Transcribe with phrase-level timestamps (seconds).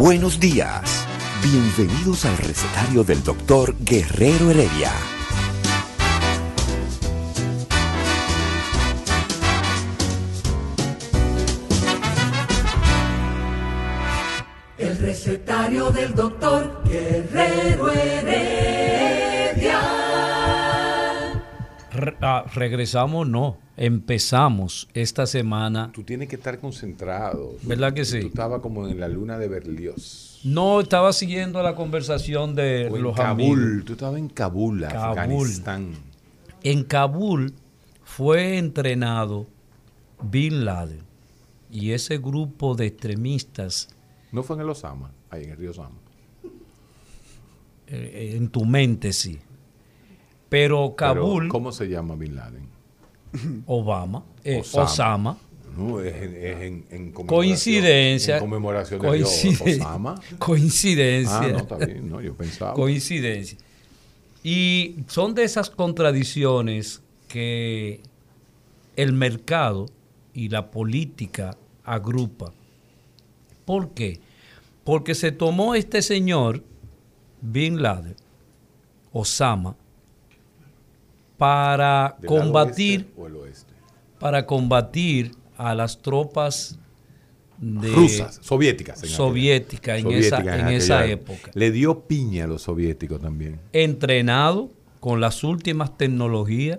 [0.00, 1.06] Buenos días.
[1.42, 4.90] Bienvenidos al recetario del doctor Guerrero Heredia.
[22.46, 23.58] Ah, regresamos, no.
[23.76, 25.90] Empezamos esta semana.
[25.92, 27.54] Tú tienes que estar concentrado.
[27.62, 28.18] ¿Verdad que Tú sí?
[28.18, 30.40] estabas como en la luna de Berlioz.
[30.44, 33.62] No estaba siguiendo la conversación de O en los Kabul.
[33.62, 33.84] amigos.
[33.86, 35.18] Tú estabas en Kabul, Kabul.
[35.18, 35.92] Afganistán.
[36.62, 37.54] En Kabul
[38.04, 39.46] fue entrenado
[40.22, 41.00] Bin Laden
[41.70, 43.88] y ese grupo de extremistas
[44.32, 45.96] No fue en el Osama, ahí en el río Osama.
[47.86, 49.38] eh, en tu mente sí.
[50.50, 52.68] Pero Pero, Kabul, ¿Cómo se llama Bin Laden?
[53.66, 54.84] Obama, eh, Osama.
[54.84, 55.38] Osama,
[55.76, 60.20] No, es en, es en- en conmemoración- coincidencia, En conmemoración de coinciden- Osama.
[60.38, 61.38] coincidencia.
[61.38, 62.10] Ah, no, está bien.
[62.10, 62.74] No, yo pensaba.
[62.74, 63.56] coincidencia.
[64.42, 68.00] Y son de esas contradicciones que
[68.96, 69.86] el mercado
[70.34, 72.52] y la política agrupa.
[73.64, 74.18] ¿Por qué?
[74.82, 76.64] Porque se tomó este señor,
[77.40, 78.16] Bin Laden,
[79.12, 79.76] Osama,
[81.40, 83.72] para ¿Del lado combatir, oeste o el oeste?
[84.18, 86.78] para combatir a las tropas
[87.58, 89.02] de Rusas, soviéticas.
[89.02, 91.50] en soviéticas en, esa, en esa época.
[91.54, 93.58] Le dio piña a los soviéticos también.
[93.72, 94.70] entrenado
[95.00, 96.78] con las últimas tecnologías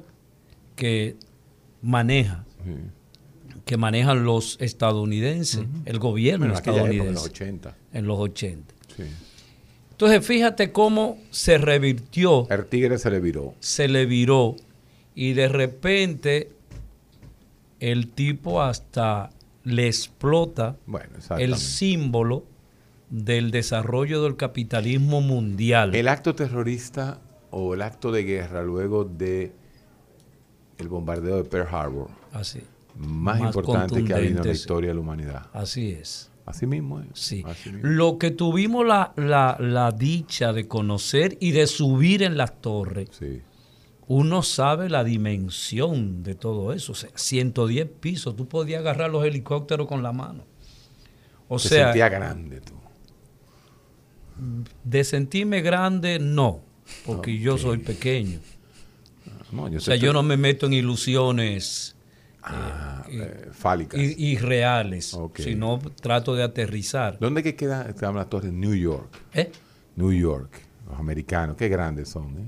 [0.76, 1.16] que
[1.82, 2.72] maneja, Sí.
[3.66, 7.76] que manejan los estadounidenses, el gobierno Bueno, en los estadounidense 80.
[7.94, 8.74] en los 80.
[8.96, 9.04] Sí.
[10.02, 13.54] Entonces, fíjate cómo se revirtió, El tigre se le viró.
[13.60, 14.56] se le viró
[15.14, 16.52] y de repente
[17.80, 19.30] el tipo hasta
[19.64, 22.46] le explota Bueno, el símbolo
[23.12, 25.94] del desarrollo del capitalismo mundial.
[25.94, 29.52] El acto terrorista o el acto de guerra luego de
[30.80, 32.62] el bombardeo de Pearl Harbor así,
[32.98, 35.46] más, Más importante que ha habido en la historia de la humanidad.
[35.54, 36.31] así es.
[36.52, 37.08] Así mismo es.
[37.14, 37.44] Sí.
[37.46, 37.90] Así mismo.
[37.90, 43.10] Lo que tuvimos la, la- la dicha de conocer y de subir en las torres,
[43.18, 43.42] Sí.
[44.08, 46.92] uno sabe la dimensión de todo eso.
[46.92, 50.44] O sea, 110 pisos, tú podías agarrar los helicópteros con la mano.
[51.48, 52.74] O Te sea, sentía grande tú.
[54.84, 56.62] de sentirme grande, no,
[57.06, 58.40] porque yo soy pequeño.
[59.52, 61.96] No, yo O sea, yo no me meto en ilusiones
[62.44, 64.00] Ah, eh, eh, fálicas.
[64.00, 65.40] i- irreales, Ok.
[65.40, 67.18] sino trato de aterrizar.
[67.20, 68.52] ¿Dónde que queda, las torres?
[68.52, 69.10] New York.
[69.34, 69.52] ¿Eh?
[69.96, 70.50] New York.
[70.90, 71.56] Los americanos.
[71.56, 72.38] Qué grandes son.
[72.38, 72.46] ¿eh?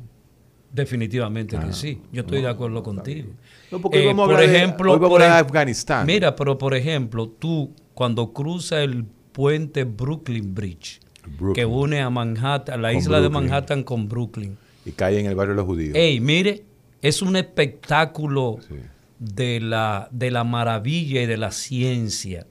[0.71, 2.01] Definitivamente Ah, que sí.
[2.11, 3.29] Yo estoy de acuerdo contigo.
[3.71, 5.37] No, porque hoy Eh, vamos a por hablar de- ejemplo, hoy vamos a por hablar
[5.43, 6.05] de Afganistán.
[6.07, 10.99] Mira, pero por ejemplo, tú cuando cruzas el puente Brooklyn Bridge,
[11.37, 11.53] Brooklyn.
[11.53, 13.29] que une a Manhattan, la Con isla de.
[13.29, 14.57] Manhattan con Brooklyn.
[14.85, 15.95] Y cae en el barrio de los judíos.
[15.95, 16.63] Ey, mire,
[17.03, 18.75] es un espectáculo Sí.
[19.23, 22.45] De, la, de la maravilla y de la ciencia.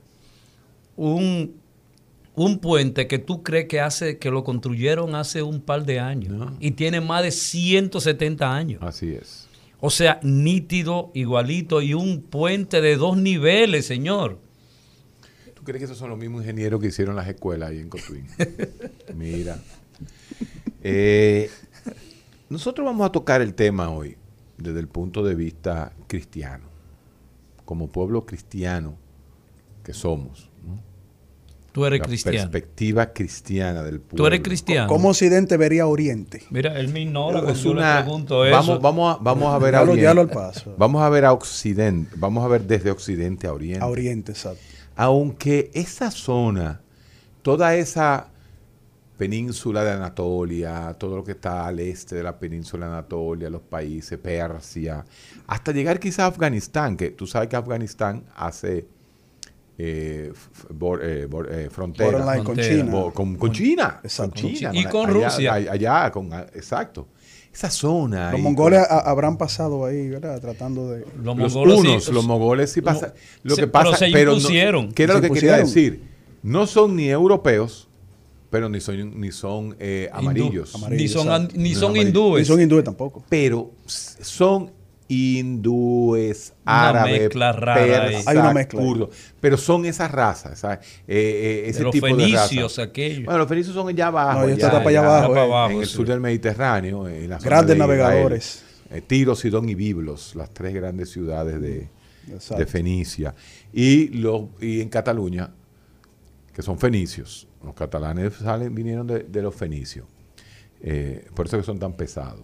[0.96, 1.54] Un,
[2.34, 6.32] un puente que tú crees que hace que lo construyeron hace un par de años
[6.34, 6.56] No.
[6.60, 8.82] y tiene más de 170 años.
[8.82, 9.48] Así es.
[9.80, 14.38] O sea, nítido, igualito y un puente de dos niveles, señor.
[15.54, 18.26] ¿Tú crees que esos son los mismos ingenieros que hicieron las escuelas ahí en Cotuín?
[19.16, 19.58] Mira.
[20.82, 21.50] Eh,
[22.48, 24.16] nosotros vamos a tocar el tema hoy
[24.56, 26.64] desde el punto de vista cristiano.
[27.72, 28.96] Como pueblo cristiano
[29.82, 30.50] que somos.
[30.62, 30.78] ¿no?
[31.72, 32.36] Tú eres La cristiano.
[32.50, 34.16] perspectiva cristiana del pueblo.
[34.22, 34.88] Tú eres cristiano.
[34.88, 36.42] ¿Cómo Occidente vería a Oriente?
[36.50, 38.54] Mira, él me ignora cuando Es yo le una- pregunto eso.
[38.54, 40.06] vamos, vamos, a, vamos a ver a Oriente.
[40.06, 40.74] al paso.
[40.76, 42.10] Vamos a ver a Occidente.
[42.16, 43.82] Vamos a ver desde Occidente a Oriente.
[43.82, 44.60] A Oriente, exacto.
[44.96, 46.82] aunque esa zona,
[47.40, 48.28] toda esa
[49.22, 53.62] península de Anatolia, todo lo que está al este de la península de Anatolia, los
[53.62, 55.04] países, Persia,
[55.46, 58.84] hasta llegar quizá a Afganistán, que tú sabes que Afganistán hace
[59.78, 62.56] eh, f- bor- eh, bor- eh, frontera Borderline con.
[62.56, 62.90] China.
[62.90, 64.42] Bo- con, con China, Exacto.
[64.42, 65.54] con China, Y con allá- Rusia.
[65.54, 67.06] Allá, allá, con, exacto.
[67.54, 68.26] esa zona.
[68.32, 70.40] Los ahí mongoles con- habrán pasado ahí, ¿verdad?
[70.40, 71.04] Tratando de...
[71.22, 73.14] Los, los mongoles sí- los mongoles sí pasa.
[73.44, 74.92] Lo que pasa, pero se pero no- impusieron.
[74.92, 75.94] ¿Qué era Se lo que quería impusieron.
[76.00, 76.12] decir?
[76.42, 77.88] No son ni europeos,
[78.52, 80.72] pero ni son, ni son eh, amarillos.
[80.90, 82.06] Ni son, an- ni No, son amarillos.
[82.08, 82.42] hindúes.
[82.42, 83.24] Y son hindúes tampoco.
[83.28, 84.70] Pero son
[85.08, 87.90] hindúes, Una árabes, mezcla rara ahí.
[88.12, 89.08] persas, Hay una mezcla kurdos.
[89.40, 90.78] Pero son esas razas, ¿sabes?
[91.08, 92.78] Eh, eh, ese de los tipo de fenicios, razas.
[92.90, 93.24] aquellos.
[93.24, 94.40] Bueno, los fenicios son allá abajo.
[94.40, 95.48] No, allá, allá allá, abajo, para eh.
[95.48, 97.98] abajo, en el sur del Mediterráneo, en la zona Grandes Israel.
[97.98, 98.64] navegadores.
[98.90, 101.88] Eh, Tiro, Sidón y Biblos, las tres grandes ciudades de,
[102.58, 103.34] de Fenicia.
[103.72, 105.50] Y, los, y en Cataluña,
[106.54, 107.48] que son fenicios.
[107.64, 110.06] Los catalanes salen, vinieron de, de los fenicios.
[110.82, 112.40] Eh, por eso que son tan pesados.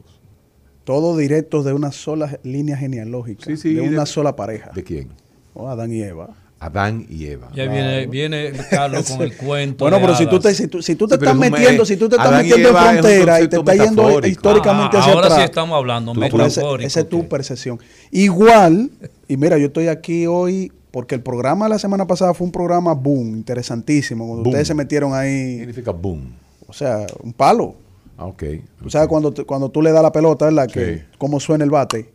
[0.85, 3.44] Todos directos de una sola línea genealógica.
[3.44, 4.70] Sí, sí, de una de- sola pareja.
[4.75, 5.09] ¿De quién?
[5.55, 6.29] Oh, Adán y Eva.
[6.61, 7.50] Adán y Eva.
[7.55, 9.85] Ya viene, viene Carlos con el cuento.
[9.85, 12.09] Bueno, pero si tú, te, si tú, si tú te Sí, estás metiendo, si tú
[12.09, 15.38] te estás Adán metiendo en frontera y te estás yendo históricamente Ah, hacia ahora atrás.
[15.41, 16.79] sí estamos hablando Tú- metafórico.
[16.79, 17.79] esa es tu percepción.
[18.11, 18.91] Igual,
[19.29, 22.52] y mira, yo estoy aquí hoy porque el programa de la semana pasada fue un
[22.52, 24.25] programa boom, interesantísimo.
[24.26, 24.49] Cuando Boom.
[24.52, 26.32] ustedes se metieron ¿Qué ahí, significa boom?
[26.67, 27.75] o sea, un palo.
[28.17, 28.43] Ah, ok.
[28.82, 30.67] Tú sabes cuando, te- cuando tú le das la pelota, ¿verdad?
[30.69, 31.02] Que Sí.
[31.19, 32.11] cómo suena el bate.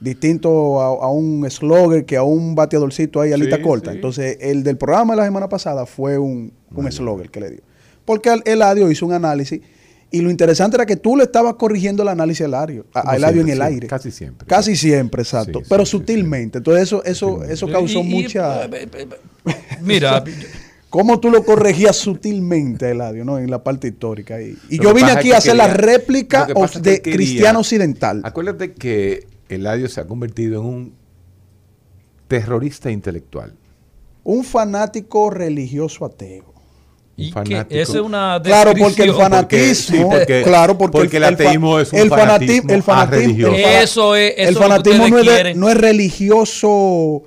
[0.00, 3.90] Distinto a, a un slogger que a un bateadorcito ahí, alita Sí, corta.
[3.90, 3.96] sí.
[3.96, 7.60] Entonces, el del programa de la semana pasada fue un, un slogger que le dio.
[8.04, 9.60] Porque el Eladio hizo un análisis
[10.10, 13.12] y lo interesante era que tú le estabas corrigiendo el análisis a Eladio, a, Como
[13.12, 13.86] a Eladio en siempre, el aire.
[13.88, 14.46] casi siempre.
[14.46, 15.60] Casi siempre, exacto.
[15.60, 16.58] Sí, pero sí, sí, sutilmente.
[16.58, 18.64] Entonces, eso, eso, eso causó Y- mucha...
[18.64, 18.88] eh, eh,
[19.46, 20.24] eh, Mira,
[20.90, 23.38] ¿Cómo tú lo corregías sutilmente Eladio, no?
[23.38, 24.40] En la parte histórica.
[24.40, 28.22] Y, yo vine aquí que a hacer la réplica que que de cristiano occidental.
[28.24, 30.94] Acuérdate que Eladio se ha convertido en un
[32.26, 33.54] terrorista intelectual.
[34.24, 36.54] Un fanático religioso ateo.
[37.18, 37.80] Un y que fanático.
[37.80, 41.28] esa es una Claro, porque el fanatismo, Porque- sí, porque- claro, porque, porque el fa-
[41.30, 45.18] ateísmo es un el fanati- fanatismo el fanatismo, el Eso es- eso el fanatismo no
[45.18, 47.22] es, de- no es religioso,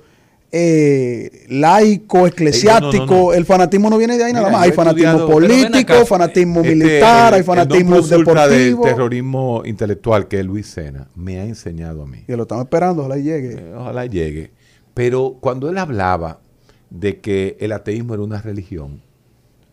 [0.54, 3.06] eh, laico, eclesiástico.
[3.06, 3.32] no, no, no.
[3.32, 4.66] El fanatismo no viene de ahí nada Mira, más.
[4.66, 8.82] Hay fanatismo político, acá, fanatismo Este, militar, el- hay fanatismo el ultra del deportivo.
[8.84, 12.24] terrorismo intelectual que es Luis Sena me ha enseñado a mí.
[12.28, 13.52] Y lo estamos esperando, ojalá llegue.
[13.58, 14.50] Eh, Ojalá llegue.
[14.94, 16.38] Pero cuando él hablaba
[16.90, 19.00] de que el ateísmo era una religión,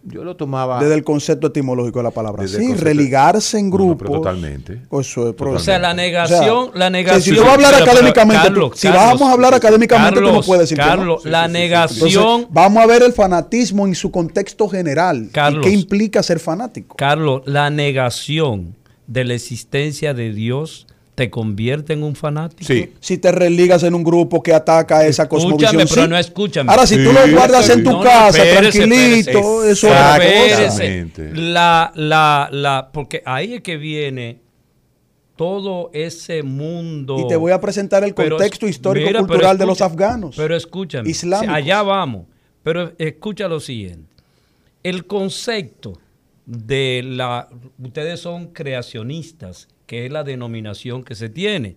[0.03, 2.43] yo lo tomaba Desde el concepto etimológico de la palabra.
[2.43, 4.81] Desde Sí, religarse en no, pero totalmente.
[4.91, 7.21] Eso es, O sea, la o sea, negación, la negación.
[7.21, 9.53] si yo voy a hablar Pero, pero, académicamente, tú- Carlos, si Carlos, vamos a hablar
[9.53, 10.89] académicamente, tú no puedes decir que no.
[10.89, 11.59] Carlos, Sí, la sí, sí, sí.
[11.61, 15.29] negación, Entonces, vamos a ver el fanatismo en su contexto general.
[15.31, 15.65] Carlos.
[15.65, 16.95] ¿Y qué implica ser fanático?
[16.95, 18.75] Carlos, la negación
[19.07, 20.87] de la existencia de Dios
[21.19, 22.63] te convierte en un fanático.
[22.63, 22.93] Sí.
[23.01, 25.87] Si te religas en un grupo que ataca esa Escúchame, cosmovisión.
[25.89, 26.09] pero sí.
[26.09, 26.71] no escúchame.
[26.71, 29.71] Ahora, si tú lo guardas en tu No, no, casa, espérese, tranquilito, espérese.
[29.71, 30.79] eso es.
[30.79, 31.31] Exactamente.
[31.35, 34.39] La, la, la, porque ahí es que viene
[35.35, 37.17] todo ese mundo.
[37.19, 40.37] Y te voy a presentar el contexto histórico mira, pero cultural de los afganos.
[40.37, 41.53] Pero escúchame, Islámicos.
[41.53, 42.27] allá vamos.
[42.63, 44.07] Pero escucha lo siguiente.
[44.83, 45.99] El concepto
[46.45, 47.49] de la...
[47.77, 51.75] Ustedes son creacionistas, que es la denominación que se tiene.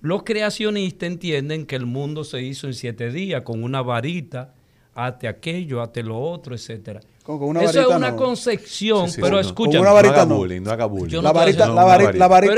[0.00, 4.54] Los creacionistas entienden que el mundo se hizo en siete días con una varita,
[4.94, 7.00] hazte aquello, hazte lo otro, etcétera.
[7.22, 8.16] Con- con una Eso es una no.
[8.16, 9.40] concepción, Sí, sí, pero no.
[9.82, 10.36] una no varita haga no.
[10.36, 11.20] bullying, no haga bullying.
[11.22, 11.84] La varita, la, la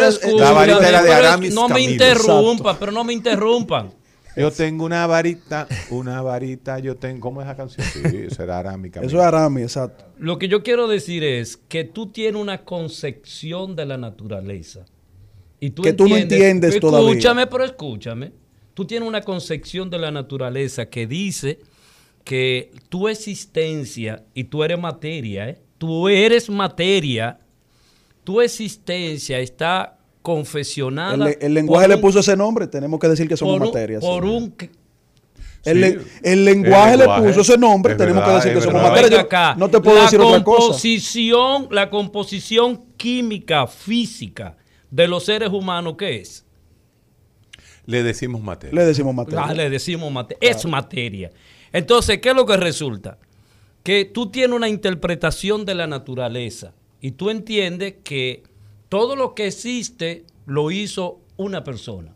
[0.06, 3.90] es- escúchame, La varita era de Aramis No me interrumpan, pero no me interrumpan.
[4.36, 7.86] Yo tengo una varita, una varita, yo tengo, ¿cómo es esa canción?
[7.86, 9.00] Sí, eso era arámica.
[9.00, 10.04] Eso es Arami, exacto.
[10.18, 14.84] Lo que yo quiero decir es que tú tienes una concepción de la naturaleza.
[15.58, 17.10] Y tú Que tú no entiendes escúchame, todavía.
[17.10, 18.32] Escúchame, pero escúchame.
[18.74, 21.60] Tú tienes una concepción de la naturaleza que dice
[22.24, 25.60] que tu existencia, y tú eres materia, ¿eh?
[25.78, 27.38] tú eres materia,
[28.24, 31.30] tu existencia está confesionada.
[31.30, 34.00] El, el lenguaje le un- puso ese nombre, tenemos que decir que somos por materia.
[34.00, 34.06] sí.
[34.06, 34.54] Por un,
[35.64, 36.06] El, le- Sí.
[36.24, 37.26] el lenguaje El le lenguaje.
[37.28, 39.08] puso ese nombre, Es tenemos verdad, que decir que es somos materia.
[39.10, 39.54] Yo acá.
[39.56, 40.58] no te puedo la decir otra cosa.
[40.62, 44.56] composición, La composición química, física
[44.90, 46.44] de los seres humanos, ¿qué es?
[47.86, 48.74] Le decimos materia.
[48.80, 49.44] Le decimos materia.
[49.46, 51.30] Ah, le decimos mate- es materia.
[51.72, 53.18] Entonces, ¿qué es lo que resulta?
[53.84, 58.42] Que tú tienes una interpretación de la naturaleza y tú entiendes que
[58.88, 62.14] todo lo que existe lo hizo una persona.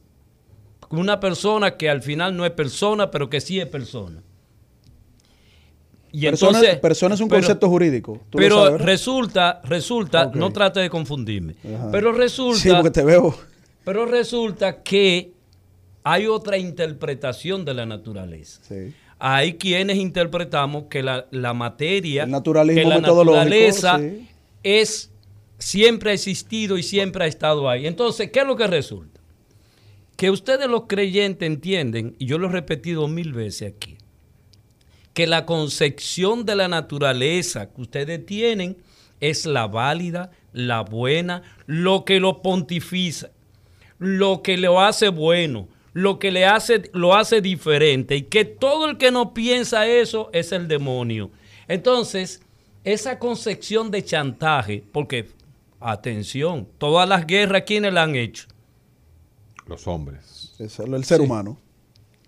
[0.91, 4.23] Una persona que al final no es persona, pero que sí es persona.
[6.13, 8.21] Y persona, entonces, persona es un pero- concepto jurídico.
[8.31, 10.35] ¿Tú lo Pero resulta, resulta, Ok.
[10.35, 11.89] no trate de confundirme, Ajá.
[11.93, 13.37] pero resulta, Sí, porque te veo.
[13.85, 15.33] pero resulta que
[16.03, 18.61] hay otra interpretación de la naturaleza.
[18.67, 18.93] Sí.
[19.21, 24.29] Hay quienes interpretamos que la, la materia, El naturalismo que la naturaleza sí.
[24.65, 25.13] es
[25.61, 27.87] siempre ha existido y siempre ha estado ahí.
[27.87, 29.21] Entonces, ¿qué es lo que resulta?
[30.17, 33.97] Que ustedes los creyentes entienden, y yo lo he repetido mil veces aquí,
[35.15, 38.79] que la concepción de la naturaleza que ustedes tienen
[39.21, 43.31] es la válida, la buena, lo que lo pontifica,
[43.99, 48.89] lo que lo hace bueno, lo que le hace, lo hace diferente, y que todo
[48.89, 51.31] el que no piensa eso es el demonio.
[51.69, 52.43] Entonces,
[52.85, 55.29] esa concepción de chantaje, porque,
[55.81, 58.47] atención, todas las guerras, ¿quiénes la han hecho?
[59.67, 60.53] Los hombres.
[60.59, 61.59] Es el, ser humano.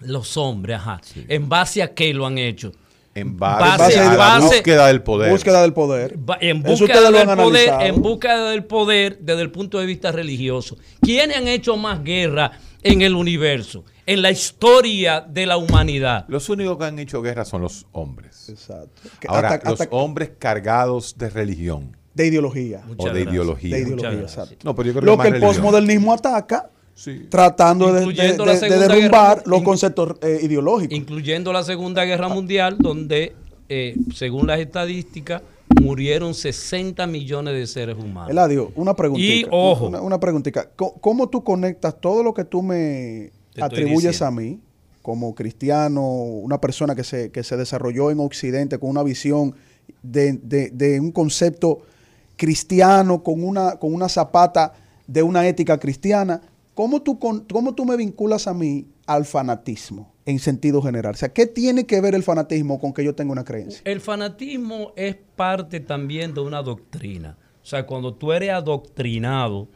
[0.01, 1.01] Los hombres, ajá.
[1.29, 2.73] ¿En base a qué lo han hecho?
[3.15, 5.31] En Base- base, a la base- búsqueda del poder.
[5.31, 6.19] Búsqueda del poder.
[6.41, 7.81] En búsqueda del poder, analizado.
[7.83, 10.79] en búsqueda del poder desde el punto de vista religioso.
[11.03, 16.25] ¿Quiénes han hecho más guerra en el universo, en la historia de la humanidad?
[16.29, 18.49] Los únicos que han hecho guerra son los hombres.
[18.49, 19.03] Exacto.
[19.29, 22.83] Ahora, hasta- los hasta- hombres cargados de religión de ideología.
[22.87, 23.33] Muchas o de gracias.
[23.35, 23.77] ideología.
[23.77, 24.57] De ideología, exacto.
[24.65, 27.27] No, pero yo creo Lo que el posmodernismo ataca, Sí.
[27.31, 30.97] tratando de, de- derrumbar Guerra- los in- conceptos eh, ideológicos.
[30.97, 33.35] Incluyendo la Segunda Guerra Mundial, donde,
[33.69, 35.41] eh, según las estadísticas,
[35.81, 38.31] murieron 60 millones de seres humanos.
[38.31, 39.35] Eladio, una preguntita.
[39.35, 39.87] Y, ojo.
[39.87, 40.69] Una, una preguntita.
[40.77, 44.27] ¿Cómo, cómo tú conectas todo lo que tú me atribuyes diciendo.
[44.27, 44.61] a mí,
[45.01, 49.55] como cristiano, una persona que se, que se desarrolló en Occidente con una visión
[50.03, 51.81] de, de- de un concepto
[52.47, 54.73] cristiano, con una, con una zapata
[55.07, 56.41] de una ética cristiana?
[56.75, 61.15] ¿Cómo tú, con- ¿Cómo tú me vinculas a mí al fanatismo en sentido general?
[61.15, 63.81] O sea, ¿qué tiene que ver el fanatismo con que yo tenga una creencia?
[63.85, 67.39] El fanatismo es parte también de una doctrina.
[67.63, 69.69] O sea, cuando tú eres adoctrinado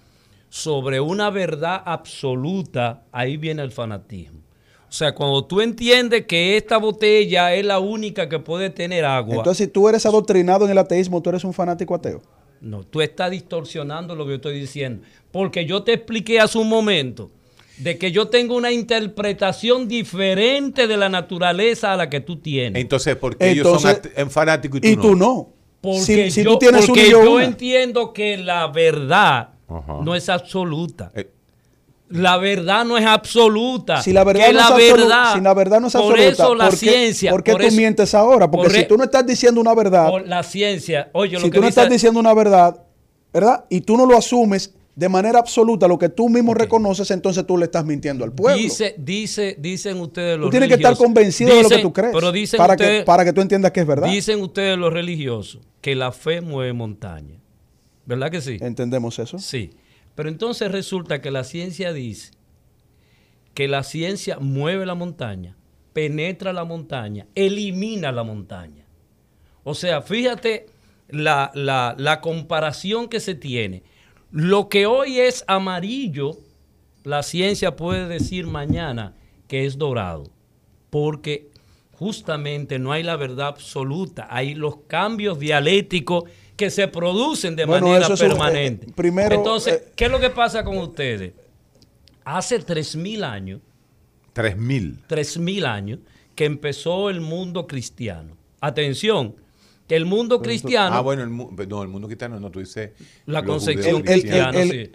[0.49, 4.41] sobre una verdad absoluta, ahí viene el fanatismo.
[4.89, 9.37] O sea, cuando tú entiendes que esta botella es la única que puede tener agua,
[9.37, 12.23] Entonces, si tú eres adoctrinado en el ateísmo, tú eres un fanático ateo.
[12.67, 15.05] No, tú estás distorsionando lo que yo estoy diciendo.
[15.31, 17.31] Porque yo te expliqué hace un momento
[17.79, 22.81] de que yo tengo una interpretación diferente de la naturaleza a la que tú tienes.
[22.81, 25.03] Entonces, ¿por qué ellos son fanáticos y tú Y no?
[25.03, 25.49] tú no.
[25.81, 29.99] Porque, si, si yo, tú tienes porque un y yo entiendo que la verdad Ajá.
[30.03, 31.13] no es absoluta.
[31.15, 31.31] Eh,
[32.09, 34.01] La verdad no es absoluta.
[34.01, 36.29] Si la verdad, no, la es absoluta, verdad- si la verdad no es por absoluta,
[36.31, 37.31] eso la ¿por qué, ciencia.
[37.33, 38.51] ¿por qué por tú eso- mientes ahora?
[38.51, 41.43] Porque por si e- tú no estás diciendo una verdad, por la ciencia, oye, si
[41.45, 42.81] lo que tú no dice- estás diciendo una verdad,
[43.33, 43.65] ¿verdad?
[43.71, 47.59] Y tú no lo asumes de manera absoluta, lo que tú mismo reconoces, entonces tú
[47.59, 48.57] le estás mintiendo al pueblo.
[48.63, 51.93] dice, dice, dicen ustedes los tú tienes que estar religiosos- convencido de lo que tú
[51.93, 52.13] crees.
[52.15, 54.09] Pero dicen para, ustedes, que, para que tú entiendas que es verdad.
[54.09, 57.35] dicen ustedes los religiosos que la fe mueve montaña.
[58.07, 58.57] ¿Verdad que sí?
[58.61, 59.39] ¿Entendemos eso?
[59.41, 59.73] Sí.
[60.17, 62.33] Pero entonces resulta que la ciencia dice
[63.55, 65.57] que la ciencia mueve la montaña,
[65.93, 68.85] penetra la montaña, elimina la montaña.
[69.65, 70.67] O sea, fíjate
[71.09, 73.83] la, la- comparación que se tiene.
[74.31, 76.37] Lo que hoy es amarillo,
[77.05, 79.15] la ciencia puede decir mañana
[79.49, 80.25] que es dorado,
[80.91, 81.49] porque
[81.93, 86.25] justamente no hay la verdad absoluta, hay los cambios dialécticos
[86.57, 88.87] que se producen de Bueno, manera eso es un- permanente.
[88.87, 91.33] eh, primero, Entonces, eh, ¿qué es lo que pasa con ustedes?
[92.25, 93.61] Hace 3.000 años,
[94.33, 94.99] 3000.
[95.07, 95.99] 3.000 años,
[96.35, 98.37] que empezó el mundo cristiano.
[98.61, 99.37] Atención,
[99.87, 102.91] que el mundo cristiano, Ah, bueno, el, mu- no, el mundo cristiano no, tú dices.
[103.27, 104.93] la concepción judeos el- cristiana, el- sí.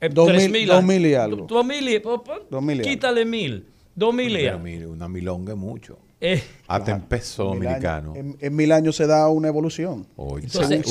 [0.00, 0.88] Eh, dos mil- 3.000 dos años.
[0.88, 1.46] mil y algo.
[1.46, 2.82] Dos mil y- y algo.
[2.82, 3.66] quítale mil.
[3.94, 4.92] Dos mil y Pero algo.
[4.92, 5.98] una milonga es mucho.
[6.26, 8.12] Eh, Hasta en peso dominicano.
[8.12, 10.06] años- en, en mil años se da una evolución.
[10.16, 10.86] Oye, Entonces,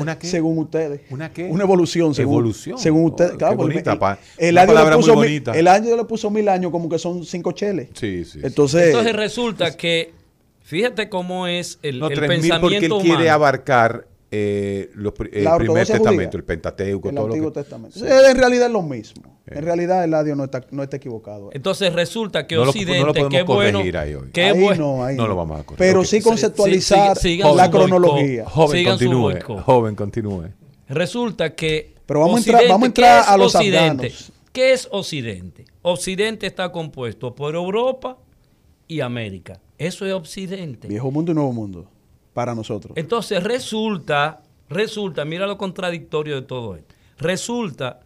[0.00, 0.26] ¿una, ¿qué.
[0.26, 1.02] Según ustedes.
[1.10, 1.44] ¿Una qué?
[1.50, 2.14] Una evolución.
[2.14, 2.78] Según, Evolución.
[2.78, 3.32] Según ustedes.
[3.34, 5.52] Oh, claro, qué porque bonita, el- pa- el, una año le muy puso mil- bonita.
[5.52, 7.88] el año le puso mil años como que son cinco cheles.
[7.94, 8.32] Sí, sí.
[8.32, 8.40] sí.
[8.42, 10.12] Entonces, Entonces resulta que,
[10.62, 13.32] fíjate cómo es el, no, el 3000 porque él pensamiento quiere humano.
[13.34, 16.30] abarcar eh, los el La primer testamento, judía.
[16.34, 17.98] el Pentateuco, el todo lo que- Testamento.
[17.98, 18.04] Sí.
[18.04, 19.38] Eh, En realidad es lo mismo.
[19.46, 21.48] En realidad Eladio no está, no está equivocado.
[21.54, 24.28] Entonces resulta que No lo- no Occidente, lo podemos que bueno, corregir ahí hoy.
[24.30, 25.28] que Ahí bueno, no, ahí No no.
[25.30, 25.78] lo vamos a corregir.
[25.78, 26.06] Pero Ok.
[26.06, 28.44] sí conceptualizar sí, sigan la cronología.
[28.46, 29.40] Joven, continúe.
[29.64, 30.44] Joven, continúe.
[30.88, 31.94] Resulta que.
[32.04, 34.06] Pero vamos a entrar- vamos a ¿qué entrar a los Occidente?
[34.06, 34.32] afganos.
[34.52, 35.64] ¿Qué es Occidente?
[35.82, 38.18] Occidente está compuesto por Europa
[38.86, 39.60] y América.
[39.78, 40.88] Eso es Occidente.
[40.88, 41.88] Viejo mundo y nuevo mundo.
[42.34, 42.92] Para nosotros.
[42.96, 46.94] Entonces resulta, resulta, mira lo contradictorio de todo esto.
[47.18, 48.00] Resulta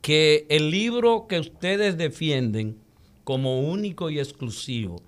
[0.00, 2.76] que el libro que ustedes defienden
[3.24, 5.00] como único y exclusivo,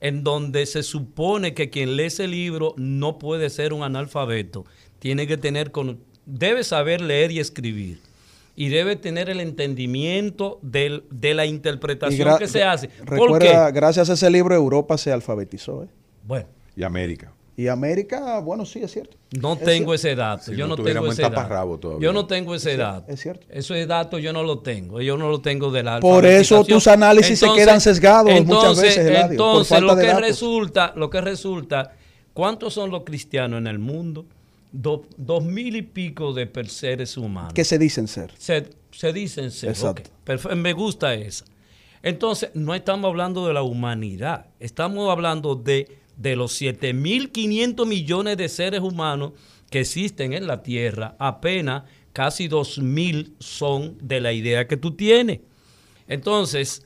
[0.00, 4.64] en donde se supone que quien lee ese libro no puede ser un analfabeto,
[4.98, 8.00] tiene que tener, con, debe saber leer y escribir.
[8.56, 12.88] Y debe tener el entendimiento del- de la interpretación que se hace.
[12.88, 13.72] ¿Por Recuerda, qué?
[13.72, 15.84] gracias a ese libro Europa se alfabetizó.
[15.84, 15.88] ¿eh?
[16.26, 16.46] Bueno,
[16.76, 17.32] Y América.
[17.56, 19.16] Y América, bueno, sí, es cierto.
[19.38, 20.44] No Es tengo ese dato.
[20.44, 21.78] Si yo no no tengo ese dato.
[21.78, 22.02] todavía.
[22.04, 23.12] Yo no tengo ese dato.
[23.12, 23.46] es cierto.
[23.50, 25.00] Ese dato yo no lo tengo.
[25.02, 28.98] Yo no lo tengo de la Por eso tus análisis se quedan sesgados muchas veces,
[29.06, 30.22] Eladio, por Entonces, falta lo de que datos.
[30.26, 31.92] resulta, lo que resulta,
[32.32, 34.24] ¿cuántos son los cristianos en el mundo?
[34.72, 37.52] Do- dos mil y pico de seres humanos.
[37.52, 38.32] Que se dicen ser.
[38.38, 39.70] se, se dicen ser.
[39.70, 40.10] Exacto.
[40.56, 41.44] me gusta esa.
[42.02, 48.48] Entonces, no estamos hablando de la humanidad, estamos hablando de, de los 7.500 millones de
[48.48, 49.32] seres humanos
[49.70, 55.40] que existen en la Tierra, apenas casi 2.000 son de la idea que tú tienes.
[56.08, 56.84] Entonces,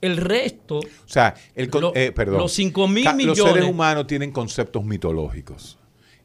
[0.00, 2.38] el resto, O sea, el Lo- eh, perdón.
[2.38, 5.78] los 5.000 Ca- Los seres millones- humanos tienen conceptos mitológicos.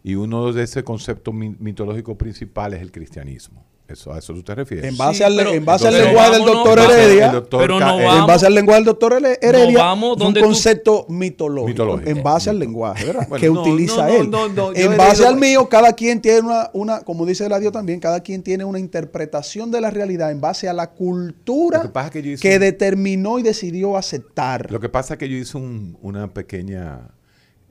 [0.04, 3.66] Y uno de esos conceptos mi- mitológicos principales es el cristianismo.
[3.90, 4.86] Eso, ¿A eso tú te refieres?
[4.86, 7.80] En base, Sí, al, pero- en base al pero lenguaje del doctor Heredia, doctor pero
[7.80, 11.06] no vamos- en base al lenguaje del doctor Heredia, vamos es un donde tú- concepto
[11.10, 12.10] mitológico, Mitológico.
[12.10, 13.28] en base al lenguaje, ¿verdad?
[13.28, 14.30] Bueno, que no, utiliza no, no, él.
[14.30, 18.00] no, no, en base al mío, cada quien tiene una, una, como dice Eladio también,
[18.00, 22.08] cada quien tiene una interpretación de la realidad en base a la cultura que pasa
[22.08, 24.72] es que yo hice que un- determinó y decidió aceptar.
[24.72, 27.10] Lo que pasa es que yo hice un- una pequeña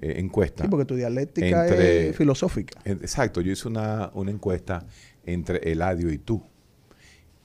[0.01, 0.63] eh, encuesta.
[0.63, 2.81] Sí, porque tu dialéctica Entre- es filosófica.
[2.85, 4.85] Exacto, yo hice una, una encuesta
[5.33, 6.43] entre Eladio y tú.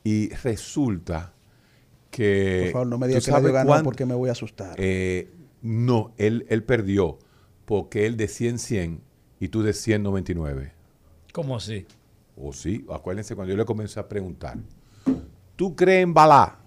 [0.04, 1.34] Y resulta
[2.12, 2.62] que...
[2.66, 4.76] Por favor, no me ¿tú digas que Eladio ganó cuán- porque me voy a asustar.
[4.78, 5.30] eh,
[5.62, 7.20] no, él, él perdió
[7.66, 9.02] porque él de 100, 100
[9.40, 10.74] y tú de 199.
[11.32, 11.86] ¿cómo así?
[12.36, 14.58] O sí, acuérdense cuando yo le comencé a preguntar,
[15.56, 16.60] ¿tú crees en Balá?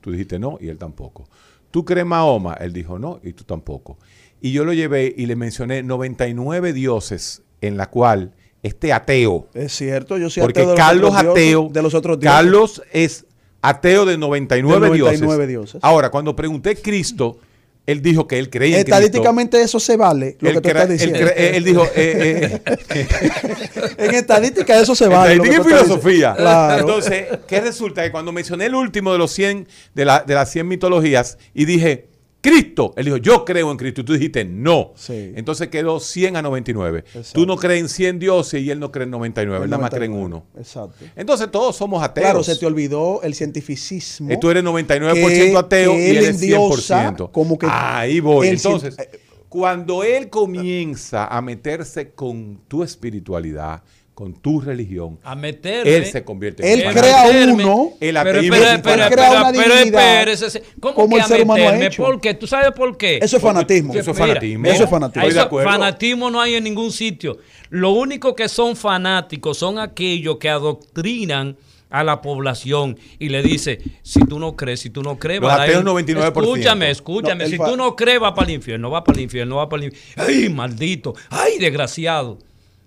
[0.00, 1.24] Tú dijiste no y él tampoco.
[1.70, 2.54] ¿Tú crees en Mahoma?
[2.54, 3.98] Él dijo no y tú tampoco.
[4.40, 9.72] Y yo lo llevé y le mencioné 99 dioses en la cual este ateo, es
[9.76, 12.36] cierto, yo soy porque ateo los Carlos dioses- ateo, de los otros dioses.
[12.36, 13.24] Carlos es
[13.62, 15.48] ateo de 99, De 99 dioses.
[15.48, 15.80] dioses.
[15.82, 17.38] Ahora, cuando pregunté Cristo,
[17.86, 18.96] él dijo que él creía en Cristo.
[18.96, 21.18] Estadísticamente eso se vale, lo Él que tú estás diciendo.
[21.36, 23.04] él dijo, eh, eh,
[23.98, 25.34] en estadística eso se vale.
[25.34, 26.34] Estadística y filosofía.
[26.34, 26.80] Claro.
[26.80, 28.02] Entonces, ¿qué resulta?
[28.02, 31.66] Que cuando mencioné el último de los 100, de, la- de las 100 mitologías, y
[31.66, 32.08] dije,
[32.44, 34.92] Cristo, él dijo, yo creo en Cristo, y tú dijiste, no.
[34.96, 35.32] Sí.
[35.34, 36.98] Entonces quedó 100 a 99.
[37.06, 37.30] Exacto.
[37.32, 39.90] Tú no crees en 100 dioses y él no cree en 99, él nada más
[39.90, 40.44] cree en 99.
[40.54, 40.60] uno.
[40.60, 41.04] Exacto.
[41.16, 42.24] Entonces todos somos ateos.
[42.24, 44.30] Claro, se te olvidó el cientificismo.
[44.30, 47.30] Y tú eres 99% que- ateo que y él él es endiosa 100%.
[47.32, 48.48] como que Ahí voy.
[48.48, 49.08] Entonces, cien-
[49.48, 53.82] cuando él comienza a meterse con tu espiritualidad,
[54.14, 55.96] con tu religión, A meterme.
[55.96, 57.64] él se convierte Él en Para crea meterme.
[57.64, 57.90] uno.
[58.00, 58.74] El Pero ateísmo espera,
[59.08, 59.08] una
[59.52, 61.86] pero divinidad espérese, ¿Cómo como que el a ser humano ha meterme?
[61.86, 62.02] hecho.
[62.04, 62.34] ¿Por qué?
[62.34, 63.18] ¿Tú sabes por qué?
[63.20, 63.92] Eso es fanatismo.
[63.92, 64.62] Eso es fanatismo.
[64.62, 65.22] mira, Eso es fanatismo.
[65.22, 65.68] eso- Estoy de acuerdo.
[65.70, 67.38] fanatismo no hay en ningún sitio.
[67.70, 71.56] Lo único que son fanáticos son aquellos que adoctrinan
[71.90, 75.50] a la población y le dice, si tú no crees, si tú no crees, Los
[75.50, 76.54] va a ir- ateos 99%.
[76.54, 79.56] Escúchame, escúchame, No, si tú no crees, va para el infierno, va para el infierno,
[79.56, 80.24] va para el infierno.
[80.24, 81.14] ¡Ay, maldito!
[81.30, 82.38] ¡Ay, desgraciado!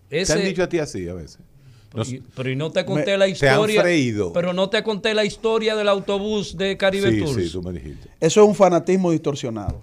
[0.09, 1.39] ¿Te han dicho a ti así a veces?
[2.05, 3.81] Y- pero y no te conté Me- la te han historia.
[3.81, 4.33] freído.
[4.33, 7.43] Pero no te conté la historia del autobús de Caribe sí, Tours.
[7.45, 8.09] sí, tú me dijiste.
[8.19, 9.81] Eso es un fanatismo distorsionado.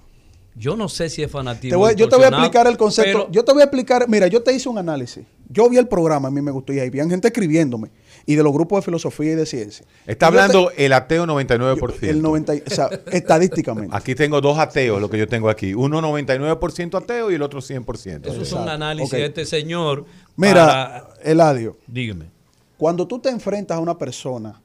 [0.57, 1.71] Yo no sé si es fanatismo.
[1.71, 3.19] Te voy- yo te voy a explicar el concepto.
[3.25, 5.25] pero- yo te voy a explicar, mira, yo te hice un análisis.
[5.49, 7.91] Yo vi el programa, a mí me gustó y ahí había gente escribiéndome
[8.27, 9.85] y de los grupos de filosofía y de ciencia.
[10.07, 12.09] Está te- hablando el ateo 99%.
[12.09, 13.95] el 90, y- o sea, estadísticamente.
[13.97, 15.75] Aquí tengo dos ateos, lo que yo tengo aquí.
[15.75, 18.27] Uno 99% ateo y el otro 100%.
[18.27, 20.05] Eso es un análisis de este señor.
[20.37, 22.31] Mira, para- Eladio, dígame.
[22.79, 24.61] cuando tú te enfrentas a una persona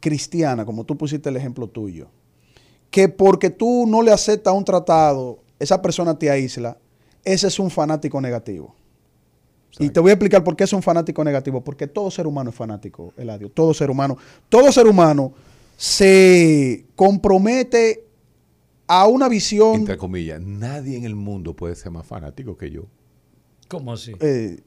[0.00, 2.08] cristiana, como tú pusiste el ejemplo tuyo,
[2.90, 6.76] que porque tú no le aceptas un tratado, esa persona te aísla,
[7.24, 8.74] ese es un fanático negativo.
[9.78, 11.62] Y te voy a explicar por qué es un fanático negativo.
[11.64, 13.48] Porque todo ser humano es fanático, Eladio.
[13.50, 14.16] Todo ser humano.
[14.48, 15.32] Todo ser humano
[15.76, 18.04] se compromete
[18.86, 19.74] a una visión.
[19.76, 22.82] Entre comillas, nadie en el mundo puede ser más fanático que yo.
[23.68, 24.12] ¿Cómo así?
[24.20, 24.60] eh,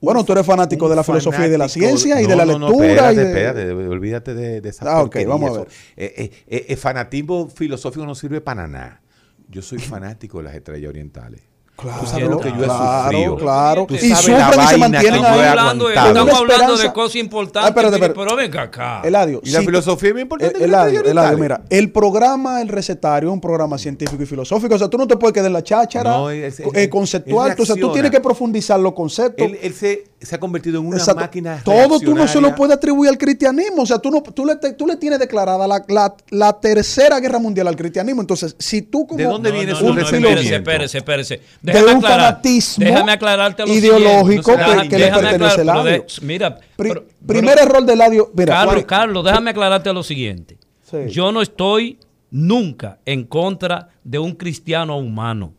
[0.00, 2.44] bueno, tú eres fanático de la filosofía y de la ciencia y No, de la
[2.46, 2.86] no, no, lectura.
[3.10, 5.68] espérate, y de- espérate, olvídate de, de esa Ah, ok, porquería, vamos a ver.
[5.96, 9.02] Eh, eh, eh, el fanatismo filosófico no sirve para nada.
[9.48, 11.40] Yo soy fanático de las estrellas orientales.
[11.80, 13.36] Claro, Tú sabes lo que yo he claro, sufrido.
[13.36, 13.86] claro.
[13.86, 15.40] Tú Y sufren la y se mantienen ahí.
[15.46, 18.26] hablando, estamos hablando de cosas importantes, Ah, espérate, mire, espérate.
[18.26, 19.00] pero venga acá.
[19.04, 20.64] Eladio, Y la si- filosofía es muy importante.
[20.64, 24.74] Eladio, Eladio, mira, el programa El Recetario es un programa científico y filosófico.
[24.74, 27.54] O sea, tú no te puedes quedar en la cháchara No, eh, conceptual.
[27.54, 29.46] Tú- o sea, tú tienes que profundizar los conceptos.
[29.46, 31.20] Él, él se, se ha convertido en una Exacto.
[31.20, 33.82] máquina Todo tú no se lo puedes atribuir al cristianismo.
[33.82, 37.20] O sea, tú, no, tú, le, te- tú le tienes declarada la, la- la tercera
[37.20, 38.20] guerra mundial al cristianismo.
[38.20, 39.18] Entonces, si tú como...
[39.18, 40.56] ¿De dónde viene su un espérese, resentimiento?
[40.56, 41.40] espérese, espérese.
[41.72, 42.02] De un aclarar-
[42.34, 44.88] fanatismo déjame aclararte lo ideológico siguiente.
[44.88, 46.06] que- le pertenece aclarar- pero de-.
[46.22, 48.30] Mira, Pri- pero- primer pero- error del audio.
[48.34, 50.58] Mira, Carlos, Carlos, déjame aclararte lo siguiente.
[50.82, 50.96] Sí.
[51.08, 51.98] Yo no estoy
[52.30, 55.54] nunca en contra de un cristiano humano.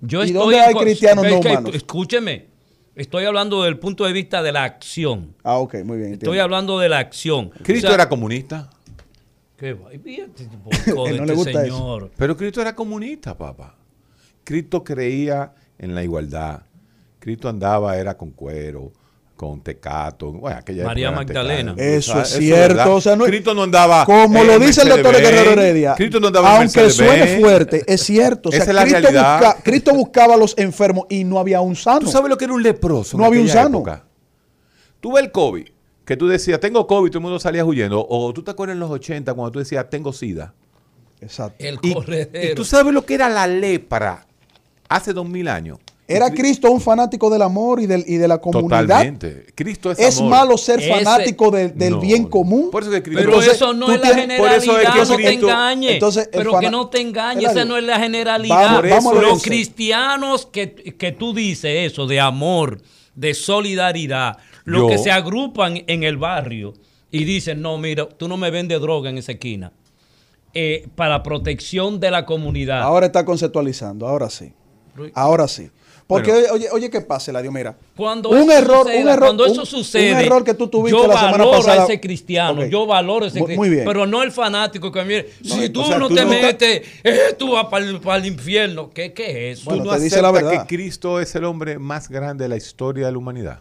[0.00, 1.74] Yo ¿Y estoy dónde hay cristianos no humanos?
[1.74, 2.46] Escúcheme,
[2.94, 5.34] estoy hablando del punto de vista de la acción.
[5.42, 6.12] Ah, ok, muy bien.
[6.12, 6.42] Estoy entiendo.
[6.42, 7.50] hablando de la acción.
[7.62, 8.70] Cristo O sea, era comunista.
[9.56, 9.88] ¿Qué va?
[9.90, 11.60] De no le este gusta eso.
[11.76, 12.10] señor.
[12.16, 13.74] Pero Cristo era comunista, papá.
[14.48, 16.62] Cristo creía en la igualdad.
[17.18, 18.90] Cristo andaba, era con cuero,
[19.36, 20.32] con tecato.
[20.32, 21.74] Bueno, aquella María Magdalena.
[21.76, 22.94] Eso sea, es cierto, verdad.
[22.94, 24.06] o sea, no- Cristo no andaba.
[24.06, 25.14] Como lo dice el doctor.
[25.20, 28.48] Guerrero Heredia, Cristo no andaba en aunque suene fuerte, es cierto.
[28.48, 29.38] O sea, Esa es la Cristo, realidad.
[29.38, 32.00] busca- Cristo buscaba a los enfermos y no había un sano.
[32.00, 33.16] ¿Tú sabes lo que era un leproso?
[33.16, 33.68] en No había un sano.
[33.80, 34.04] época?
[35.00, 35.68] Tú ves el COVID,
[36.06, 38.06] que tú decías, tengo COVID, todo el mundo salía huyendo.
[38.08, 40.54] O tú te acuerdas en los 80 cuando tú decías, tengo SIDA.
[41.20, 41.56] Exacto.
[41.62, 42.52] El Y, corredero.
[42.52, 44.24] y tú sabes lo que era la lepra
[44.88, 45.78] hace dos mil años.
[46.10, 48.80] Era Cristo un fanático del amor y, del, y de la comunidad.
[48.80, 49.44] Totalmente.
[49.54, 50.30] Cristo es Es amor.
[50.30, 52.70] malo ser Ese- fanático del, del No, bien común.
[52.70, 54.94] Por eso que Cristo- Pero Entonces, eso no es la tienes- por eso es generalidad,
[54.94, 55.92] que no te engañes.
[55.92, 58.82] Entonces, pero que no te engañes, esa no es la generalidad.
[58.88, 62.80] vamos Los cristianos que, que tú dices eso, de amor,
[63.14, 66.72] de solidaridad, los Yo- que se agrupan en el barrio
[67.10, 69.72] y dicen, no, mira, tú no me vendes droga en esa esquina,
[70.54, 72.80] eh, para protección de la comunidad.
[72.80, 74.54] Ahora está conceptualizando, ahora sí.
[75.14, 75.70] Ahora sí.
[76.06, 76.54] Porque Bueno.
[76.54, 77.52] oye, oye, ¿qué pasa, Eladio?
[77.52, 80.54] Mira, Cuando un eso error, suceda, un error, cuando eso un- sucede, un error que
[80.54, 81.82] tú tuviste yo la semana valoro pasada.
[81.82, 83.84] a ese cristiano, yo valoro a ese cristiano, muy bien.
[83.84, 86.82] pero no el fanático que mire, si o tú sea, no tú te no- metes,
[87.04, 89.66] eh, tú vas para el, infierno, ¿qué, qué es eso?
[89.68, 90.66] Bueno, ¿Tú no te dice la verdad.
[90.66, 93.60] que Cristo es el hombre más grande de la historia de la humanidad?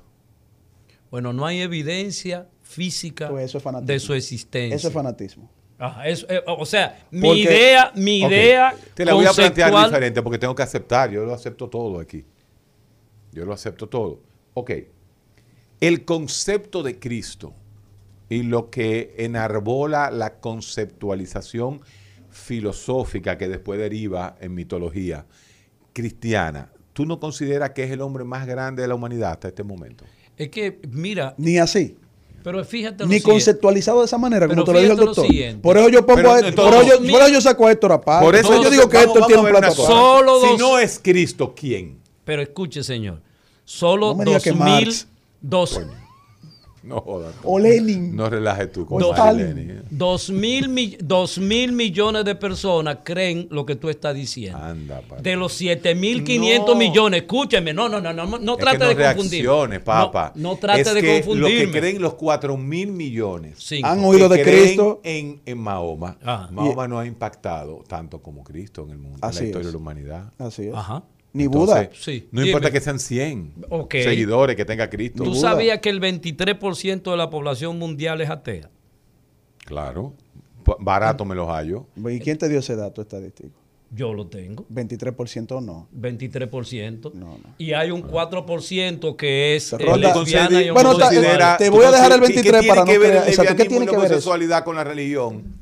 [1.12, 3.94] Bueno, no hay evidencia física Pues eso es fanatismo.
[3.94, 4.74] de su existencia.
[4.76, 5.50] Eso es fanatismo.
[5.80, 9.86] Ajá, eso, eh, o sea, mi Porque- idea, mi idea Te la voy a plantear
[9.86, 11.12] diferente porque tengo que aceptar.
[11.12, 12.26] Yo lo acepto todo aquí.
[13.32, 14.20] Yo lo acepto todo.
[14.56, 14.72] Ok.
[15.80, 17.54] El concepto de Cristo
[18.30, 21.82] y lo que enarbola la conceptualización
[22.32, 25.26] filosófica que después deriva en mitología
[25.94, 29.64] cristiana, ¿tú no consideras que es el hombre más grande de la humanidad hasta este
[29.64, 30.06] momento?
[30.36, 31.98] Es que, mira, Ni así.
[32.44, 35.26] Pero fíjate lo Ni conceptualizado de esa manera, como te lo dijo el doctor.
[35.62, 37.68] Por eso yo pongo Pero a Héctor- por, eso yo, Mil- por eso yo saco
[37.68, 38.26] a Héctor aparte.
[38.26, 39.76] Por eso yo digo que Héctor vamos tiene a un plato.
[39.86, 42.00] Solo Si no es Cristo, ¿quién?
[42.24, 43.22] Pero escuche, señor,
[43.66, 45.08] solo dos mil, Marx.
[45.42, 45.80] dos,
[46.88, 47.34] No jodas.
[47.44, 48.16] O Lenin.
[48.16, 49.02] No relajes tú con.
[49.38, 49.82] Lenin, ¿eh?
[49.90, 54.58] dos mil, mi- dos mil millones de personas creen lo que tú estás diciendo.
[54.58, 55.24] Anda, padre.
[55.24, 56.76] De los 7.500 No.
[56.76, 59.80] millones, escúcheme, no, no, no, no, no Es trate que no de confundirme.
[59.80, 60.32] papá.
[60.36, 61.50] No, no trate Es de que confundirme.
[61.66, 63.56] Lo que creen los 4 mil millones.
[63.60, 63.88] Cinco.
[63.88, 65.02] Han oído de Cristo.
[65.04, 66.18] En, en Mahoma.
[66.24, 66.48] Ah.
[66.52, 69.66] Mahoma no ha impactado tanto como Cristo en el mundo, en la historia es.
[69.68, 70.32] de la humanidad.
[70.38, 70.74] Así es.
[70.74, 71.04] Ajá.
[71.38, 71.90] Ni Entonces, Buda.
[71.94, 72.52] Sí, No dime.
[72.52, 73.94] importa que sean 100 Ok.
[74.04, 75.24] seguidores que tenga Cristo.
[75.24, 78.70] ¿Tú sabías que el 23% de la población mundial es atea?
[79.66, 80.14] Claro.
[80.80, 81.86] Barato me los hallo.
[82.10, 83.52] ¿Y quién te dio ese dato estadístico?
[83.90, 84.66] Yo lo tengo.
[84.70, 85.88] 23% no.
[85.98, 87.12] 23%.
[87.14, 87.40] No, no.
[87.58, 90.98] Y hay un 4% que es eh, lesbiana y Bueno,
[91.58, 93.24] te voy a dejar el ¿qué- qué 23 tiene para no que ver
[93.56, 94.14] ¿qué tiene que la ver eso?
[94.16, 95.56] homosexualidad con la religión?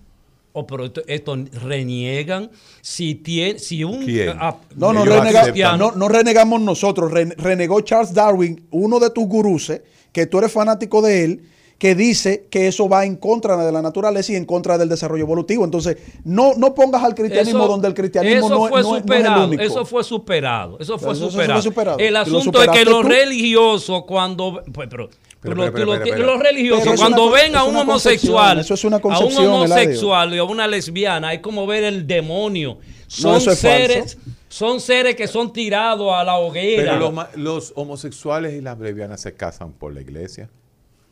[0.57, 2.49] Oh, pero esto, esto reniegan
[2.81, 4.37] si tiene si un ¿Quién?
[4.75, 5.41] No, no, renega-
[5.77, 7.11] no, no renegamos nosotros.
[7.11, 9.81] Ren- renegó Charles Darwin, uno de tus guruses,
[10.13, 11.41] que tú eres fanático de él,
[11.77, 15.23] que dice que eso va en contra de la naturaleza y en contra del desarrollo
[15.23, 15.65] evolutivo.
[15.65, 18.87] Entonces, no, no pongas al cristianismo Eso- donde el cristianismo eso no, es- fue no
[18.87, 19.63] es- no es el superado, único.
[19.63, 20.77] Eso fue superado.
[20.79, 21.61] Eso fue Eso- eso superado.
[21.61, 21.97] fue superado.
[21.99, 23.07] El asunto es que los tú.
[23.09, 24.63] religiosos, cuando.
[24.71, 25.09] pues, pero,
[25.41, 26.25] pero Pero, tú pero, lo pero, ti- pero.
[26.25, 28.99] los religiosos, Pero es cuando una- ven a es un homosexual, eso es una a
[29.19, 32.77] un homosexual y a una lesbiana, hay como ver el demonio.
[33.07, 36.93] Son eso es seres, son seres que son tirados a la hoguera.
[36.93, 40.49] Pero los, los homosexuales y las lesbianas se casan por la iglesia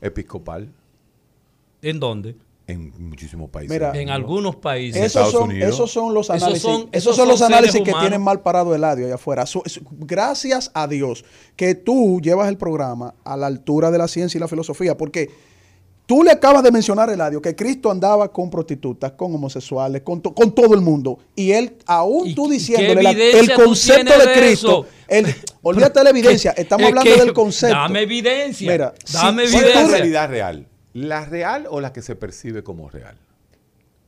[0.03, 0.69] episcopal
[1.81, 2.35] ¿En dónde?
[2.65, 3.71] en muchísimos países.
[3.75, 4.95] Mira, En algunos países.
[4.95, 5.73] En Esos Estados son, Unidos.
[5.73, 6.61] esos son los Esos análisis.
[6.63, 9.43] son- esos esos son los análisis que tienen mal parado el audio allá afuera.
[9.99, 11.25] Gracias a Dios
[11.57, 15.29] que tú llevas el programa a la altura de la ciencia y la filosofía, porque
[16.05, 20.33] tú le acabas de mencionar, Eladio, que Cristo andaba con prostitutas, con homosexuales, con, to-
[20.33, 21.19] con todo el mundo.
[21.35, 26.03] Y él, aún ¿Y tú diciéndole la- el evidencia concepto de Cristo, el- olvídate de
[26.03, 27.75] la evidencia, estamos Es hablando que- del concepto.
[27.75, 28.71] Dame evidencia.
[28.71, 29.97] Mira, dame si- ¿Cuál es la evidencia.
[29.97, 30.67] realidad real?
[30.93, 33.15] ¿La real o la que se percibe como real?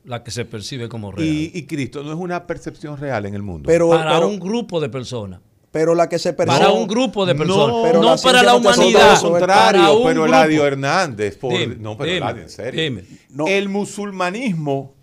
[0.03, 1.27] La que se percibe como real.
[1.27, 3.65] Y, y Cristo no es una percepción real en el mundo.
[3.65, 5.39] Pero, para pero, un grupo de personas.
[5.75, 6.57] Pero la que se percibe.
[6.57, 7.75] Para un grupo de no, personas.
[7.83, 9.11] pero No, la para la humanidad.
[9.15, 10.25] Al contrario, para un pero.
[10.25, 12.81] Eladio Hernández, por- Dime, no, pero Eladio, en serio.
[12.81, 13.03] dime.
[13.31, 13.45] No.
[13.45, 14.93] El musulmanismo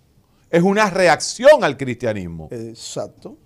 [0.49, 2.47] es una reacción al cristianismo.
[2.51, 3.37] Exacto.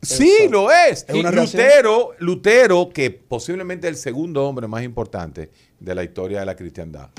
[0.00, 0.50] Sí, Exacto.
[0.52, 1.04] lo es.
[1.06, 1.62] Es Y una reacción.
[1.62, 7.10] Lutero, Lutero, que posiblemente el segundo hombre más importante de la historia de la cristiandad.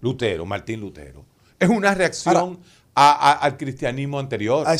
[0.00, 1.24] Lutero, Martín Lutero.
[1.56, 2.58] Es una reacción Ahora-
[2.96, 4.64] a- a- al cristianismo anterior.
[4.66, 4.74] Ah,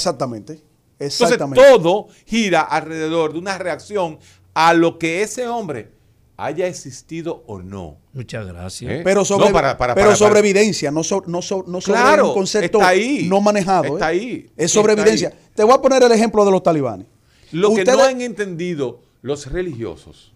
[1.01, 1.61] exactamente.
[1.61, 4.19] Entonces todo gira alrededor de una reacción
[4.55, 5.93] a lo que ese hombre
[6.37, 7.99] haya existido o no.
[8.15, 8.91] Muchas gracias.
[8.93, 9.01] ¿Eh?
[9.05, 11.81] Pero sobre, No, para- para- pero para- sobre para- evidencia, no, so- no, so- no
[11.81, 13.27] sobre Claro, un concepto está ahí.
[13.29, 13.95] no manejado.
[13.95, 14.17] Está ¿eh?
[14.17, 14.51] ahí.
[14.57, 15.29] Es sobre Está evidencia.
[15.29, 15.35] ahí.
[15.55, 17.07] Te voy a poner el ejemplo de los talibanes.
[17.53, 20.33] Lo que no han entendido los religiosos,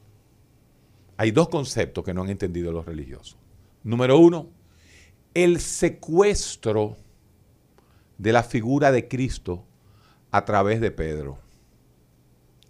[1.16, 3.37] hay dos conceptos que no han entendido los religiosos.
[3.83, 4.48] Número uno,
[5.33, 6.96] el secuestro
[8.18, 9.64] de la figura de Cristo
[10.37, 11.38] a través de Pedro.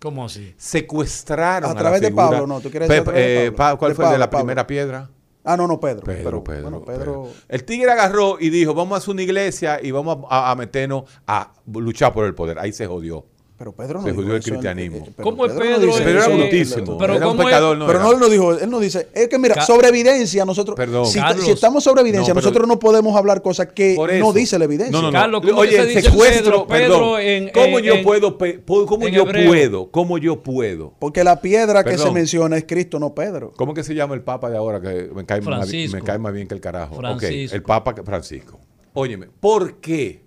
[0.01, 0.55] ¿Cómo así?
[0.59, 2.29] Secuestraron A a, través la de figura.
[2.31, 2.61] Pablo, ¿no?
[2.61, 3.79] ¿Tú quieres decir a Pe- través de eh, Pablo?
[3.79, 4.45] ¿Cuál De fue el de Pablo, la Pablo.
[4.45, 5.11] primera piedra?
[5.45, 6.03] Ah, no, no, Pedro.
[6.05, 6.99] Pedro, Pedro, bueno, Pedro.
[7.23, 7.29] Pedro.
[7.49, 11.05] El tigre agarró y dijo, vamos a hacer una iglesia y vamos a, a meternos
[11.27, 12.59] a luchar por el poder.
[12.59, 13.27] Ahí se jodió.
[13.57, 14.97] Pero Pedro no Se dijo jodió el eso en- cristianismo.
[14.97, 15.87] eh, pero ¿Cómo es no Pedro?
[15.87, 16.99] dice en- Pero era brutísimo.
[16.99, 17.79] Pero era un ¿cómo es- pecador.
[17.79, 18.09] No Pero era.
[18.09, 21.07] no él no dijo, él no dice, es que mira, Ca- sobre evidencia nosotros, Perdón.
[21.07, 21.45] si, Carlos.
[21.45, 24.65] si estamos sobre evidencia, No, pero- nosotros no podemos hablar cosas que no dice la
[24.65, 24.91] evidencia.
[24.93, 25.19] No, no, no.
[25.21, 26.67] Carlos, ¿cómo Oye, se dice secuestro, Pedro?
[26.67, 27.21] Pedro perdón.
[27.21, 28.39] en- ¿Cómo en- yo en- puedo,
[28.87, 29.49] cómo yo hebreo.
[29.49, 30.95] puedo, cómo yo puedo?
[30.99, 33.53] Porque la piedra que se menciona es Cristo, no Pedro.
[33.57, 35.97] ¿Cómo que se llama el papa de ahora que me cae, más, Francisco.
[35.97, 36.97] me cae más bien que el carajo?
[36.97, 37.55] Francisco.
[37.55, 38.59] el papa que- Francisco.
[38.95, 40.25] Óyeme, ¿por qué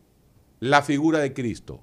[0.61, 1.81] la figura de Cristo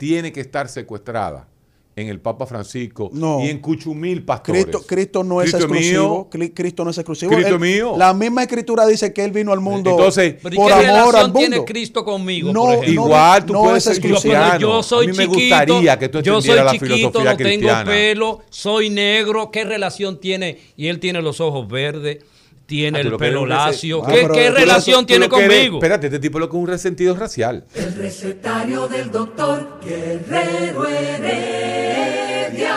[0.00, 1.46] tiene que estar secuestrada
[1.94, 3.40] en el Papa Francisco No.
[3.44, 4.64] y en Cuchumil pastores?
[4.64, 6.08] Cristo, Cristo no es Cristo exclusivo.
[6.08, 6.28] mío.
[6.30, 7.32] Cri- Cristo no es exclusivo.
[7.32, 7.94] Cristo Él- mío.
[7.98, 10.86] La misma escritura dice que él vino al mundo Entonces, Pero ¿y por qué amor
[10.88, 11.38] al relación mundo.
[11.40, 12.92] tiene Cristo conmigo, No, por ejemplo?
[13.04, 14.58] Igual tú no puedes es ser cristiano.
[14.58, 17.30] yo soy a mí me chiquito, gustaría que tú yo soy entendieras la chiquito, filosofía
[17.32, 17.84] no tengo cristiana.
[17.90, 20.58] pelo, soy negro, ¿qué relación tiene?
[20.78, 22.24] Y él tiene los ojos verdes,
[22.70, 24.00] tiene Ah, el pelo lacio.
[24.04, 25.78] Ah, ¿Qué, pero qué relación tiene conmigo?
[25.78, 27.64] espérate, este tipo lo que es un resentido racial.
[27.74, 32.76] El recetario del doctor Guerrero Heredia.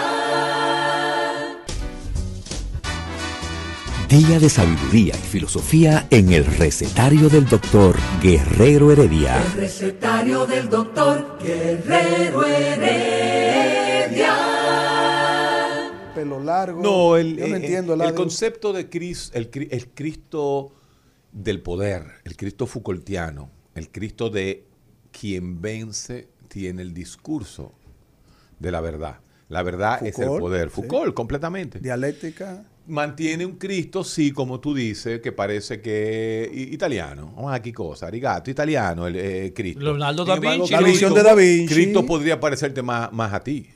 [4.09, 9.37] Día de sabiduría y filosofía en el recetario del doctor Guerrero Heredia.
[9.43, 14.33] El recetario del doctor Guerrero Heredia.
[16.23, 16.81] Pelo largo.
[16.81, 20.71] No, el, Yo no eh, entiendo el, el, concepto de Cristo, el, cri- el Cristo
[21.31, 24.65] del poder, el Cristo Foucaultiano, el Cristo de
[25.11, 27.73] quien vence tiene el discurso
[28.59, 29.19] de la verdad.
[29.49, 30.69] La verdad es el Foucault, poder.
[30.69, 30.75] sí.
[30.75, 31.79] Foucault, completamente.
[31.79, 32.63] Dialéctica.
[32.85, 37.33] Mantiene un Cristo, sí, como tú dices, que parece que italiano.
[37.47, 39.79] Ah, qué cosa, arigato, italiano, el eh, Cristo.
[39.79, 41.73] Leonardo da embargo, La visión de Da Vinci.
[41.73, 43.67] Cristo podría parecerte más, más a ti.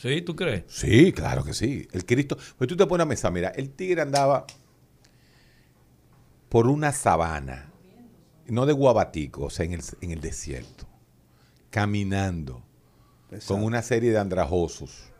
[0.00, 0.64] Sí, ¿tú crees?
[0.68, 1.86] Sí, claro que sí.
[1.92, 2.38] El Cristo.
[2.56, 4.46] Pues tú te pones a mesa, mira, el tigre andaba
[6.48, 7.70] por una sabana,
[8.46, 10.86] no de Guabatico, o sea, en el, en el desierto,
[11.68, 12.62] caminando
[13.30, 13.54] Exacto.
[13.54, 15.10] con una serie de andrajosos.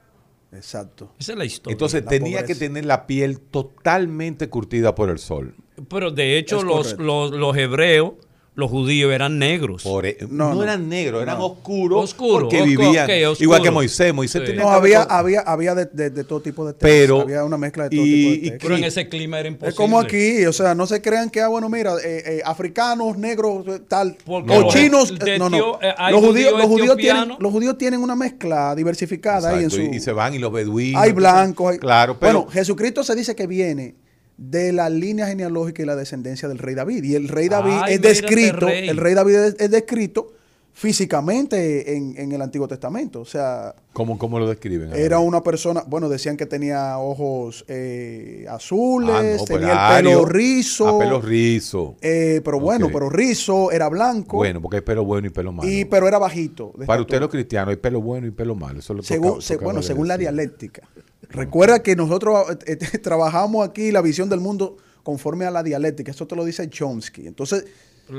[0.50, 1.14] Exacto.
[1.18, 1.74] Esa es la historia.
[1.74, 2.46] Entonces la tenía pobreza.
[2.46, 5.54] que tener la piel totalmente curtida por el sol.
[5.90, 8.14] Pero de hecho, los, los, los hebreos,
[8.56, 9.82] los judíos eran negros.
[9.84, 10.62] Por e- No, no, no.
[10.64, 11.46] eran negros, eran No.
[11.46, 12.04] oscuros.
[12.04, 13.36] Oscuro, porque vivían oscuro.
[13.44, 14.12] igual que Moisés.
[14.12, 14.46] Moisés Sí.
[14.48, 16.88] tenía No, había, había, había de, de- de todo tipo de textos.
[16.90, 18.58] Pero- Había una mezcla de todo y- tipo de textos.
[18.68, 19.70] Pero en ese clima era imposible.
[19.70, 23.16] Es como aquí, o sea, no se crean que, ah, bueno, mira, eh, eh, africanos,
[23.16, 25.78] negros, tal, Porque o chinos, de eh, no, no.
[25.80, 29.80] Eh, Los judíos, los, judíos tienen, los judíos tienen una mezcla diversificada ahí en su...
[29.80, 31.00] y, y se van y los beduinos.
[31.00, 31.72] hay blancos.
[31.72, 32.40] hay- Claro, pero.
[32.40, 33.94] Bueno, Jesucristo se dice que viene
[34.40, 37.04] de la línea genealógica y la descendencia del rey David.
[37.04, 38.88] Y el rey David Ay, es descrito, rey.
[38.88, 40.32] el rey David es, es descrito
[40.72, 43.20] físicamente en, en el Antiguo Testamento.
[43.20, 44.92] O sea, ¿Cómo, cómo lo describen?
[44.94, 50.04] era una persona, bueno, decían que tenía ojos eh, azules, Ah, no, pues tenía el
[50.04, 50.88] pelo rizo.
[50.88, 51.96] A pelo rizo.
[52.00, 54.36] eh, pero bueno, pero rizo, era blanco.
[54.38, 55.68] Bueno, porque hay pelo bueno y pelo malo.
[55.68, 56.72] y, pero era bajito.
[56.86, 58.78] Para usted los cristianos hay pelo bueno y pelo malo.
[58.80, 60.82] Eso lo Según, toca- se- bueno, según la dialéctica.
[61.28, 66.10] Recuerda que nosotros eh, eh, trabajamos aquí la visión del mundo conforme a la dialéctica.
[66.10, 67.26] Eso te lo dice Chomsky.
[67.26, 67.64] Entonces,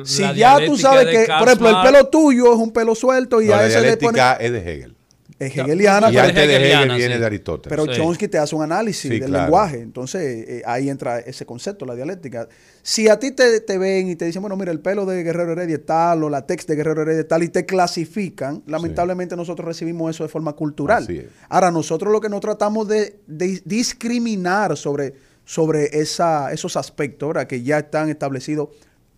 [0.05, 3.47] si ya tú sabes que, por ejemplo, el pelo tuyo es un pelo suelto y
[3.47, 4.13] No, a la ese le pone...
[4.17, 4.95] dialéctica es de Hegel.
[5.39, 7.19] Es hegeliana, y pero- antes de Hegel viene sí.
[7.19, 7.69] de Aristóteles.
[7.75, 7.99] pero Sí.
[7.99, 9.45] Chomsky te hace un análisis Sí, del claro.
[9.45, 9.79] lenguaje.
[9.79, 12.47] Entonces, eh, ahí entra ese concepto, la dialéctica.
[12.83, 15.53] Si a ti te, te ven y te dicen, bueno, mira, el pelo de Guerrero
[15.53, 19.35] Heredia es tal, o la text de Guerrero Heredia es tal, y te clasifican, lamentablemente
[19.35, 21.07] nosotros recibimos eso de forma cultural.
[21.49, 27.47] Ahora, nosotros lo que no tratamos de, de discriminar sobre, sobre esa, esos aspectos, ¿verdad?
[27.47, 28.69] Que ya están establecidos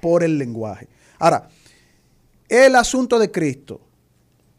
[0.03, 0.87] por el lenguaje.
[1.17, 1.47] Ahora,
[2.49, 3.79] el asunto de Cristo.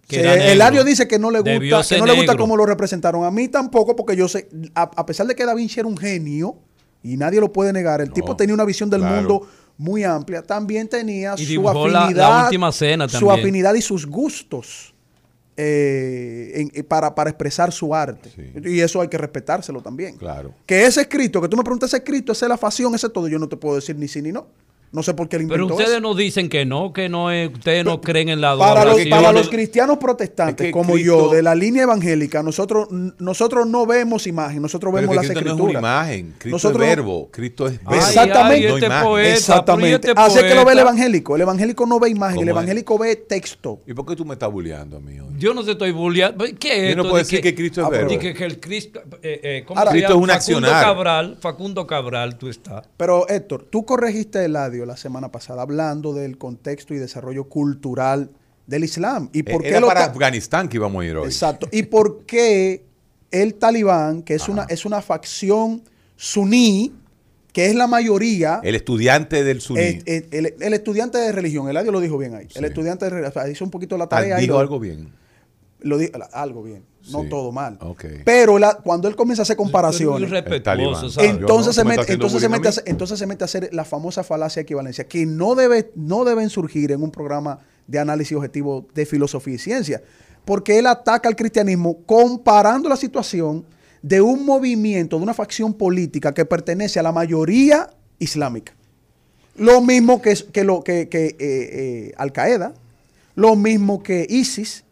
[0.08, 0.52] Que.
[0.52, 3.24] Eladio dice que no le gusta, que no le gusta cómo lo representaron.
[3.24, 5.96] A mí tampoco, porque yo sé, a, a pesar de que Da Vinci era un
[5.98, 6.56] genio,
[7.02, 9.16] y nadie lo puede negar, el No, tipo tenía una visión del claro.
[9.16, 13.74] mundo muy amplia, también tenía Y su dibujó la- la afinidad, última cena su afinidad
[13.74, 14.94] y sus gustos
[15.56, 18.30] eh, en- eh, para, para expresar su arte.
[18.34, 18.68] Sí.
[18.70, 20.16] Y eso hay que respetárselo también.
[20.16, 20.52] Claro.
[20.66, 23.28] Que ese escrito, que tú me preguntas ese escrito, esa es la facción, ese todo,
[23.28, 24.46] yo no te puedo decir ni sí ni no.
[24.94, 26.00] No sé por qué él Pero ustedes eso.
[26.00, 29.32] nos dicen que no, que no es, ustedes no creen en la Para los, para
[29.32, 33.86] los cristianos protestantes Es que como Cristo- yo, de la línea evangélica, nosotros, nosotros no
[33.86, 36.34] vemos imagen, nosotros Pero vemos que las Cristo no es una imagen.
[36.38, 37.28] Cristo Nosotros- es verbo.
[37.32, 37.94] Cristo es verbo.
[37.94, 38.54] Exactamente.
[38.54, 39.04] ay, No este imagen.
[39.08, 39.98] poeta, Exactamente.
[40.00, 41.34] pero Así este es que lo ve el evangélico.
[41.36, 43.80] El evangélico no ve imagen, el evangélico ve texto.
[43.86, 45.34] ¿Y por qué tú me estás bulleando a mí hoy?
[45.38, 46.44] Yo no te estoy bulleando.
[46.58, 48.20] ¿Qué es Yo no esto puedo de decir que Cristo es Ah, pero- verbo.
[48.20, 50.20] que, que el Cristo, eh, eh, ¿cómo Ahora- se Cristo llama?
[50.20, 50.84] es un Facundo accionar.
[50.84, 52.86] Cabral, Facundo Cabral, tú estás.
[52.96, 58.30] Pero Héctor, tú corregiste el audio la semana pasada hablando del contexto y desarrollo cultural
[58.66, 59.28] del Islam.
[59.32, 61.26] ¿Y por Eh, qué Era para Afganistán que íbamos a ir hoy.
[61.26, 61.68] Exacto.
[61.70, 62.84] ¿Y por qué
[63.30, 65.82] el talibán, que es una, es una facción
[66.16, 66.92] suní,
[67.52, 69.80] que es la mayoría, El estudiante del suní.
[69.80, 72.58] es- es- el, el estudiante de religión, el audio lo dijo bien ahí, Sí.
[72.58, 74.38] el estudiante de religión, o sea, hizo un poquito la Ah, tarea.
[74.38, 75.12] y dijo lo- algo bien.
[75.84, 77.28] Lo di- algo bien, no Sí.
[77.28, 77.78] todo mal.
[78.24, 83.18] Pero la- cuando él comienza a hacer comparaciones, entonces, se mete, entonces, se mete entonces
[83.18, 86.92] se mete a hacer la famosa falacia de equivalencia, que no, debe, no deben surgir
[86.92, 90.02] en un programa de análisis objetivo de filosofía y ciencia,
[90.44, 93.64] porque él ataca al cristianismo comparando la situación
[94.02, 98.74] de un movimiento, de una facción política que pertenece a la mayoría islámica.
[99.56, 102.74] Lo mismo que, que, lo, que, que, eh, eh, Al Qaeda,
[103.36, 104.83] lo mismo que ISIS,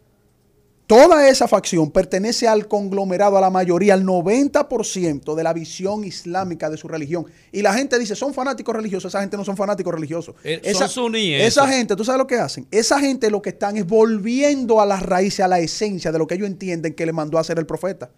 [0.87, 6.69] Toda esa facción pertenece al conglomerado, a la mayoría, al 90% de la visión islámica
[6.69, 7.25] de su religión.
[7.51, 9.11] Y la gente dice, son fanáticos religiosos.
[9.11, 10.35] Esa gente no son fanáticos religiosos.
[10.45, 12.67] Eh, son esa, suníes, Esa gente, ¿tú sabes lo que hacen?
[12.71, 16.27] Esa gente lo que están es volviendo a las raíces, a la esencia de lo
[16.27, 18.11] que ellos entienden que le mandó a hacer el profeta.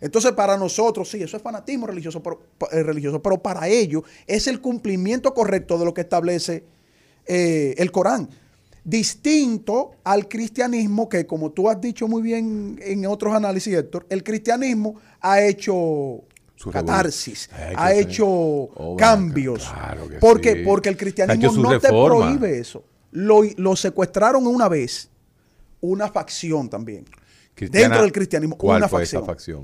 [0.00, 4.46] Entonces, para nosotros, sí, eso es fanatismo religioso, pero, eh, religioso, pero para ellos es
[4.46, 6.64] el cumplimiento correcto de lo que establece
[7.26, 8.28] eh, el Corán.
[8.88, 14.22] Distinto al cristianismo, que como tú has dicho muy bien en otros análisis, Héctor, el
[14.22, 16.22] cristianismo ha hecho
[16.54, 19.68] Su catarsis, ha hecho- Oh, cambios.
[19.68, 22.84] claro porque, el cristianismo no te prohíbe eso.
[23.10, 25.10] Lo, lo secuestraron una vez,
[25.80, 27.04] una facción también.
[27.54, 29.22] Cristiana, dentro del cristianismo, ¿Cuál una fue facción.
[29.22, 29.62] esa facción?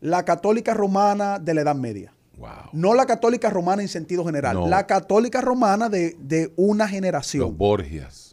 [0.00, 2.12] La católica romana de la Edad Media.
[2.36, 2.48] Wow.
[2.72, 4.54] No la católica romana en sentido general.
[4.54, 4.68] No.
[4.68, 7.42] La católica romana de, de una generación.
[7.42, 8.27] Los Borgias.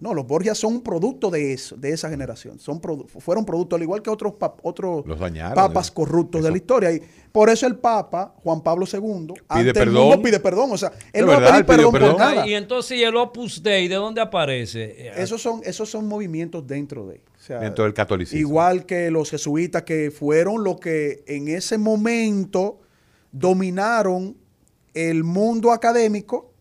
[0.00, 2.60] No, los Borgias son un producto de eso, de esa generación.
[2.60, 5.92] Son produ- fueron producto, al igual que otros, pap- otros Los dañaron, papas eh.
[5.92, 6.92] corruptos de la historia.
[6.92, 9.94] Y por eso el Papa, Juan Pablo II, ante el perdón.
[10.08, 10.70] mundo pide perdón.
[10.70, 12.10] O sea, él De no va a pedir perdón, perdón.
[12.12, 12.46] por nada.
[12.46, 14.84] Y entonces, ¿y el Opus Dei de dónde aparece?
[15.08, 17.16] Eh, Esos son, esos son movimientos dentro de.
[17.16, 18.38] o sea, Dentro del catolicismo.
[18.38, 22.78] Igual que los jesuitas que fueron los que en ese momento
[23.32, 24.36] dominaron
[24.94, 26.52] el mundo académico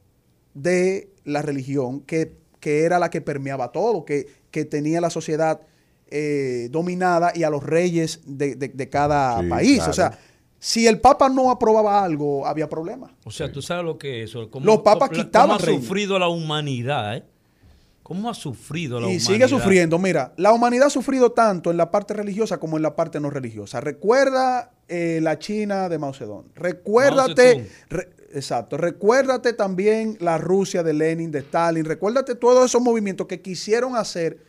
[0.54, 5.62] de la religión, que, que era la que permeaba todo, que, que tenía la sociedad
[6.10, 9.76] eh, dominada y a los reyes de, de- de cada Sí, país.
[9.78, 9.92] claro.
[9.92, 10.20] O sea,
[10.60, 13.12] si el Papa no aprobaba algo, había problemas.
[13.26, 14.50] O sea, tú sabes lo que es eso.
[14.50, 15.82] Cómo- Los papas cómo- quitaban ¿Cómo ha reino.
[15.82, 17.24] sufrido la humanidad, eh?
[18.04, 19.26] ¿Cómo ha sufrido la y humanidad?
[19.34, 20.00] sigue sufriendo.
[20.00, 23.30] Mira, la humanidad ha sufrido tanto en la parte religiosa como en la parte no
[23.30, 23.82] religiosa.
[23.82, 26.46] Recuerda eh, la China de Mao Zedong.
[26.46, 27.68] Mao Recuérdate, Zedong.
[27.90, 28.78] re- exacto.
[28.78, 31.86] Recuérdate también la Rusia de Lenin, de Stalin.
[31.86, 34.40] Recuérdate todos esos movimientos que quisieron hacer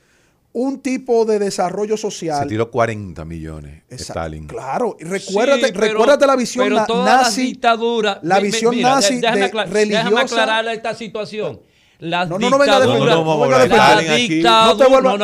[0.52, 2.48] un tipo de desarrollo Se social.
[2.48, 4.02] tiró 40 millones Exacto.
[4.20, 4.46] Stalin.
[4.46, 7.42] Claro, y recuérdate, Sí, pero- recuérdate la visión pero las nazi.
[7.54, 10.04] dictaduras- la mi- mi- visión mira, nazi déjame, de acla- religiosa.
[10.04, 11.60] déjame aclarar esta situación.
[12.00, 15.18] Las No, no, no venga a dictaduras, No, no, venga las No te vuelvas-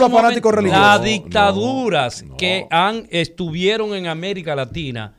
[0.00, 0.80] no fanático religioso.
[0.80, 5.14] Las que han estuvieron en América Latina,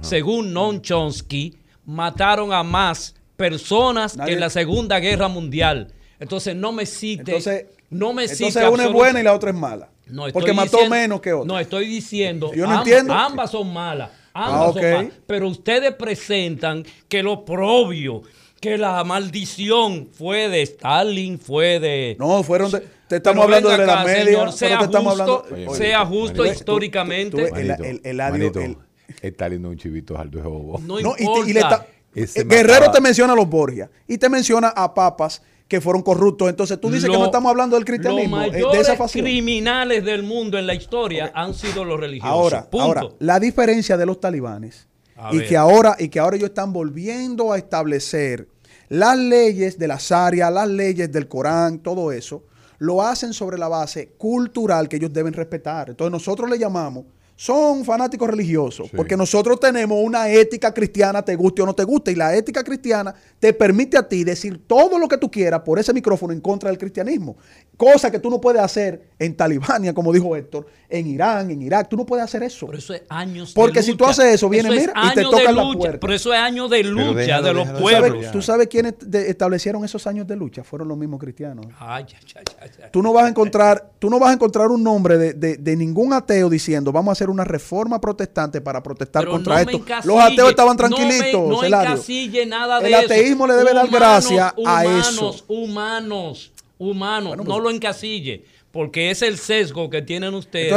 [0.00, 5.92] según Noam Chomsky, mataron a más personas Nadie- que en la Segunda Guerra Mundial.
[6.20, 9.50] Entonces no me cite, Entonces, no me cite entonces una es buena y la otra
[9.50, 9.88] es mala.
[10.06, 11.46] no, estoy porque mató diciendo- menos que otra.
[11.52, 12.52] No, estoy diciendo.
[12.54, 13.12] Yo no entiendo.
[13.12, 14.10] Ambas son malas.
[14.32, 15.12] Ambas Ah, son malas.
[15.26, 18.22] Pero ustedes presentan que lo propio,
[18.62, 22.16] que la maldición fue de Stalin, fue de.
[22.18, 24.52] No, fueron de- te estamos Pero hablando de la Media.
[24.52, 26.46] sea te estamos justo, hablando- Oye, sea justo manito.
[26.58, 27.42] históricamente.
[27.42, 28.76] Tú- tú- el- Manito, el- el audio- manito, el-
[29.20, 30.78] Stalin no es un chivito alto de bobo.
[30.78, 31.44] no, No, y, importa.
[31.44, 32.92] te- y le está- Ese eh, Guerrero mataba.
[32.92, 36.48] te menciona a los Borgia y te menciona a papas que fueron corruptos.
[36.48, 39.24] Entonces tú dices que no estamos hablando del cristianismo, Los eh, mayores de esa facción.
[39.24, 42.30] criminales del mundo en la historia han sido los religiosos.
[42.32, 42.84] Ahora, Punto.
[42.86, 44.86] ahora, la diferencia de los talibanes
[45.16, 45.48] A y ver.
[45.48, 48.48] que ahora y que ahora ellos están volviendo a establecer
[48.92, 52.44] las leyes de la Sharia, las leyes del Corán, todo eso,
[52.76, 55.88] lo hacen sobre la base cultural que ellos deben respetar.
[55.88, 57.06] Entonces nosotros le llamamos
[57.44, 58.96] son fanáticos religiosos, Sí.
[58.96, 62.62] porque nosotros tenemos una ética cristiana, te guste o no te guste, y la ética
[62.62, 66.40] cristiana te permite a ti decir todo lo que tú quieras por ese micrófono en
[66.40, 67.36] contra del cristianismo,
[67.74, 71.88] Cosa que tú no puedes hacer en Talibania, como dijo Héctor, en Irán, en Irak.
[71.88, 72.66] Tú no puedes hacer eso.
[72.66, 74.10] Por eso es años Porque de si tú lucha.
[74.10, 75.78] haces eso, viene, es mira, y te tocan la lucha.
[75.78, 75.98] puerta.
[76.00, 78.30] Por eso es años de lucha déjalo, de los déjalo, ¿Tú sabes, pueblos.
[78.32, 80.62] tú sabes quiénes de- establecieron esos años de lucha?
[80.62, 81.66] Fueron los mismos cristianos.
[81.80, 82.88] Ay, ay, ay, ay, ay.
[82.92, 85.76] Tú no vas a encontrar, tú no vas a encontrar un nombre de, de- de
[85.76, 89.84] ningún ateo diciendo vamos a hacer una reforma protestante para protestar Pero contra no esto.
[90.04, 93.04] Los ateos estaban no me- tranquilitos, No, encasille nada de El eso.
[93.06, 95.44] ateísmo le debe dar gracia a humanos, eso.
[95.48, 98.44] Humanos, humanos, Bueno, no pues- lo encasille.
[98.70, 100.72] Porque es el sesgo que tienen ustedes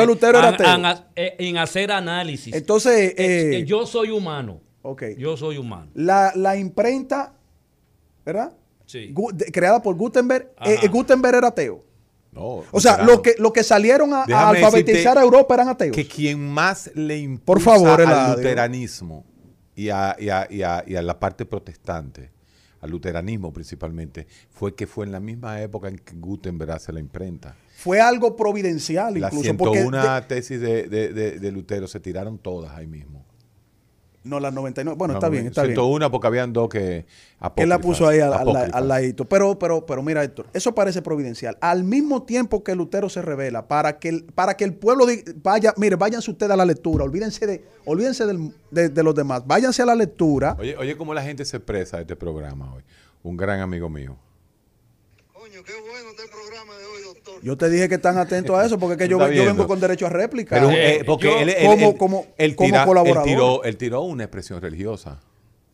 [1.15, 2.53] eh, en hacer análisis.
[2.53, 4.59] Entonces, Es eh, que yo soy humano.
[4.81, 5.03] ok.
[5.17, 5.89] Yo soy humano.
[5.93, 7.33] La, la imprenta,
[8.25, 8.51] ¿verdad?
[8.85, 9.11] Sí.
[9.13, 10.51] Gu- creada por Gutenberg.
[10.65, 11.83] Eh, eh, Gutenberg era ateo.
[12.35, 13.11] No, O sea, luterano.
[13.13, 15.95] lo que, lo que salieron a, alfabetizar a Europa eran ateos.
[15.95, 19.25] Que quien más le impulsa Por favor, al luteranismo
[19.73, 22.31] y a, y a- y a- y a la parte protestante,
[22.81, 26.99] al luteranismo principalmente, fue que fue en la misma época en que Gutenberg hace la
[26.99, 27.55] imprenta.
[27.77, 29.55] Fue algo providencial incluso.
[29.57, 33.25] Porque 101 de- tesis de, de- de- de Lutero se tiraron todas ahí mismo.
[34.25, 34.97] No, las 99.
[34.97, 35.75] Bueno, No, está bien, está bien.
[35.75, 37.05] 101 porque habían dos que...
[37.55, 39.25] que la puso ahí al, al- al ladito.
[39.25, 41.57] Pero, pero, pero mira, Héctor, eso parece providencial.
[41.61, 45.23] Al mismo tiempo que Lutero se revela, para que el, para que el pueblo di-
[45.43, 49.43] vaya, mire, váyanse ustedes a la lectura, olvídense de, olvídense del- de, de los demás,
[49.45, 50.55] váyanse a la lectura.
[50.59, 52.83] Oye, oye, cómo la gente se expresa de este programa hoy.
[53.23, 54.17] Un gran amigo mío.
[55.33, 56.84] Coño, qué bueno está el programa de.
[57.41, 60.05] Yo te dije que están atentos a eso, porque es que yo, vengo con derecho
[60.07, 60.55] a réplica.
[60.55, 63.23] Pero, Eh, eh, porque yo- él, él- como- él- como- él como tira- él colaborador.
[63.25, 65.19] tiró, él tiró una expresión religiosa.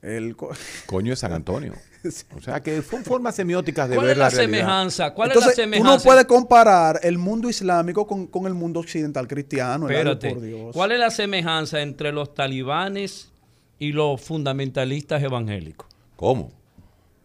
[0.01, 0.49] El co-
[0.87, 1.73] Coño de San Antonio.
[2.35, 4.43] O sea que son formas semióticas de ¿Cuál ver es la, realidad.
[4.59, 5.13] semejanza?
[5.13, 5.95] ¿Cuál Entonces, es la semejanza?
[5.97, 9.87] no puedes comparar el mundo islámico con, con el mundo occidental cristiano.
[9.87, 10.29] Espérate.
[10.31, 10.73] por Dios.
[10.73, 13.31] ¿Cuál es la semejanza entre los talibanes
[13.77, 15.85] y los fundamentalistas evangélicos?
[16.15, 16.51] ¿Cómo?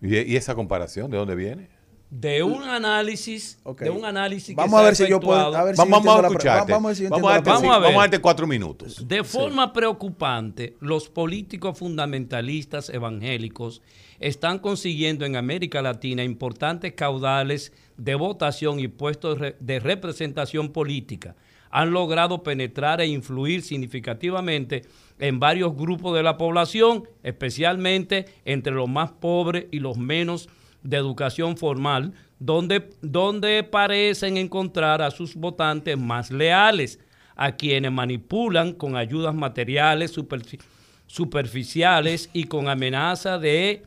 [0.02, 1.70] ¿Y, y esa comparación de dónde viene?
[2.08, 5.40] De un análisis, de un análisis que Vamos se a ha ver si yo puedo.
[5.40, 6.64] efectuado A ver si Vamos, a la.
[6.64, 7.82] Vamos a ver si yo Vamos a Vamos a ver.
[7.82, 9.06] vamos a darte cuatro minutos.
[9.08, 13.82] De forma preocupante, los políticos fundamentalistas evangélicos
[14.20, 21.34] están consiguiendo en América Latina importantes caudales de votación y puestos de representación política.
[21.70, 24.82] Han logrado penetrar e influir significativamente
[25.18, 30.48] en varios grupos de la población, especialmente entre los más pobres y los menos
[30.86, 37.00] de educación formal, donde, donde parecen encontrar a sus votantes más leales,
[37.34, 40.60] a quienes manipulan con ayudas materiales superfi-
[41.06, 43.82] superficiales y con amenaza de,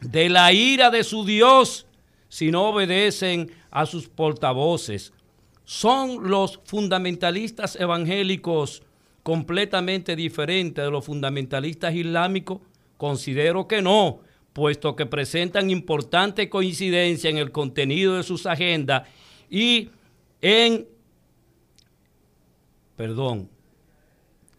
[0.00, 1.86] de la ira de su Dios
[2.28, 5.12] si no obedecen a sus portavoces.
[5.64, 8.82] ¿Son los fundamentalistas evangélicos
[9.22, 12.58] completamente diferentes de los fundamentalistas islámicos?
[12.96, 14.20] Considero que no,
[14.52, 19.08] puesto que presentan importante coincidencia en el contenido de sus agendas
[19.50, 19.90] y
[20.40, 20.86] en...
[22.96, 23.48] Perdón,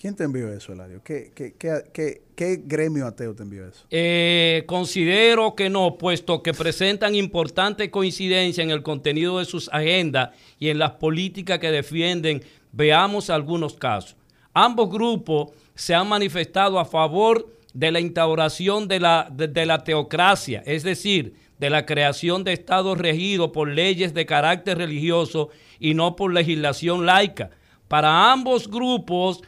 [0.04, 1.02] ¿Quién te envió eso, Eladio?
[1.02, 1.54] ¿Qué, qué,
[1.94, 3.86] qué, qué- gremio ateo te envió eso?
[3.90, 10.32] Eh, considero que no, puesto que presentan importante coincidencia en el contenido de sus agendas
[10.60, 12.44] y en las políticas que defienden.
[12.74, 14.18] Veamos algunos casos.
[14.54, 19.84] Ambos grupos se han manifestado a favor de la instauración de la, de, de la
[19.84, 25.50] teocracia, es decir, de la creación de estados regidos por leyes de carácter religioso
[25.80, 27.52] y no por legislación laica.
[27.88, 29.42] Para ambos grupos,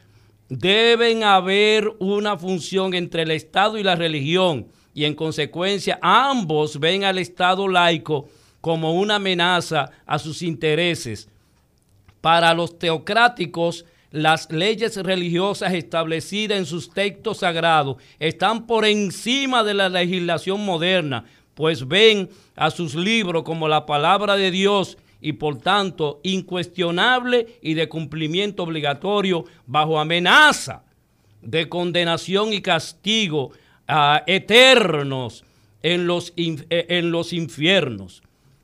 [0.49, 7.03] deben haber una función entre el Estado y la religión y en consecuencia ambos ven
[7.03, 8.29] al Estado laico
[8.61, 11.27] como una amenaza a sus intereses.
[12.21, 13.85] Para los teocráticos,
[14.15, 21.25] las leyes religiosas establecidas en sus textos sagrados están por encima de la legislación moderna,
[21.53, 27.73] pues ven a sus libros como la palabra de Dios y por tanto incuestionable y
[27.73, 30.83] de cumplimiento obligatorio bajo amenaza
[31.41, 33.51] de condenación y castigo
[34.25, 35.43] eternos
[35.83, 38.21] en los, in- eh, en los infiernos.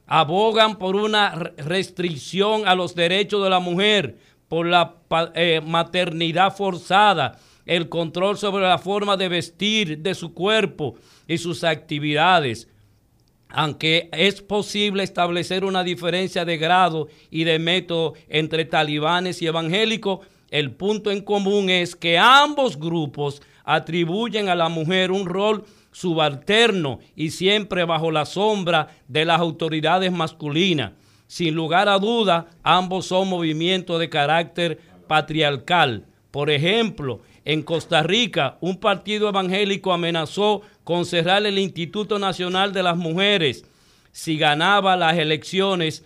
[0.08, 4.18] Abogan por una re- restricción a los derechos de la mujer,
[4.52, 4.96] por la
[5.34, 10.96] eh, maternidad forzada, el control sobre la forma de vestir de su cuerpo
[11.26, 12.68] y sus actividades,
[13.48, 20.20] aunque es posible establecer una diferencia de grado y de método entre talibanes y evangélicos,
[20.50, 27.00] el punto en común es que ambos grupos atribuyen a la mujer un rol subalterno
[27.16, 30.92] y siempre bajo la sombra de las autoridades masculinas.
[31.32, 36.06] Sin lugar a duda, ambos son movimientos de carácter patriarcal.
[36.30, 42.84] Por ejemplo, en Costa Rica, un partido evangélico amenazó con cerrar el Instituto Nacional de
[42.84, 43.64] las Mujeres
[44.12, 46.04] si ganaba las elecciones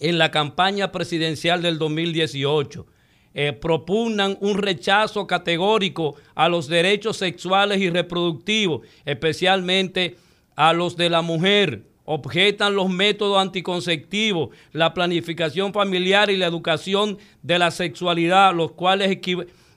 [0.00, 2.86] en la campaña presidencial del 2018.
[3.34, 10.16] Eh, propugnan un rechazo categórico a los derechos sexuales y reproductivos, especialmente
[10.56, 11.87] a los de la mujer.
[12.10, 19.18] Objetan los métodos anticonceptivos, la planificación familiar y la educación de la sexualidad, los cuales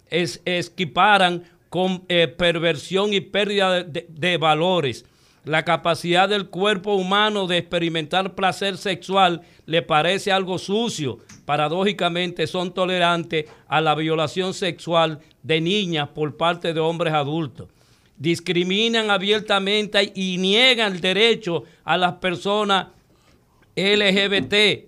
[0.10, 0.42] es-
[1.70, 5.04] con eh, perversión y pérdida de- de valores.
[5.44, 11.18] La capacidad del cuerpo humano de experimentar placer sexual le parece algo sucio.
[11.46, 17.68] Paradójicamente son tolerantes a la violación sexual de niñas por parte de hombres adultos.
[18.22, 22.88] Discriminan abiertamente y niegan el derecho a las personas
[23.76, 24.88] LGBT,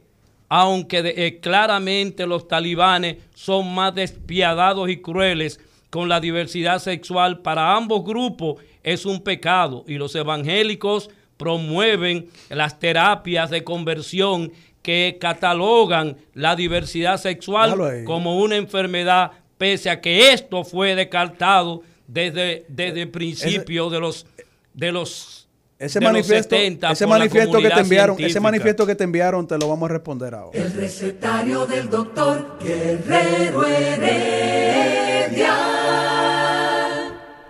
[0.49, 5.59] aunque de- eh, claramente los talibanes son más despiadados y crueles
[5.89, 12.77] con la diversidad sexual, para ambos grupos es un pecado y los evangélicos promueven las
[12.79, 14.51] terapias de conversión
[14.83, 17.71] que catalogan la diversidad sexual
[18.05, 24.25] como una enfermedad, pese a que esto fue descartado desde, desde el principio de los
[24.73, 25.47] de los
[25.77, 29.47] Ese de los manifiesto, 70 ese manifiesto que te enviaron, ese manifiesto que te enviaron
[29.47, 30.59] te lo vamos a responder ahora.
[30.59, 35.53] El recetario del doctor Guerrero Heredia.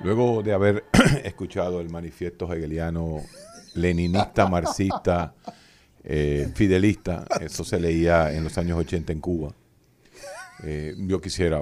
[0.03, 0.83] Luego de haber
[1.23, 3.21] escuchado el manifiesto hegeliano,
[3.75, 5.33] leninista, marxista,
[6.03, 9.53] eh, fidelista, eso se leía en los años 80 en Cuba.
[10.63, 11.61] Eh, yo quisiera,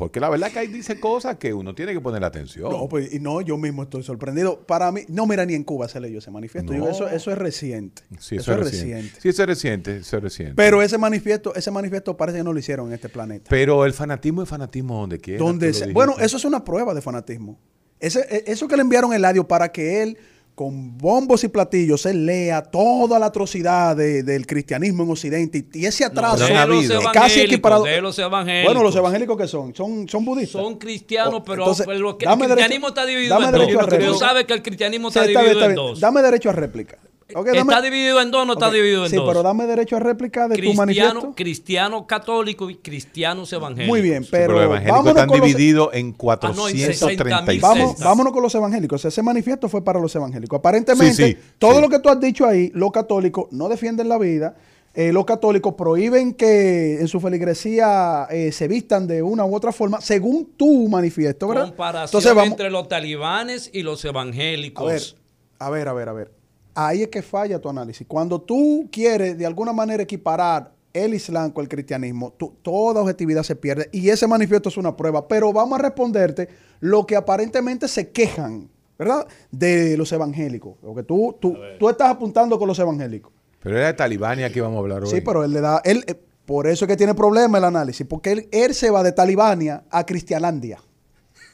[0.00, 2.72] porque la verdad que ahí dice cosas que uno tiene que poner atención.
[2.72, 4.58] No, pues, y no, yo mismo estoy sorprendido.
[4.66, 6.72] Para mí, no, mira, ni en Cuba se leyó ese manifiesto.
[6.72, 6.88] Yo, No.
[6.88, 8.02] eso, eso es reciente.
[8.18, 9.20] sí, eso, es reciente.
[9.20, 10.54] Sí, eso es reciente, eso es reciente.
[10.56, 13.46] Pero ese manifiesto, ese manifiesto parece que no lo hicieron en este planeta.
[13.48, 15.38] Pero el fanatismo es fanatismo donde quiera.
[15.44, 17.60] Donde sea- bueno, eso es una prueba de fanatismo.
[18.00, 20.16] Ese, e- eso que le enviaron el audio para que él,
[20.60, 25.78] con bombos y platillos, él lea toda la atrocidad de- del cristianismo en Occidente y,
[25.80, 26.46] y ese atraso.
[26.46, 27.00] no los habido.
[27.00, 27.84] casi evangélicos, equiparado.
[27.84, 28.66] de los evangélicos.
[28.74, 30.60] Bueno, los evangélicos que son, son, son budistas.
[30.60, 33.52] son cristianos, pero, entonces, pero lo que- dame el derecho- cristianismo está dividido dame en
[33.52, 33.88] derecho a dos.
[33.88, 34.18] Tú réplica.
[34.18, 35.86] sabes que el cristianismo Sí, está, está bien, dividido está en bien.
[35.94, 36.00] dos.
[36.00, 36.98] Dame derecho a réplica.
[37.34, 39.28] Dame- ¿Está dividido en dos o no está dividido en sí, dos?
[39.28, 41.32] pero dame derecho a réplica de tu cristiano, manifiesto.
[41.34, 43.88] cristiano católico y cristianos evangélicos.
[43.88, 47.60] Muy bien, Sí, pero, los evangélicos están los- divididos en Ah, no, en 436.
[47.62, 48.04] Vamos, Sectas.
[48.04, 49.04] vámonos con los evangélicos.
[49.04, 50.58] Ese manifiesto fue para los evangélicos.
[50.58, 51.80] Aparentemente, Sí, sí, todo sí.
[51.80, 54.56] lo que tú has dicho ahí, los católicos no defienden la vida.
[54.92, 59.70] eh, los católicos prohíben que en su feligresía eh, se vistan de una u otra
[59.70, 61.66] forma, según tu manifiesto, ¿verdad?
[61.68, 65.16] Comparación Entonces vamos, entre los talibanes y los evangélicos.
[65.60, 66.39] a ver, a ver, a ver, a ver.
[66.74, 68.06] Ahí es que falla tu análisis.
[68.06, 73.42] Cuando tú quieres de alguna manera equiparar el Islam con el cristianismo, tú- toda objetividad
[73.42, 75.26] se pierde y ese manifiesto es una prueba.
[75.28, 76.48] Pero vamos a responderte
[76.80, 78.68] lo que aparentemente se quejan,
[78.98, 79.26] ¿verdad?
[79.50, 80.74] De los evangélicos.
[80.82, 83.32] Lo que tú, tú, tú estás apuntando con los evangélicos.
[83.62, 85.10] Pero era de Talibania que vamos a hablar hoy.
[85.10, 86.14] Sí, pero él le da, él, eh,
[86.46, 89.84] por eso es que tiene problema el análisis, porque él, él se va de Talibania
[89.90, 90.80] a Cristialandia.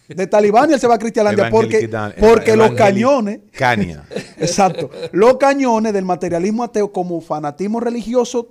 [0.09, 1.89] De Talibania él se va a Cristialandia porque,
[2.19, 4.05] porque los cañones, Cania.
[4.37, 8.49] exacto, los cañones del materialismo ateo como fanatismo religioso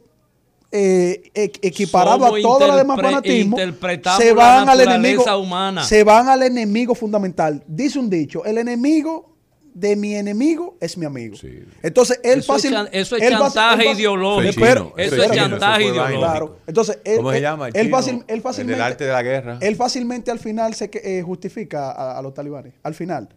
[0.72, 5.84] eh, equiparado Somos a todo lo demás interpre- fanatismo, interpretamos se van al enemigo, humana.
[5.84, 7.64] se van al enemigo fundamental.
[7.68, 9.34] Dice un dicho, el enemigo
[9.76, 11.36] de mi enemigo es mi amigo.
[11.36, 11.59] Sí.
[11.84, 14.49] Entonces, él Eso es fácil, chan- eso es él chantaje fácil- ideológico.
[14.49, 16.19] Espera, Eso es chantaje eso ideológico.
[16.19, 16.57] Claro.
[16.65, 17.67] Entonces, él, ¿Cómo se llama?
[17.67, 19.57] El él fácil- él el fácilmente, del arte de la guerra.
[19.61, 22.73] Él fácilmente al final se que- eh, justifica a, a los talibanes.
[22.84, 23.28] Al final.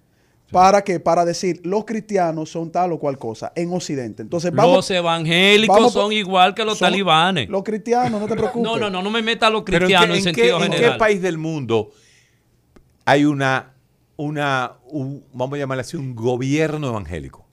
[0.52, 0.98] ¿Para qué?
[0.98, 4.22] Para decir, los cristianos son tal o cual cosa en Occidente.
[4.22, 4.76] Entonces, vamos.
[4.76, 7.50] los evangélicos vamos son igual que los son- talibanes.
[7.50, 8.62] Los cristianos, no te preocupes.
[8.62, 10.40] No, no, no, no me meta a los Pero ¿en cristianos qué, en, en qué-
[10.40, 10.98] sentido en qué general.
[10.98, 11.90] país del mundo
[13.04, 13.74] hay una,
[14.18, 17.46] una un- vamos a llamarle así, un gobierno evangélico?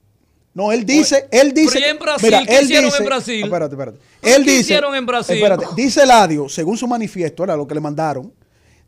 [0.52, 1.74] No, él dice, él dice.
[1.74, 2.34] Pero ¿y en Brasil?
[2.46, 3.44] ¿Qué hicieron en Brasil?
[3.44, 3.98] Espérate, espérate.
[4.20, 4.60] ¿Pero Él qué dice.
[4.62, 5.36] hicieron en Brasil?
[5.36, 8.32] Espérate, dice Eladio, según su manifiesto, era lo que le mandaron,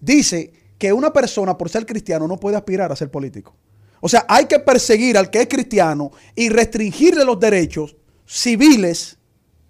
[0.00, 3.54] dice que una persona por ser cristiano no puede aspirar a ser político.
[4.00, 9.18] O sea, hay que perseguir al que es cristiano y restringirle los derechos civiles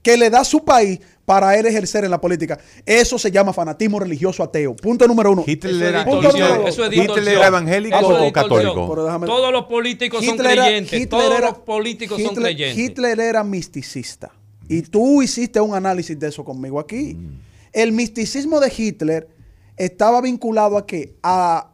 [0.03, 2.59] que le da su país para él ejercer en la política.
[2.87, 4.75] Eso se llama fanatismo religioso ateo.
[4.75, 5.45] Punto número uno.
[5.47, 8.97] Hitler era, Punto número eso es Hitler era evangélico Eso es o católico.
[9.05, 10.93] Déjame- Todos los políticos son Hitler creyentes.
[10.95, 12.79] Hitler Todos era- los políticos son creyentes.
[12.79, 14.33] Hitler era misticista.
[14.71, 17.13] Y tú hiciste un análisis de eso conmigo aquí.
[17.15, 17.41] Mm.
[17.75, 19.29] El misticismo de Hitler
[19.77, 21.15] estaba vinculado a qué?
[21.23, 21.73] A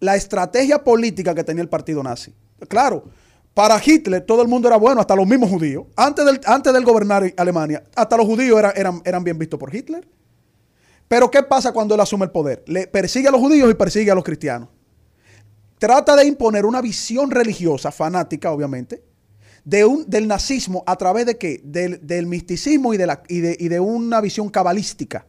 [0.00, 2.34] la estrategia política que tenía el partido nazi.
[2.68, 3.04] Claro,
[3.54, 5.84] para Hitler todo el mundo era bueno, hasta los mismos judíos.
[5.96, 9.74] Antes del, antes del gobernar Alemania, hasta los judíos era- eran, eran bien vistos por
[9.74, 10.06] Hitler.
[11.08, 12.64] Pero ¿qué pasa cuando él asume el poder?
[12.66, 14.68] Le persigue a los judíos y persigue a los cristianos
[15.78, 19.02] trata de imponer una visión religiosa, fanática obviamente,
[19.64, 21.60] de un, del nazismo a través de qué?
[21.64, 25.26] Del, del misticismo y de, la, y, de, y de una visión cabalística.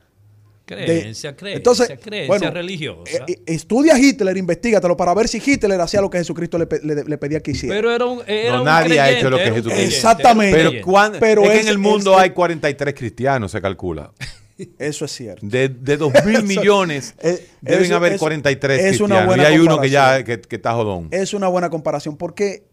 [0.66, 3.12] De- Creencia, creencia, entonces, creencia bueno, religiosa.
[3.12, 7.04] eh, eh, estudia Hitler, investigatelo para ver si Hitler hacía lo que Jesucristo le, le-
[7.04, 7.76] le pedía que hiciera.
[7.76, 9.70] pero era un, era No, un nadie ha hecho lo que Jesucristo.
[9.72, 10.58] creyente, Exactamente.
[10.58, 14.14] Pero, cuán- Pero es que es- en el mundo es- hay 43 cristianos, se calcula.
[14.80, 15.46] Eso es cierto.
[15.46, 17.14] De, de 2 mil millones
[17.62, 19.26] deben eso- haber es- 43 es una cristianos.
[19.26, 21.10] buena y hay uno que ya que está jodón.
[21.12, 22.64] Es una buena comparación porque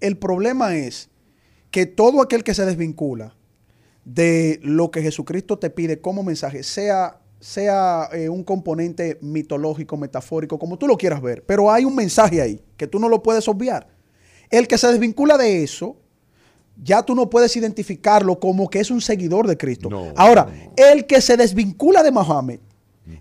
[0.00, 1.08] el problema es
[1.70, 3.34] que todo aquel que se desvincula
[4.06, 10.60] de lo que Jesucristo te pide como mensaje, sea, sea eh, un componente mitológico, metafórico,
[10.60, 13.48] como tú lo quieras ver, pero hay un mensaje ahí que tú no lo puedes
[13.48, 13.88] obviar.
[14.48, 15.96] El que se desvincula de eso,
[16.80, 19.90] ya tú no puedes identificarlo como que es un seguidor de Cristo.
[19.90, 20.72] No, Ahora, no.
[20.76, 22.60] el que se desvincula de Mohammed,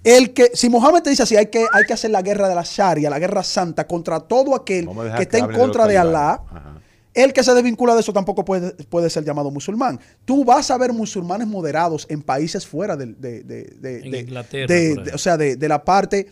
[0.04, 2.54] el que, si Mohammed te dice así, hay que, hay que hacer la guerra de
[2.54, 6.16] la Sharia, la guerra santa, contra todo aquel que esté en de contra de talibanes.
[6.16, 6.82] Alá, Ajá.
[7.16, 10.00] El que se desvincula de eso tampoco puede, puede ser llamado musulmán.
[10.26, 14.76] Tú vas a ver musulmanes moderados en países fuera de, de- de- En de- Inglaterra,
[15.14, 16.28] o sea, de, de la parte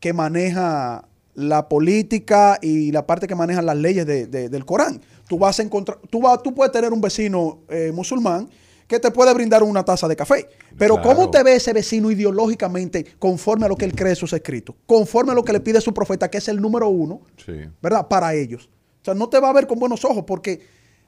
[0.00, 5.00] que maneja la política y la parte que maneja las leyes de- de- del Corán.
[5.28, 8.48] Tú vas a encontrar, tú, vas, tú puedes tener un vecino eh, musulmán
[8.86, 10.48] que te puede brindar una taza de café.
[10.78, 11.08] Pero Claro.
[11.10, 14.74] ¿cómo te ve ese vecino ideológicamente conforme a lo que él cree en sus escritos?
[14.86, 17.52] Conforme a lo que le pide su profeta, que es el número uno, Sí.
[17.82, 18.08] ¿verdad?
[18.08, 18.70] Para ellos.
[19.08, 20.60] O sea, no te va a ver con buenos ojos porque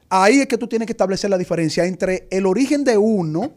[0.09, 3.53] ahí es que tú tienes que establecer la diferencia entre el origen de uno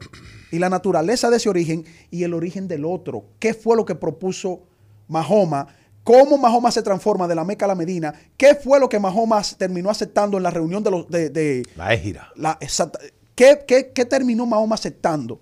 [0.50, 3.24] y la naturaleza de ese origen y el origen del otro.
[3.38, 4.60] ¿Qué fue lo que propuso
[5.08, 5.66] Mahoma?
[6.02, 8.12] ¿Cómo Mahoma se transforma de la Meca a la Medina?
[8.36, 11.08] ¿Qué fue lo que Mahoma terminó aceptando en la reunión de los...
[11.08, 12.28] De, de- La égira.
[12.36, 12.98] la exacta-
[13.34, 15.40] ¿qué, qué, qué terminó Mahoma aceptando?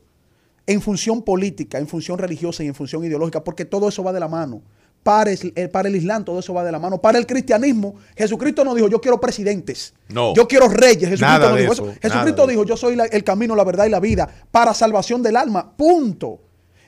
[0.64, 4.20] En función política, en función religiosa y en función ideológica, porque todo eso va de
[4.20, 4.62] la mano.
[5.02, 7.00] Para el, eh, para el Islam todo eso va de la mano.
[7.00, 9.94] Para el cristianismo, Jesucristo no dijo yo quiero presidentes.
[10.08, 10.32] No.
[10.34, 11.08] Yo quiero reyes.
[11.10, 13.98] Jesucristo no dijo eso, Jesucristo dijo yo soy la- el camino, la verdad y la
[14.00, 15.72] vida para salvación del alma.
[15.76, 16.40] Punto.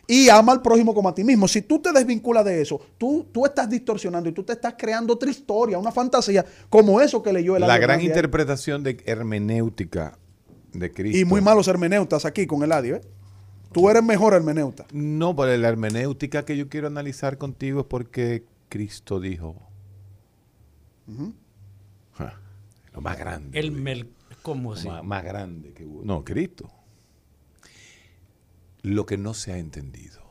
[0.07, 1.49] Y ama al prójimo como a ti mismo.
[1.49, 5.15] Si tú te desvinculas de eso, tú, tú estás distorsionando y tú te estás creando
[5.15, 10.19] otra historia, una fantasía, como eso que leyó el La gran interpretación de hermenéutica
[10.75, 11.19] de Cristo.
[11.19, 13.01] Y muy malos hermeneutas aquí con Eladio, ¿eh?
[13.75, 14.87] Tú eres mejor hermeneuta.
[14.93, 19.57] No, pero la hermenéutica que yo quiero analizar contigo es porque Cristo dijo.
[22.14, 22.41] Ja,
[22.93, 23.59] lo más grande.
[23.59, 24.09] El mel,
[24.43, 24.89] ¿Cómo así?
[24.89, 26.03] más, más grande que hubo.
[26.05, 26.70] No, Cristo.
[28.83, 30.22] Lo que no se ha entendido.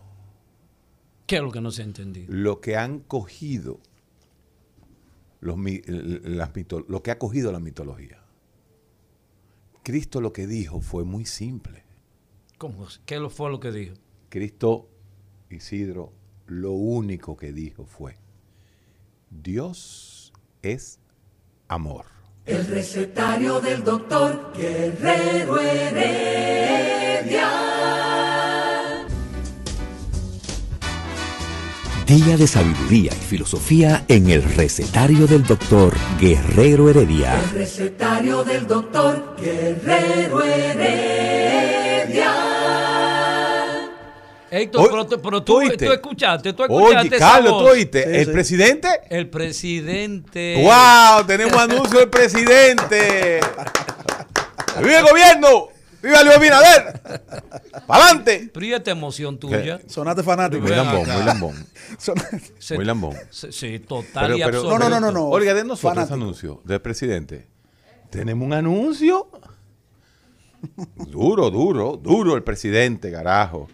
[1.28, 2.32] ¿Qué es lo que no se ha entendido?
[2.34, 3.80] Lo que han cogido
[5.42, 8.20] los, las mito- lo que ha cogido la mitología.
[9.84, 11.83] Cristo lo que dijo fue muy simple.
[12.64, 12.88] ¿Cómo?
[13.06, 13.96] ¿Qué lo- fue lo que dijo?
[14.30, 14.88] Cristo,
[15.50, 16.14] Isidro,
[16.46, 18.16] lo único que dijo fue,
[19.30, 21.02] Dios es
[21.68, 22.06] amor.
[22.46, 27.50] El recetario del doctor Guerrero Heredia.
[32.08, 37.38] Día de sabiduría y filosofía en el recetario del doctor Guerrero Heredia.
[37.44, 42.43] El recetario del doctor Guerrero Heredia.
[44.56, 45.86] Héctor, Oye, pero, tú- pero ¿tú tú, oíste?
[45.88, 48.04] tú escuchaste, tú escuchaste Oye, Carlos, ¿tú oíste?
[48.04, 48.32] Sí, ¿El sí.
[48.32, 48.88] presidente?
[49.10, 50.62] El presidente.
[50.64, 51.26] ¡Wow!
[51.26, 53.40] Tenemos anuncio del presidente.
[54.80, 55.68] ¡Viva el gobierno!
[56.04, 57.02] ¡Viva Luis Abinader!
[57.88, 58.52] ¡Para adelante!
[58.54, 59.80] Pero ¿y esta emoción tuya?
[59.88, 60.62] Sonaste fanático.
[60.62, 61.68] Muy lambón, muy lambón.
[62.76, 63.16] Muy lambón.
[63.32, 64.78] Sí, total Pero- y pero- absoluto.
[64.80, 65.26] No, no, no, no, no.
[65.30, 67.48] Oiga, de nosotros anuncio del presidente.
[68.12, 69.30] Tenemos un anuncio.
[70.96, 73.68] Duro, duro, duro el presidente, carajo.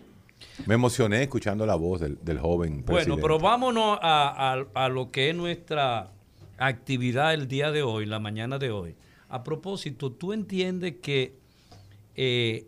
[0.65, 3.09] Me emocioné escuchando la voz del, del joven presidente.
[3.11, 6.11] Bueno, pero vámonos a, a- a lo que es nuestra
[6.57, 8.95] actividad el día de hoy, la mañana de hoy.
[9.29, 11.35] A propósito, ¿tú entiendes que
[12.15, 12.67] eh,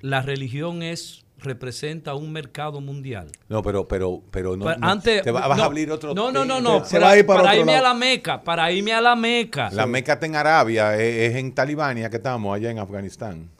[0.00, 3.28] la religión es representa un mercado mundial?
[3.48, 4.66] No, pero, pero, pero no.
[4.80, 6.14] Antes, te va- vas no, a abrir otro.
[6.14, 6.84] No, no, no, no.
[6.84, 9.16] se para va a ir para otro irme a la Meca, para irme a la
[9.16, 9.70] Meca.
[9.72, 13.50] La Meca está en Arabia, es, es en Talibania que estamos, allá en Afganistán.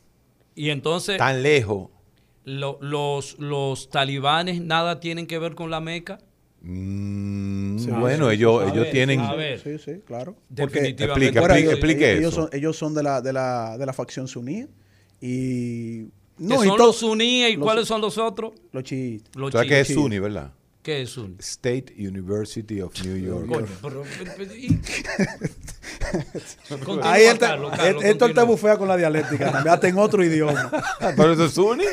[0.55, 1.89] Y entonces Tan lejos.
[2.45, 6.19] Lo- los, los talibanes nada tienen que ver con la Meca.
[6.61, 9.21] Mm, Sí, bueno, sí, ellos, ellos ver, tienen.
[9.21, 9.59] a ver.
[9.61, 10.37] Sí, sí, claro.
[10.49, 11.05] Definitivamente.
[11.27, 12.41] Explica, Fuera, explica, ellos, explique ellos eso.
[12.43, 14.67] son, ellos son de la, de la, de la facción suní
[15.21, 18.53] y Que no, y son todo- los suníes y los- cuáles son los otros?
[18.73, 19.35] los chiitas.
[19.37, 19.89] Los ¿Sabes qué es.
[19.89, 20.53] SUNY, verdad?
[20.83, 21.37] ¿Qué es SUNY?
[21.39, 23.47] State University of New York.
[23.47, 24.81] Coño, pero- pero- pero- y-
[26.85, 30.71] Continúa, Ahí él te, bufea con la dialéctica, también hasta en otro idioma.
[31.17, 31.85] Pero eso es SUNY.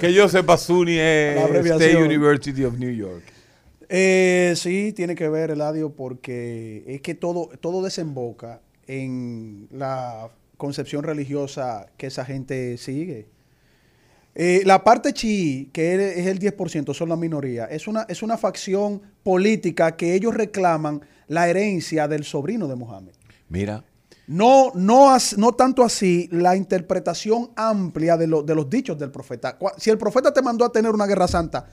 [0.00, 1.36] que yo sepa, SUNY es.
[1.66, 3.22] State University of New York.
[3.88, 11.02] Eh, sí, tiene que ver, Eladio, porque es que todo, todo desemboca en la concepción
[11.04, 13.26] religiosa que esa gente sigue.
[14.34, 18.36] Eh, la parte chií, que es el 10%, son la minoría, es una, es una
[18.38, 23.12] facción política que ellos reclaman la herencia del sobrino de Mohammed.
[23.48, 23.84] Mira,
[24.28, 29.10] No, no, as- no tanto así la interpretación amplia de, lo- de los dichos del
[29.10, 29.58] profeta.
[29.76, 31.66] Si el profeta te mandó a tener una guerra santa,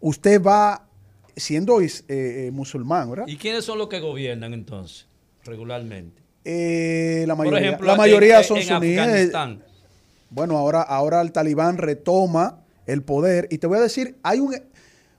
[0.00, 0.88] usted va
[1.36, 3.26] siendo eh, eh, musulmán, ¿verdad?
[3.28, 5.06] ¿Y quiénes son los que gobiernan entonces,
[5.44, 6.22] regularmente?
[6.44, 8.98] Eh, la mayoría, Por ejemplo, la mayoría en, son en suníes.
[9.00, 9.64] Afganistán.
[10.30, 13.48] Bueno, ahora, ahora el talibán retoma el poder.
[13.50, 14.56] Y te voy a decir, hay un,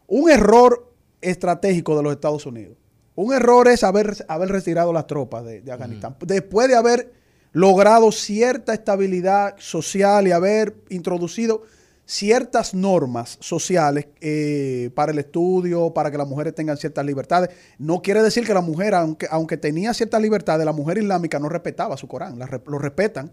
[0.07, 0.91] un error
[1.21, 2.77] estratégico de los Estados Unidos.
[3.15, 6.15] Un error es haber, haber retirado las tropas de, de Afganistán.
[6.21, 7.11] Después de haber
[7.51, 11.63] logrado cierta estabilidad social y haber introducido
[12.05, 17.51] ciertas normas sociales eh, para el estudio, para que las mujeres tengan ciertas libertades.
[17.77, 21.49] No quiere decir que la mujer, aunque, aunque tenía ciertas libertades, la mujer islámica no
[21.49, 23.31] respetaba su Corán, la lo respetan.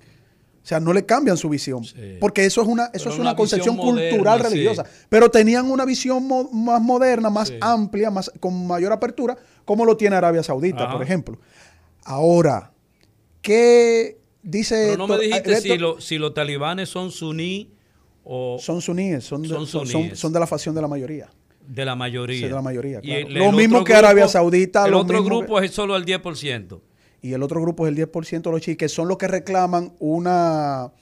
[0.66, 1.84] O sea, no le cambian su visión.
[1.84, 2.16] Sí.
[2.18, 4.48] Porque eso es una, eso Pero es una una concepción moderna, cultural sí.
[4.48, 4.84] religiosa.
[5.08, 7.54] Pero tenían una visión mo- más moderna, más Sí.
[7.60, 10.94] amplia, más, con mayor apertura, como lo tiene Arabia Saudita, Ajá.
[10.94, 11.38] por ejemplo.
[12.04, 12.72] Ahora,
[13.42, 15.24] ¿qué dice Pero no me esto?
[15.24, 17.70] dijiste Esto- si, lo- si los talibanes son suní
[18.24, 20.18] o son suníes, son de, Son son- son- suníes.
[20.18, 21.28] son de la facción de la mayoría.
[21.68, 22.36] de la mayoría.
[22.38, 23.26] Sí, de la mayoría, Y claro.
[23.26, 26.80] el- Lo mismo que Arabia Saudita, El otro mismo grupo es solo el 10%.
[27.22, 29.92] Y el otro grupo es el 10% de los chiíes, que son los que reclaman
[29.98, 30.92] una,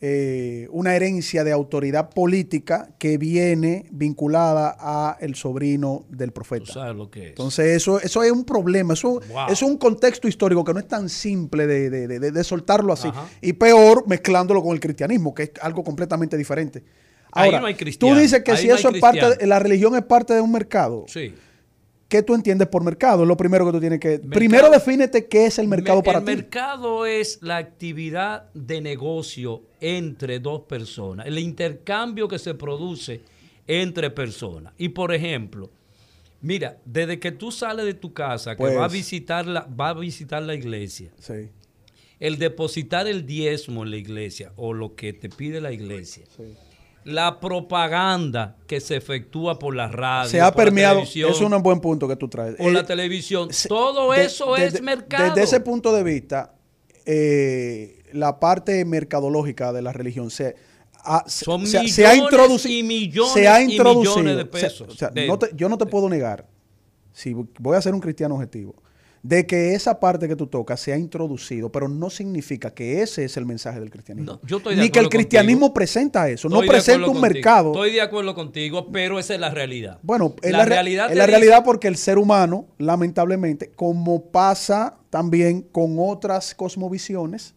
[0.00, 6.72] eh, una herencia de autoridad política que viene vinculada a el sobrino del Tú profeta.
[6.72, 7.28] sabes lo que es.
[7.30, 9.46] Entonces, eso, eso es un problema, eso, Wow.
[9.48, 13.08] es un contexto histórico que no es tan simple de, de- de- de- soltarlo así.
[13.08, 13.26] Ajá.
[13.40, 16.82] Y peor, mezclándolo con el cristianismo, que es algo completamente diferente.
[17.32, 19.94] Ahí Ahora, no hay tú dices que ahí si no eso es parte, la religión
[19.96, 21.04] es parte de un mercado.
[21.08, 21.34] sí.
[22.08, 23.22] ¿Qué tú entiendes por mercado?
[23.22, 24.18] Es lo primero que tú tienes que...
[24.18, 26.30] Mercado- primero defínete qué es el mercado Me- para el ti.
[26.36, 33.22] mercado es la actividad de negocio entre dos personas, el intercambio que se produce
[33.66, 34.72] entre personas.
[34.78, 35.68] Y por ejemplo,
[36.42, 39.88] mira, desde que tú sales de tu casa, que Pues- va a visitar la, va
[39.88, 41.48] a visitar la iglesia, Sí,
[42.20, 46.44] el depositar el diezmo en la iglesia o lo que te pide la iglesia, sí.
[47.06, 51.40] La propaganda que se efectúa por la radio, Se ha por la permeado, televisión, es
[51.40, 52.56] un buen punto que tú traes.
[52.56, 55.28] por Eh, la televisión, se- todo de- eso es mercado.
[55.28, 56.54] Desde ese punto de vista,
[57.04, 60.56] eh, la parte mercadológica de la religión se,
[61.04, 62.74] ha, se- Son se- millones se ha introducido.
[62.74, 64.16] y millones se ha y introducido.
[64.16, 66.46] millones de pesos o sea, de- no te- yo no te puedo negar,
[67.12, 68.74] si voy a ser un cristiano objetivo,
[69.28, 73.24] de que esa parte que tú tocas se ha introducido, pero no significa que ese
[73.24, 74.34] es el mensaje del cristianismo.
[74.34, 75.74] No, yo estoy de Ni que el cristianismo contigo.
[75.74, 77.22] presenta eso, Estoy no presenta un contigo.
[77.34, 77.72] mercado.
[77.72, 79.98] Estoy de acuerdo contigo, pero esa es la realidad.
[80.02, 83.70] Bueno, es la, la, re- realidad es la dice- realidad porque el ser humano, lamentablemente,
[83.74, 87.54] como pasa también con otras cosmovisiones,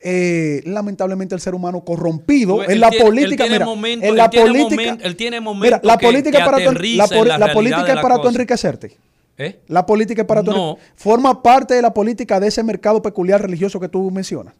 [0.00, 3.66] eh, lamentablemente el ser humano corrompido Tú, en él la tiene- él política, tiene mira,
[3.66, 6.72] momento- en él la tiene política, momen- él tiene mira, la política que para tu,
[6.72, 8.96] la, política es para tu enriquecerte.
[9.42, 9.60] ¿Eh?
[9.68, 10.76] La política es para tu No.
[10.96, 14.54] forma parte de la política de ese mercado peculiar religioso que tú mencionas.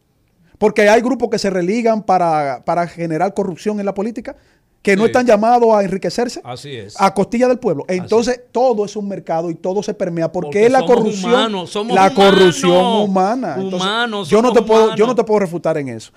[0.59, 4.37] Porque hay grupos que se religan para, para generar corrupción en la política,
[4.83, 6.95] que no están llamados a enriquecerse Así es.
[6.99, 7.85] a costilla del pueblo.
[7.89, 11.33] Entonces, todo es un mercado y todo se permea porque, Porque es la somos corrupción,
[11.35, 12.25] humanos, somos la humanos.
[12.25, 13.55] corrupción humana.
[13.59, 16.13] Entonces, Humanos, yo no te puedo, yo no te puedo refutar en eso.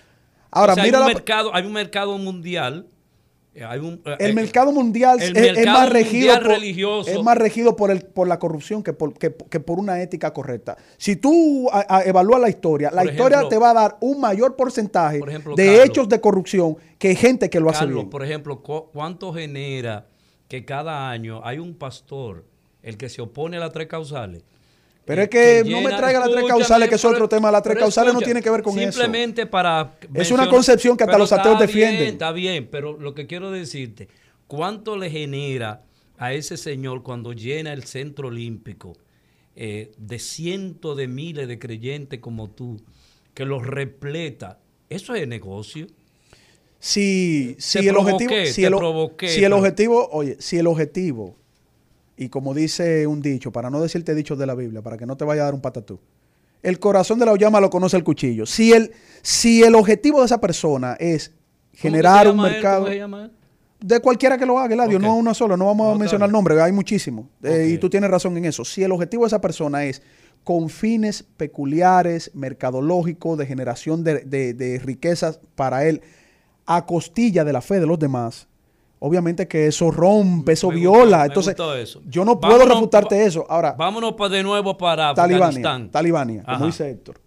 [0.49, 2.87] Ahora, O sea, mira hay, un la- mercado, hay un mercado mundial.
[3.55, 7.09] Eh, Hay un, eh, el eh, mercado mundial el es, más regido mundial por, religioso.
[7.11, 10.33] es más regido por el por la corrupción que por, que, que por una ética
[10.33, 10.75] correcta.
[10.97, 14.55] Si tú a- a- evalúas la historia, la historia te va a dar un mayor
[14.55, 15.85] porcentaje ejemplo, de Carlos.
[15.85, 18.09] hechos de corrupción que gente que lo hace bien.
[18.09, 20.07] por ejemplo, cu- ¿cuánto genera
[20.47, 22.45] que cada año hay un pastor,
[22.81, 24.43] el que se opone a las tres causales?
[25.05, 27.51] Pero eh, es que no me traiga las tres causales, que es otro tema.
[27.51, 28.91] Las tres causales no tienen que ver con eso.
[28.91, 29.95] Simplemente para...
[30.13, 32.13] Es una concepción que hasta los ateos está bien, defienden.
[32.13, 34.07] está bien, pero lo que quiero decirte,
[34.47, 35.83] ¿cuánto le genera
[36.17, 38.93] a ese señor cuando llena el centro olímpico
[39.55, 42.81] eh, de cientos de miles de creyentes como tú,
[43.33, 44.59] que los repleta?
[44.89, 45.87] Eso es negocio.
[46.79, 50.67] Si, si el objetivo, si el, o- provoqué, si el pero- objetivo, oye, si el
[50.67, 51.37] objetivo,
[52.23, 55.15] y como dice un dicho, para no decirte dichos de la Biblia, para que no
[55.17, 55.99] te vaya a dar un patatú,
[56.61, 58.45] el corazón de la llama lo conoce el cuchillo.
[58.45, 62.53] Si el, si el objetivo de esa persona es ¿Cómo que generar un llama él?
[62.53, 63.31] mercado, ¿Cómo se llama él?
[63.81, 65.03] de cualquiera que lo haga, Eladio, Ok.
[65.03, 67.25] no uno solo, no vamos No, a mencionar nombres, hay muchísimos.
[67.43, 68.63] Eh, y tú tienes razón en eso.
[68.63, 70.01] Si el objetivo de esa persona es
[70.45, 76.01] con fines peculiares, mercadológicos, de generación de, de- de riquezas para él,
[76.65, 78.47] a costilla de la fe de los demás,
[79.05, 81.25] obviamente que eso rompe, eso Me viola.
[81.27, 82.01] gustó, Entonces, eso.
[82.07, 83.45] yo no puedo refutarte eso.
[83.49, 85.91] Ahora, Vámonos de nuevo para Talibania, Afganistán.
[85.91, 86.53] Talibania, Ajá.
[86.53, 87.19] como dice Héctor.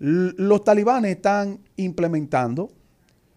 [0.00, 2.70] L- Los talibanes están implementando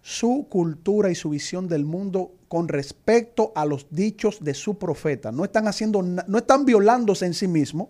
[0.01, 5.31] su cultura y su visión del mundo con respecto a los dichos de su profeta.
[5.31, 7.87] No están haciendo, no están violándose en sí mismos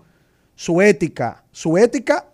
[0.55, 2.27] su ética, su ética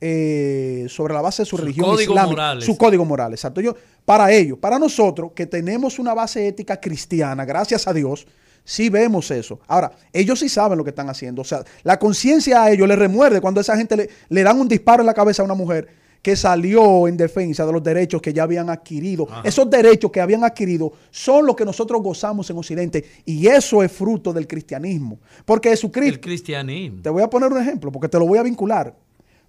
[0.00, 2.64] eh, sobre la base de su, Su religión código islámica, morales.
[2.64, 3.60] su código moral, exacto.
[3.60, 3.74] Yo,
[4.04, 8.26] para ellos, para nosotros que tenemos una base ética cristiana, gracias a Dios,
[8.64, 9.60] sí vemos eso.
[9.66, 11.42] Ahora, ellos sí saben lo que están haciendo.
[11.42, 14.68] O sea, la conciencia a ellos les remuerde cuando esa gente le, le dan un
[14.68, 15.88] disparo en la cabeza a una mujer
[16.26, 19.28] que salió en defensa de los derechos que ya habían adquirido.
[19.44, 23.92] Esos derechos que habían adquirido son los que nosotros gozamos en Occidente y eso es
[23.92, 25.20] fruto del cristianismo.
[25.44, 26.14] Porque Jesucristo...
[26.16, 27.00] El cristianismo.
[27.00, 28.92] Te voy a poner un ejemplo porque te lo voy a vincular.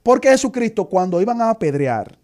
[0.07, 2.17] Porque Jesucristo, cuando iban a apedrear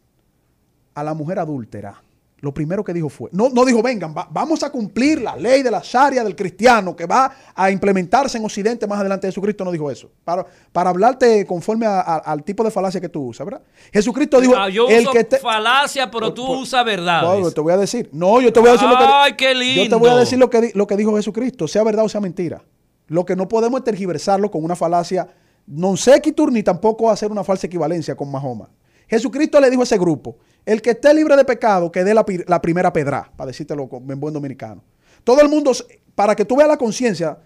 [0.96, 2.02] a la mujer adúltera,
[2.40, 5.64] lo primero que dijo fue, no, no dijo, vengan, va- vamos a cumplir la ley
[5.64, 9.28] de la Sharia del cristiano que va a implementarse en Occidente más adelante.
[9.28, 10.10] Jesucristo no dijo eso.
[10.24, 13.62] Para, para hablarte conforme a- a- al tipo de falacia que tú usas, ¿verdad?
[13.92, 15.38] Jesucristo dijo, Ah, yo el uso que te...
[15.40, 17.30] falacia, pero Por- tú por- usas verdades.
[17.30, 18.10] Bueno, te voy a decir.
[18.14, 19.04] No, yo te voy a decir lo que.
[19.06, 20.20] Ay, qué Yo te voy a lindo.
[20.20, 22.62] decir lo que, lo que dijo Jesucristo, sea verdad o sea mentira.
[23.08, 25.28] Lo que no podemos es tergiversarlo con una falacia
[25.68, 28.70] non sequitur ni tampoco hacer una falsa equivalencia con Mahoma.
[29.08, 32.26] Jesucristo le dijo a ese grupo: el que esté libre de pecado, que dé la,
[32.62, 34.84] primera pedra, para decírtelo en buen dominicano.
[35.24, 35.72] Todo el mundo,
[36.16, 37.38] para que tú veas la conciencia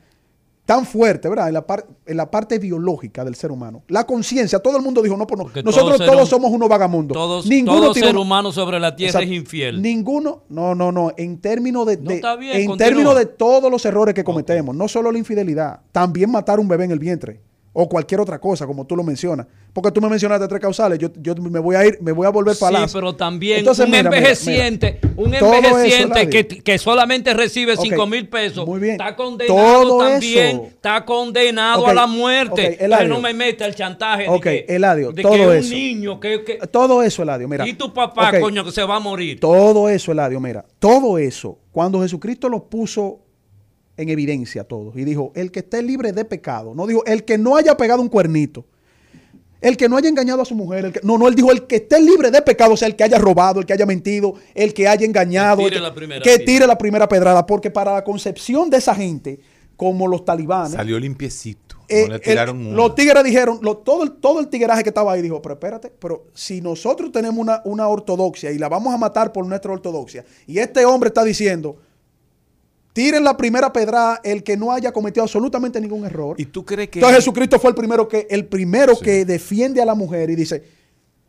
[0.65, 1.47] tan fuerte, ¿verdad?
[1.47, 3.83] En la, par- en la parte biológica del ser humano.
[3.87, 7.15] La conciencia, todo el mundo dijo, no, pues no, nosotros todos somos unos vagabundos.
[7.15, 9.27] Todos, Ninguno todo ser humano sobre la tierra Exacto.
[9.31, 9.81] es infiel.
[9.81, 11.13] Ninguno, no, no, no.
[11.15, 12.85] En términos de, No, de- está bien, en continúa.
[12.87, 16.83] términos de todos los errores que cometemos, no solo la infidelidad, también matar un bebé
[16.83, 17.39] en el vientre
[17.79, 19.45] o cualquier otra cosa, como tú lo mencionas.
[19.71, 22.31] Porque tú me mencionaste tres causales, yo, yo me voy a ir, me voy a
[22.31, 26.47] volver Sí, para pero también Entonces, un mira, mira, envejeciente, un Todo eso, envejeciente que,
[26.47, 28.93] que solamente recibe Ok, 5 mil pesos, muy bien.
[28.93, 30.63] está condenado Todo también, eso.
[30.69, 32.51] está condenado a la muerte.
[32.53, 33.07] ok, Entonces Eladio.
[33.09, 36.43] no me mete el chantaje de Ok, que, Eladio, de todo que un niño que,
[36.43, 37.67] que- Todo eso, Eladio, mira.
[37.67, 39.39] y tu papá, coño, que se va a morir.
[39.39, 40.65] Todo eso, Eladio, mira.
[40.79, 43.19] Todo eso, cuando Jesucristo lo puso
[43.97, 47.25] en evidencia a todos y dijo, el que esté libre de pecado, no dijo, el
[47.25, 48.65] que no haya pegado un cuernito,
[49.59, 51.65] el que no haya engañado a su mujer, el que- no, no, él dijo, el
[51.65, 54.35] que esté libre de pecado, o sea, el que haya robado, el que haya mentido,
[54.53, 57.45] el que haya engañado, Que el tire que, la primera que tire la primera pedrada,
[57.45, 59.39] porque para la concepción de esa gente,
[59.75, 61.75] como los talibanes, Salió limpiecito.
[61.89, 64.89] eh, no le tiraron el- los tigres dijeron, lo- todo, el, todo el tigueraje que
[64.89, 68.93] estaba ahí dijo, pero espérate, pero si nosotros tenemos una, una ortodoxia y la vamos
[68.93, 71.77] a matar por nuestra ortodoxia, y este hombre está diciendo,
[72.97, 76.35] tiren la primera pedrada el que no haya cometido absolutamente ningún error.
[76.39, 76.97] ¿Y tú crees que.?
[76.97, 79.05] Entonces Jesucristo fue el primero que, el primero Sí.
[79.05, 80.63] que defiende a la mujer y dice,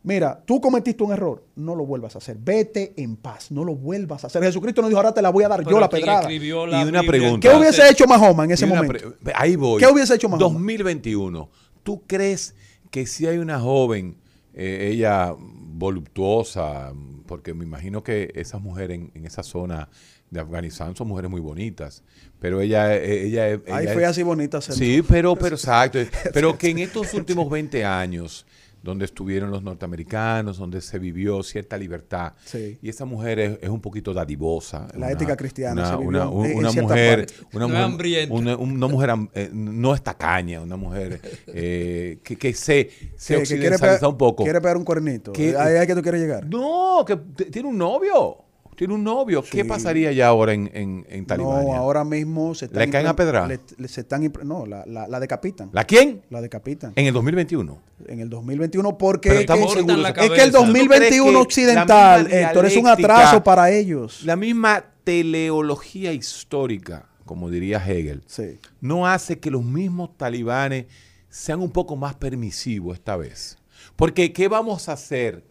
[0.01, 3.75] mira, tú cometiste un error, no lo vuelvas a hacer, vete en paz, no lo
[3.75, 4.41] vuelvas a hacer.
[4.41, 6.23] Jesucristo no dijo, ahora te la voy a dar Pero yo la pedrada.
[6.23, 7.47] la Y una Biblia, pregunta.
[7.47, 9.13] ¿Qué hubiese hecho Mahoma en ese momento?
[9.35, 9.79] Ahí voy.
[9.79, 10.45] ¿Qué hubiese hecho Mahoma?
[10.51, 11.49] 2021.
[11.83, 12.55] ¿Tú crees
[12.89, 14.15] que si hay una joven,
[14.55, 16.93] eh, ella voluptuosa,
[17.27, 19.87] porque me imagino que esas mujeres en, en esa zona
[20.31, 22.03] de Afganistán son mujeres muy bonitas,
[22.39, 24.61] pero ella, eh, ella, ella, Ahí ella- fue así bonita.
[24.61, 25.99] Sí, pero, pero exacto.
[26.33, 28.45] Pero que en estos últimos 20 años,
[28.81, 32.77] donde estuvieron los norteamericanos, donde se vivió cierta libertad, Sí.
[32.81, 34.87] y esa mujer es, es un poquito dadivosa.
[34.95, 37.33] La ética cristiana Una, se vivió una- en- un- en una cierta mujer, parte.
[37.51, 38.35] una No es mujer, hambrienta.
[38.35, 43.41] una, una mujer eh, no es tacaña, una mujer eh, que, que se, se Que-
[43.41, 44.43] que quiere occidentaliza pegar- un poco.
[44.43, 45.33] Quiere pegar un cuernito.
[45.33, 45.57] ¿Qué?
[45.57, 46.45] Ahí es que tú quieres llegar.
[46.45, 47.17] No, que
[47.51, 48.45] tiene un novio.
[48.79, 49.43] Tiene un novio.
[49.43, 51.73] ¿Qué pasaría ya ahora en, en, en Talibania?
[51.73, 55.05] No, ahora mismo se están ¿Le caen a le- le- se están no, la, la,
[55.05, 55.69] la decapitan.
[55.73, 56.21] ¿La quién?
[56.29, 56.93] La decapitan.
[56.95, 57.77] En el 2021.
[58.07, 59.99] En el 2021 porque Pero es que, estamos seguros.
[59.99, 60.29] la es que el cabeza.
[60.29, 64.23] ¿Tú crees 2021 que occidental, Héctor, es un atraso para ellos.
[64.23, 68.59] La misma teleología histórica, como diría Hegel, Sí.
[68.79, 70.85] no hace que los mismos talibanes
[71.27, 73.57] sean un poco más permisivos esta vez.
[73.97, 75.43] Porque ¿qué vamos a hacer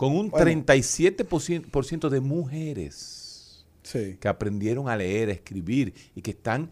[0.00, 0.46] con un Bueno.
[0.46, 4.16] 37% por ciento de mujeres Sí.
[4.18, 6.70] que aprendieron a leer, a escribir y que están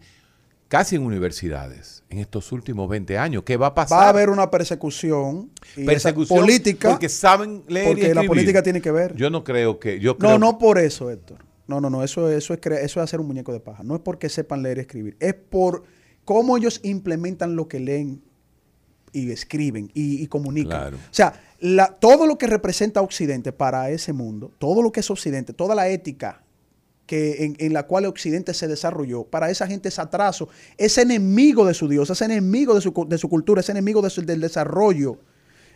[0.67, 3.43] casi en universidades en estos últimos 20 años?
[3.43, 3.99] ¿Qué va a pasar?
[3.99, 8.27] Va a haber una persecución, y persecución política porque saben leer y porque la escribir.
[8.29, 9.15] política tiene que ver.
[9.15, 11.37] Yo no creo que yo creo No, no por eso, Héctor.
[11.67, 13.83] No, no, no, eso, eso, es eso es hacer un muñeco de paja.
[13.83, 15.83] No es porque sepan leer y escribir, es por
[16.25, 18.23] cómo ellos implementan lo que leen
[19.13, 20.79] y escriben y, y comunican.
[20.79, 20.97] Claro.
[20.97, 21.33] O sea,
[21.99, 25.89] todo lo que representa Occidente para ese mundo, todo lo que es Occidente, toda la
[25.89, 26.43] ética
[27.05, 30.47] que en, la cual Occidente se desarrolló, para esa gente es atraso,
[30.77, 34.39] es enemigo de su Dios, es enemigo de su, de su cultura, es enemigo del
[34.39, 35.17] desarrollo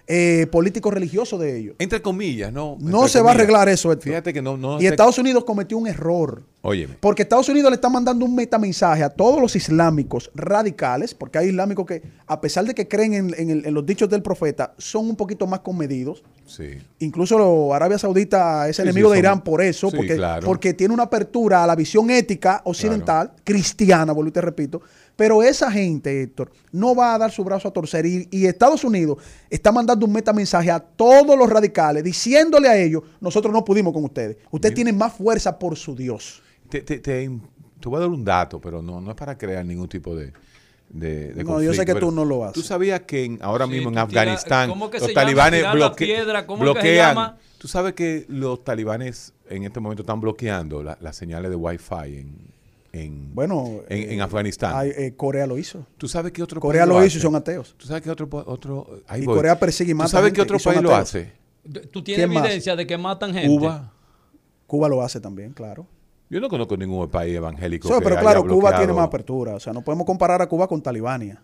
[0.08, 1.76] eh, político-religioso de ellos.
[1.80, 2.78] Entre comillas, ¿no?
[2.80, 4.10] No se va a arreglar eso, Héctor.
[4.10, 4.58] Fíjate que no.
[4.58, 6.43] no Y Estados Unidos cometió un error.
[6.62, 6.95] Óyeme.
[6.99, 11.49] Porque Estados Unidos le está mandando un metamensaje a todos los islámicos radicales, porque hay
[11.49, 14.74] islámicos que, a pesar de que creen en, en el- en los dichos del profeta,
[14.78, 16.24] son un poquito más comedidos.
[16.45, 16.78] Sí.
[16.99, 20.45] Incluso lo- Arabia Saudita es Sí, enemigo sí, de Irán por eso, porque, claro.
[20.45, 24.82] porque tiene una apertura a la visión ética occidental, cristiana, vuelvo y te repito.
[25.16, 28.05] Pero esa gente, Héctor, no va a dar su brazo a torcer.
[28.05, 29.18] Y, y Estados Unidos
[29.49, 34.03] está mandando un metamensaje a todos los radicales, diciéndole a ellos, nosotros no pudimos con
[34.03, 34.38] ustedes.
[34.49, 36.41] Ustedes tienen más fuerza por su Dios.
[36.70, 37.30] Te, te, te,
[37.80, 40.34] te voy a dar un dato, pero no, no es para crear ningún tipo de.
[40.89, 42.55] de, de No, yo sé que pero tú no lo haces.
[42.55, 45.88] Tú sabías que en- ahora Sí, mismo en Afganistán ¿cómo que los talibanes Tirar la
[45.89, 47.36] bloque- piedra, ¿cómo es que se bloquean.
[47.59, 52.18] Tú sabes que los talibanes en este momento están bloqueando la- las señales de Wi-Fi
[52.18, 52.53] en,
[52.93, 54.87] en, Bueno, en, en eh, Afganistán.
[54.95, 55.85] Eh, Corea lo hizo.
[55.97, 57.75] ¿Tú sabes qué otro Corea país lo hizo y son ateos.
[57.77, 59.35] ¿Tú sabes qué otro, otro ahí Y voy.
[59.35, 61.33] Corea persigue y ¿Tú sabes gente qué otro país lo hace?
[61.91, 62.45] ¿Tú tienes ¿Quién más?
[62.45, 63.47] evidencia de que matan gente?
[63.47, 63.91] Cuba.
[64.67, 65.87] Cuba lo hace también, claro.
[66.29, 67.87] Yo no conozco ningún país evangélico.
[67.89, 69.55] Que pero haya claro, Cuba bloqueado- tiene más apertura.
[69.55, 71.41] O sea, no podemos comparar a Cuba con Talibania.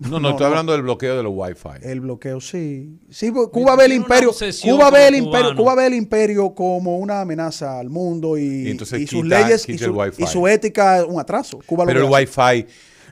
[0.00, 0.48] No, no, No, estoy no.
[0.48, 1.80] hablando del bloqueo de los Wi-Fi.
[1.82, 3.00] El bloqueo, sí.
[3.10, 4.30] Sí, porque Cuba ve el imperio.
[4.62, 5.56] Cuba ve el imperio.
[5.56, 9.40] Cuba ve el imperio como una amenaza al mundo y, Y entonces y sus quita-
[9.42, 10.22] leyes y su, el Wi-Fi.
[10.22, 11.58] y su ética un atraso.
[11.66, 12.30] Cuba lo Pero el ve así.
[12.40, 12.66] Wi-Fi.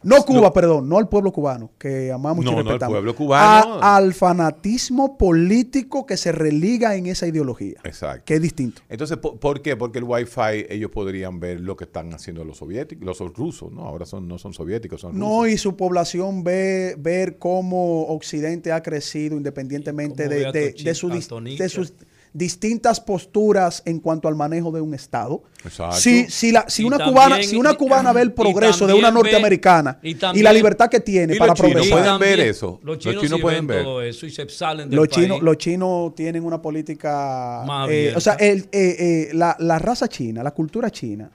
[0.07, 2.95] No Cuba, perdón, no al pueblo cubano, que amamos No, y no, el respetamos.
[2.95, 3.75] pueblo cubano.
[3.83, 7.81] A- al fanatismo político que se religa en esa ideología.
[7.85, 8.23] Exacto.
[8.25, 8.83] Que es distinto.
[8.89, 9.77] Entonces, ¿por, por qué?
[9.77, 13.83] Porque el Wi-Fi ellos podrían ver lo que están haciendo los soviéticos, los rusos, ¿no?
[13.83, 15.49] Ahora son, no son soviéticos, son No, rusos.
[15.55, 21.93] y su población ve ver cómo Occidente ha crecido independientemente de, de- su de sus
[22.37, 25.43] distintas posturas en cuanto al manejo de un Estado.
[25.65, 25.97] Exacto.
[25.97, 28.93] Si, si, la, si Y una también- cubana, si una cubana ve el progreso de
[28.95, 31.91] una ve- norteamericana y la libertad que tiene para los progresar.
[31.99, 32.79] pueden ver eso.
[32.83, 33.85] Los Los chinos, sí pueden ven ver.
[33.85, 35.27] todo eso y se salen del Los país.
[35.27, 37.65] chinos, los chinos tienen una política.
[37.89, 41.31] Eh, o sea, el- eh, eh, la, la raza china, la cultura china,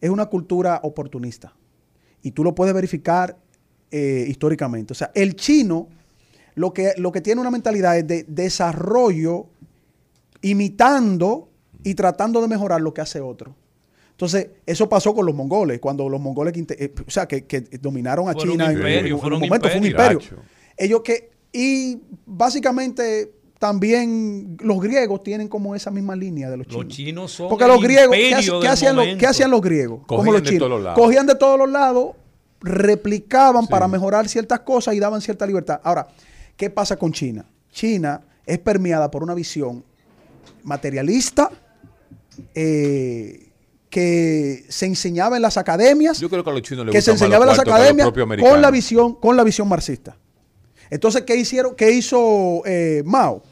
[0.00, 1.52] es una cultura oportunista.
[2.22, 3.36] Y tú lo puedes verificar
[3.90, 4.92] eh, históricamente.
[4.92, 5.88] O sea, el chino
[6.56, 9.46] lo que, lo que tiene una mentalidad es de desarrollo
[10.50, 11.48] imitando
[11.82, 13.54] y tratando de mejorar lo que hace otro.
[14.10, 18.28] Entonces, eso pasó con los mongoles, cuando los mongoles, eh, o sea, que, que dominaron
[18.28, 20.18] a Fueron China un en- en, imperio, en un fueron un momento, fue un imperio.
[20.20, 20.44] imperio.
[20.78, 26.84] Ellos que, y básicamente también los griegos tienen como esa misma línea de los chinos.
[26.84, 29.28] Los chinos son Porque el los griegos, ¿qué, imperio hacían los, qué momento.
[29.28, 30.00] hacían los griegos?
[30.06, 30.60] Cogían como los de chinos.
[30.60, 30.98] todos los lados.
[30.98, 32.10] Cogían de todos los lados,
[32.60, 33.68] replicaban Sí.
[33.70, 35.80] para mejorar ciertas cosas y daban cierta libertad.
[35.82, 36.08] Ahora,
[36.56, 37.44] ¿qué pasa con China?
[37.70, 39.84] China es permeada por una visión
[40.66, 41.50] materialista
[42.54, 43.50] eh,
[43.88, 47.12] que se enseñaba en las academias Yo creo que a los chinos les que se
[47.12, 50.18] enseñaba en las academias con la visión con la visión marxista.
[50.90, 51.74] Entonces, ¿qué hicieron?
[51.74, 53.42] ¿Qué hizo eh, Mao?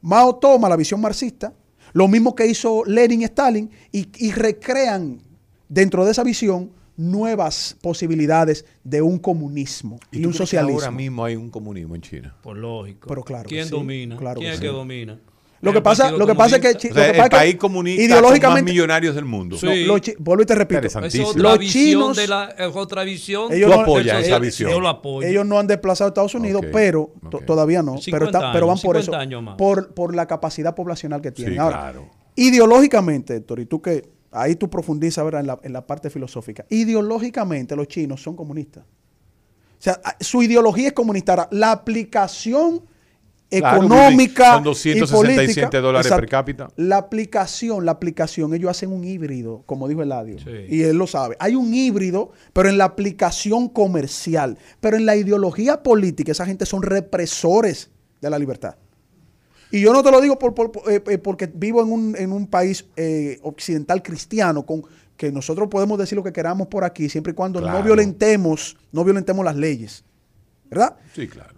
[0.00, 1.52] Mao toma la visión marxista,
[1.92, 5.20] lo mismo que hizo Lenin y Stalin, y, y recrean
[5.68, 10.80] dentro de esa visión nuevas posibilidades de un comunismo y, tú un crees que socialismo.
[10.80, 12.36] Ahora mismo hay un comunismo en China.
[12.42, 13.08] Por lógico.
[13.08, 14.16] Pero claro que ¿Quién sí, domina?
[14.16, 14.66] claro ¿Quién que es sí.
[14.66, 15.18] que domina?
[15.60, 18.20] Lo que pasa, lo que pasa es que, O sea, lo que el país comunista
[18.22, 19.56] más millonarios del mundo.
[19.58, 19.66] Sí.
[19.66, 20.80] no, los chi- vuelvo y te repito.
[20.86, 21.02] Es otra
[21.42, 23.52] Los visión chinos- de la, es otra visión.
[23.52, 24.70] Ellos Tú no- apoyas ellos- esa visión.
[24.70, 25.26] Yo lo apoyo.
[25.26, 27.12] Ellos no han desplazado a Estados Unidos, pero
[27.46, 27.98] todavía no.
[27.98, 29.56] 50 Pero, está- pero van por 50 eso.
[29.56, 31.54] Por, por la capacidad poblacional que tienen.
[31.54, 32.08] Sí, Ahora, claro.
[32.36, 35.40] ideológicamente, Héctor, y tú que ahí tú profundizas ¿verdad?
[35.40, 36.64] En, la, en la parte filosófica.
[36.68, 38.84] Ideológicamente, los chinos son comunistas.
[38.84, 41.32] O sea, su ideología es comunista.
[41.32, 42.82] Ahora, la aplicación
[43.50, 46.20] Claro, económica son 267 y política, dólares exacto.
[46.20, 46.68] per cápita.
[46.76, 50.50] La aplicación, la aplicación, ellos hacen un híbrido, como dijo Eladio, Sí.
[50.68, 51.34] y él lo sabe.
[51.40, 56.66] Hay un híbrido, pero en la aplicación comercial, pero en la ideología política, esa gente
[56.66, 57.90] son represores
[58.20, 58.76] de la libertad.
[59.70, 62.16] Y yo no te lo digo por, por- por- eh, eh, porque vivo en un,
[62.18, 64.82] en un país eh, occidental cristiano, con
[65.16, 67.78] que nosotros podemos decir lo que queramos por aquí, siempre y cuando Claro.
[67.78, 70.04] no violentemos, no violentemos las leyes.
[70.70, 70.96] ¿Verdad?
[71.14, 71.57] Sí, claro.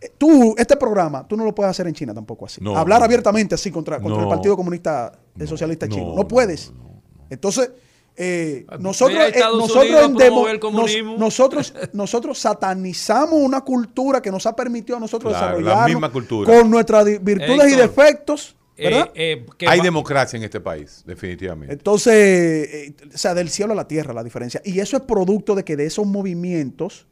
[0.00, 2.60] Eh, Tú, este programa, tú no lo puedes hacer en China tampoco así.
[2.62, 3.04] No, Hablar no.
[3.06, 4.28] abiertamente así contra, contra el.
[4.28, 6.14] Partido Comunista el Socialista no, Chino.
[6.14, 6.70] No, puedes.
[6.72, 7.02] no, no.
[7.30, 7.70] Entonces,
[8.18, 14.96] eh, nosotros, eh, nosotros, demo- nos- nosotros, nosotros satanizamos una cultura que nos ha permitido
[14.96, 16.52] a nosotros Claro, la desarrollar misma cultura.
[16.60, 18.56] con nuestras virtudes y defectos.
[18.78, 19.10] ¿verdad?
[19.14, 21.72] Eh, eh, que Hay va- democracia en este país, definitivamente.
[21.72, 24.60] Entonces, eh, o sea, del cielo a la tierra la diferencia.
[24.66, 27.06] Y eso es producto de que de esos movimientos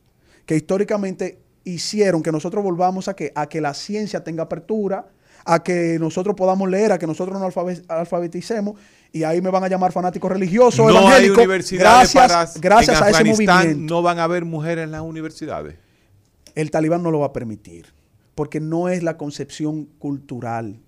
[0.45, 5.07] que históricamente hicieron que nosotros volvamos a que, a que la ciencia tenga apertura,
[5.45, 8.79] a que nosotros podamos leer, a que nosotros nos alfabe- alfabeticemos,
[9.13, 12.61] y ahí me van a llamar fanático religioso, no hay universidades gracias, para...
[12.61, 13.95] gracias en a ese movimiento.
[13.95, 15.77] no van a haber mujeres en las universidades.
[16.55, 17.87] El talibán no lo va a permitir.
[18.35, 20.81] porque no es la concepción cultural.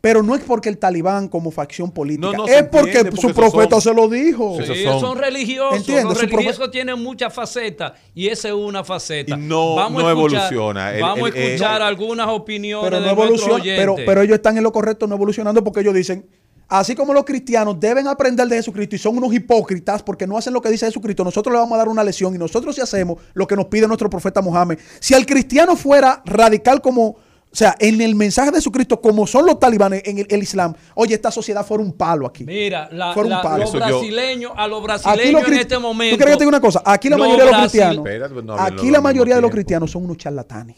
[0.00, 3.10] Pero no es porque el talibán como facción política, No, no, se es porque entiende,
[3.10, 4.58] porque su profeta son- se lo dijo.
[4.60, 5.78] Sí, son- son, religiosos.
[5.78, 6.04] ¿Entiendes?
[6.04, 9.34] Los profe- religiosos tienen muchas facetas y esa es una faceta.
[9.34, 10.94] Y no- a no evoluciona.
[10.94, 13.60] El- vamos el- a escuchar algunas opiniones pero no de nuestros
[14.06, 16.26] pero, ellos están en lo correcto, no evolucionando porque ellos dicen,
[16.68, 20.52] así como los cristianos deben aprender de Jesucristo y son unos hipócritas porque no hacen
[20.52, 23.18] lo que dice Jesucristo, nosotros le vamos a dar una lección y nosotros si hacemos
[23.34, 27.16] lo que nos pide nuestro profeta Mohammed, si el cristiano fuera radical como,
[27.52, 30.72] o sea, en el mensaje de Jesucristo como son los talibanes en el, el Islam,
[30.94, 32.44] oye, esta sociedad fuera un palo aquí.
[32.44, 33.64] Mira, la- Fuera un palo.
[33.64, 36.14] los brasileños, a los Aquí brasileños los en este momento.
[36.14, 36.82] ¿Tú quieres que te diga una cosa?
[36.84, 39.90] Aquí la mayoría de los cristianos, Espérate, pues no aquí la mayoría de los cristianos
[39.90, 40.76] son unos charlatanes.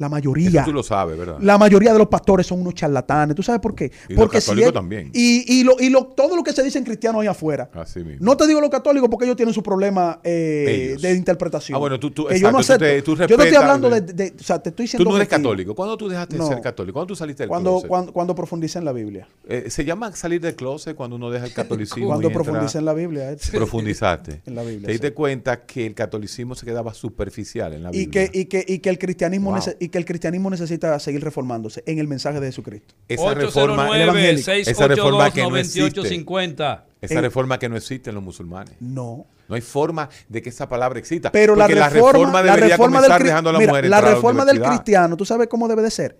[0.00, 0.48] La mayoría.
[0.62, 1.36] Eso tú lo sabes, ¿verdad?
[1.40, 3.36] La mayoría de los pastores son unos charlatanes.
[3.36, 3.92] ¿Tú sabes por qué?
[4.08, 5.10] Y los Porque católicos él- también.
[5.12, 7.70] Y, y, lo, y lo- todo lo que se dicen cristianos ahí afuera.
[7.74, 8.18] Así mismo.
[8.24, 11.76] No te digo los católicos porque ellos tienen su problema eh, de interpretación.
[11.76, 13.90] Ah, bueno, tú- tú- Que yo no tú te- tú yo no estoy respetas hablando
[13.90, 15.04] de, O sea, te estoy diciendo.
[15.04, 15.74] Tú no eres católico.
[15.74, 16.44] ¿Cuándo tú dejaste No.
[16.48, 16.94] de ser católico?
[16.94, 17.88] ¿Cuándo tú saliste del Cuando, closet?
[17.88, 19.28] cuando, cuando profundice en la Biblia.
[19.48, 22.06] Eh, se llama salir del closet cuando uno deja el catolicismo.
[22.06, 23.32] Cuando y profundice en la Biblia.
[23.32, 23.36] eh.
[23.52, 24.40] Profundizaste.
[24.46, 25.12] En la Biblia, Te diste sí.
[25.14, 28.28] cuenta que el catolicismo se quedaba superficial en la Y Biblia.
[28.30, 29.58] que, y, que, y, que el cristianismo Wow.
[29.90, 32.94] Que el cristianismo necesita seguir reformándose en el mensaje de Jesucristo.
[33.08, 34.50] esa reforma, el evangélico.
[34.50, 35.80] 809 esa reforma que no 682 existe.
[35.80, 38.74] 9850 esa en- reforma que no existe en los musulmanes.
[38.80, 39.26] No.
[39.48, 41.32] No hay forma de que esa palabra exista.
[41.32, 43.96] Pero la reforma, la debería reforma del, comenzar cri- dejando a la mira, mujer la
[43.96, 46.16] entrar a la reforma del cristiano, ¿tú sabes cómo debe de ser?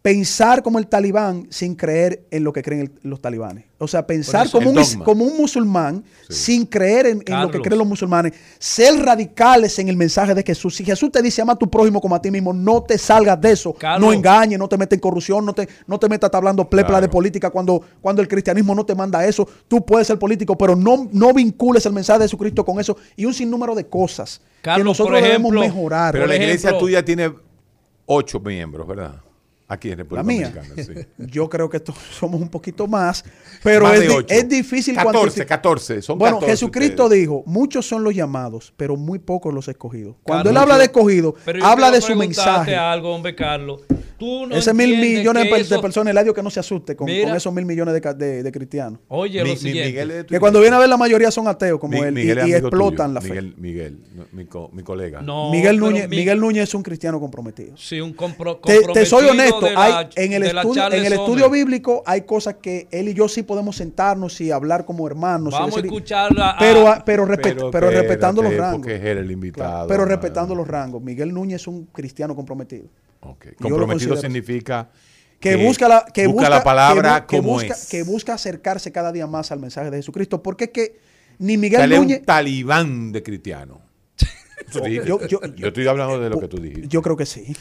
[0.00, 3.64] Pensar como el talibán sin creer en lo que creen el- los talibanes.
[3.78, 5.04] O sea, pensar eso, como un, dogma.
[5.04, 6.34] como un musulmán Sí.
[6.34, 8.32] sin creer en, en lo que creen los musulmanes.
[8.58, 10.76] Ser radicales en el mensaje de Jesús.
[10.76, 13.40] Si Jesús te dice ama a tu prójimo como a ti mismo, no te salgas
[13.40, 13.72] de eso.
[13.74, 14.00] Carlos.
[14.08, 17.02] No engañes, no te metas en corrupción, no te, no te metas hablando plepla Claro.
[17.02, 19.48] de política cuando, cuando el cristianismo no te manda eso.
[19.66, 23.24] Tú puedes ser político, pero no, no vincules el mensaje de Jesucristo con eso y
[23.24, 26.12] un sinnúmero de cosas que Carlos, nosotros por debemos mejorar.
[26.12, 27.32] Pero la iglesia tuya tiene
[28.06, 29.20] ocho miembros, ¿verdad?
[29.70, 30.48] Aquí en República La mía.
[30.54, 31.06] Dominicana, sí.
[31.30, 31.82] Yo creo que
[32.18, 33.22] somos un poquito más,
[33.62, 34.34] pero Más es, de di- ocho.
[34.34, 35.46] es difícil 14, cuantificar.
[35.48, 37.20] 14, son Bueno, 14 Jesucristo ustedes.
[37.22, 40.16] dijo, muchos son los llamados, pero muy pocos los escogidos.
[40.22, 42.74] Cuando Carlos, él habla de escogido, habla de su mensaje.
[42.76, 43.82] algo, hombre, Carlos.
[44.18, 47.28] Tú no Ese mil millones de, personas, Eladio, que no se asuste con, Mira.
[47.28, 48.98] con esos mil millones de, ca- de- de cristianos.
[49.06, 49.90] Oye, Mi- lo siguiente.
[49.90, 52.18] Miguel es tu Que cuando viene a ver la mayoría son ateos como Mi- él
[52.18, 53.14] y- Miguel explotan tuyo.
[53.14, 53.28] la fe.
[53.28, 55.22] Miguel, Miguel, no, mi, co- mi colega.
[55.22, 57.76] No, Miguel, Núñez, mi- Miguel Núñez es un cristiano comprometido.
[57.76, 61.12] Sí, un compro- Te, te soy comprometido de la- en el, de estudio, en el
[61.12, 65.52] estudio bíblico hay cosas que él y yo sí podemos sentarnos y hablar como hermanos.
[65.52, 66.56] Vamos a escucharla.
[66.58, 68.86] pero, a- pero, respe- Pero pero respetando los rangos.
[68.88, 71.02] era el Claro, pero respetando los rangos.
[71.02, 72.86] Miguel Núñez es un cristiano comprometido.
[73.60, 74.88] Comprometido significa
[75.40, 77.86] Que, busca la, que busca busca, la palabra que, como busca, es.
[77.88, 80.42] que busca acercarse cada día más al mensaje de Jesucristo.
[80.42, 80.98] Porque es que
[81.38, 82.18] ni Miguel es Núñez.
[82.20, 83.80] un talibán de cristiano.
[84.84, 85.08] Dijiste.
[85.08, 86.88] Yo- yo- Yo estoy hablando de lo que tú dijiste.
[86.88, 87.54] Yo creo que sí.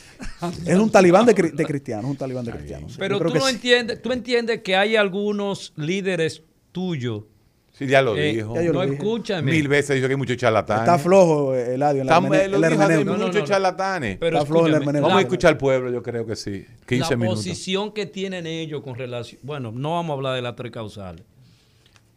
[0.66, 2.92] Es un talibán de, cri- de cristianos, un talibán de cristianos.
[2.94, 2.98] sí.
[3.00, 3.56] Pero tú no sí.
[3.56, 7.24] entiendes, tú entiendes que hay algunos líderes tuyos.
[7.72, 8.56] Sí, ya lo eh, dijo.
[8.56, 9.52] ya yo no lo escúchame.
[9.52, 10.82] Mil veces dijo que hay muchos charlatanes.
[10.82, 13.12] Está flojo eh, en la él lo en la dijo, hay hermenéutica.
[13.12, 14.18] No, no, muchos charlatanes.
[14.20, 15.02] Pero Está flojo el hermeneuta.
[15.02, 16.66] Vamos a la- escuchar al pueblo, yo creo que sí.
[16.88, 17.40] 15 la minutos.
[17.46, 19.40] posición que tienen ellos con relación.
[19.44, 21.24] Bueno, no vamos a hablar de las tres causales.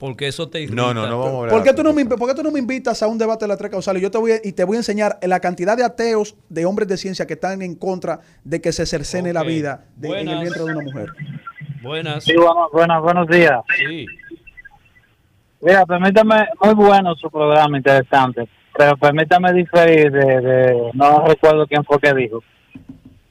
[0.01, 0.75] Porque eso te irrita.
[0.75, 1.51] No, no, no vamos a hablar.
[1.55, 3.49] ¿Por qué, tú no me, por qué tú no me invitas a un debate de
[3.49, 4.01] las tres causales?
[4.03, 6.89] Yo te voy a, y te voy a enseñar la cantidad de ateos, de hombres
[6.89, 10.25] de ciencia que están en contra de que se cercene la vida de- en el
[10.25, 10.41] Buenas.
[10.41, 11.07] vientre de una mujer.
[11.83, 12.25] Buenas.
[12.25, 13.61] Sí, bueno, buenos, buenos días.
[13.79, 14.07] Sí.
[15.61, 21.85] Mira, permítame, muy bueno su programa, interesante, pero permítame diferir de, de- no recuerdo quién
[21.85, 22.43] fue que dijo,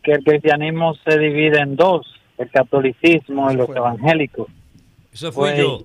[0.04, 2.06] que el cristianismo se divide en dos,
[2.38, 3.78] el catolicismo y los fue.
[3.78, 4.48] evangélicos.
[5.12, 5.80] Eso fui Pues, yo.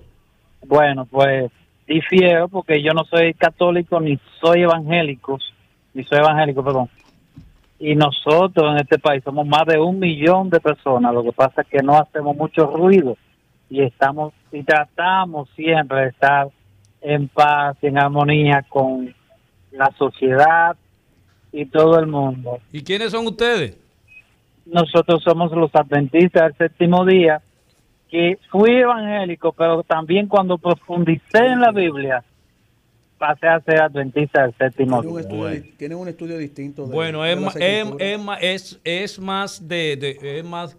[0.67, 1.51] Bueno, pues
[1.87, 5.39] difiero porque yo no soy católico ni soy evangélico,
[5.93, 6.89] ni soy evangélico, perdón.
[7.79, 11.13] Y nosotros en este país somos más de un millón de personas.
[11.13, 13.17] Lo que pasa es que no hacemos mucho ruido
[13.69, 16.47] y estamos y tratamos siempre de estar
[17.01, 19.13] en paz, en armonía con
[19.71, 20.75] la sociedad
[21.51, 22.59] y todo el mundo.
[22.71, 23.77] ¿Y quiénes son ustedes?
[24.65, 27.41] Nosotros somos los adventistas del séptimo día,
[28.09, 32.23] que fui evangélico, pero también cuando profundicé en la Biblia,
[33.17, 35.63] pasé a ser adventista del séptimo Tienen un día.
[35.77, 36.85] tienen un estudio distinto.
[36.85, 40.77] de- Bueno, de es, ma- es, es más de, de- es más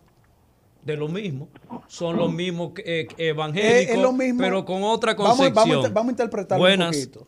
[0.84, 1.48] de lo mismo.
[1.88, 4.40] Son los mismos que- eh, evangélicos, Es- es lo mismo.
[4.40, 5.54] pero con otra concepción.
[5.54, 6.96] vamos, a inter- vamos a interpretarlo Buenas.
[6.96, 7.26] un poquito.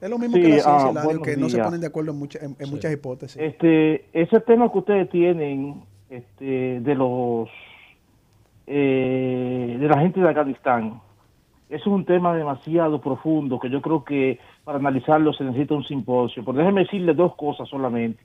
[0.00, 2.18] Es lo mismo Sí, que la ciencia, ah, que no se ponen de acuerdo en,
[2.18, 3.40] mucha- en- en muchas hipótesis.
[3.40, 7.48] Este, ese tema que ustedes tienen este, de los
[8.66, 11.00] eh, de la gente de Afganistán,
[11.68, 16.44] es un tema demasiado profundo que yo creo que para analizarlo se necesita un simposio.
[16.44, 18.22] Pero déjenme decirle dos cosas solamente.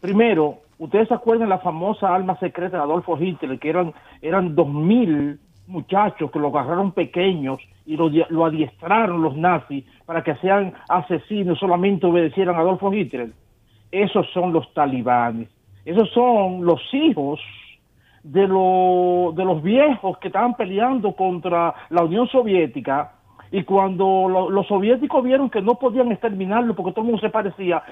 [0.00, 4.68] Primero, ustedes se acuerdan la famosa alma secreta de Adolfo Hitler, que eran, eran dos
[4.68, 10.74] mil muchachos que lo agarraron pequeños y lo, lo adiestraron los nazis para que sean
[10.88, 13.30] asesinos, solamente obedecieran a Adolfo Hitler.
[13.90, 15.48] Esos son los talibanes.
[15.84, 17.40] Esos son los hijos
[18.22, 23.12] de, lo- de los viejos que estaban peleando contra la Unión Soviética
[23.50, 27.30] y cuando lo- los soviéticos vieron que no podían exterminarlo porque todo el mundo se
[27.30, 27.82] parecía,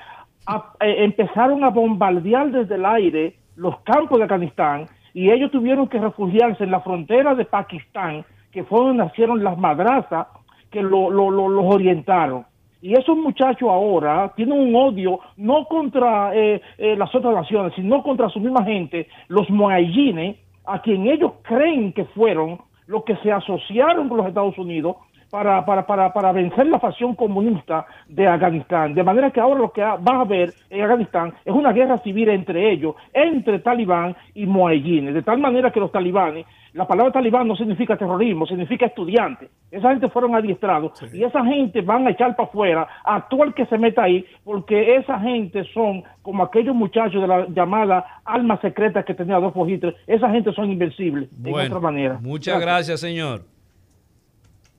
[0.80, 5.98] eh, empezaron a bombardear desde el aire los campos de Afganistán y ellos tuvieron que
[5.98, 10.28] refugiarse en la frontera de Pakistán, que fue donde nacieron las madrazas
[10.70, 12.46] que lo- lo- lo- los orientaron.
[12.82, 18.02] Y esos muchachos ahora tienen un odio no contra eh, eh, las otras naciones, sino
[18.02, 20.36] contra su misma gente, los moayines,
[20.66, 24.96] a quien ellos creen que fueron los que se asociaron con los Estados Unidos
[25.30, 28.94] para, para, para, para vencer la facción comunista de Afganistán.
[28.94, 31.98] De manera que ahora lo que ha- va a haber en Afganistán es una guerra
[31.98, 35.14] civil entre ellos, entre talibán y moayines.
[35.14, 39.50] De tal manera que los talibanes, la palabra talibán no significa terrorismo, significa estudiante.
[39.70, 43.54] Esa gente fueron adiestrados y esa gente van a echar para afuera a todo el
[43.54, 48.60] que se meta ahí, porque esa gente son como aquellos muchachos de la llamada alma
[48.60, 49.96] secreta que tenía Adolfo Hitler.
[50.06, 52.18] Esa gente son invencibles, de otra manera.
[52.20, 53.42] muchas gracias, señor.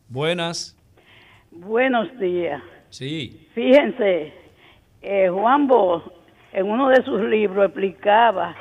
[0.07, 0.77] Buenas.
[1.51, 2.61] Buenos días.
[2.89, 3.47] Sí.
[3.53, 4.33] Fíjense,
[5.01, 6.03] eh, Juan Bosch
[6.53, 8.55] en uno de sus libros explicaba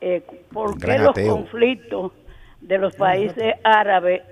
[0.00, 2.12] eh, por qué los conflictos
[2.60, 4.22] de los países árabes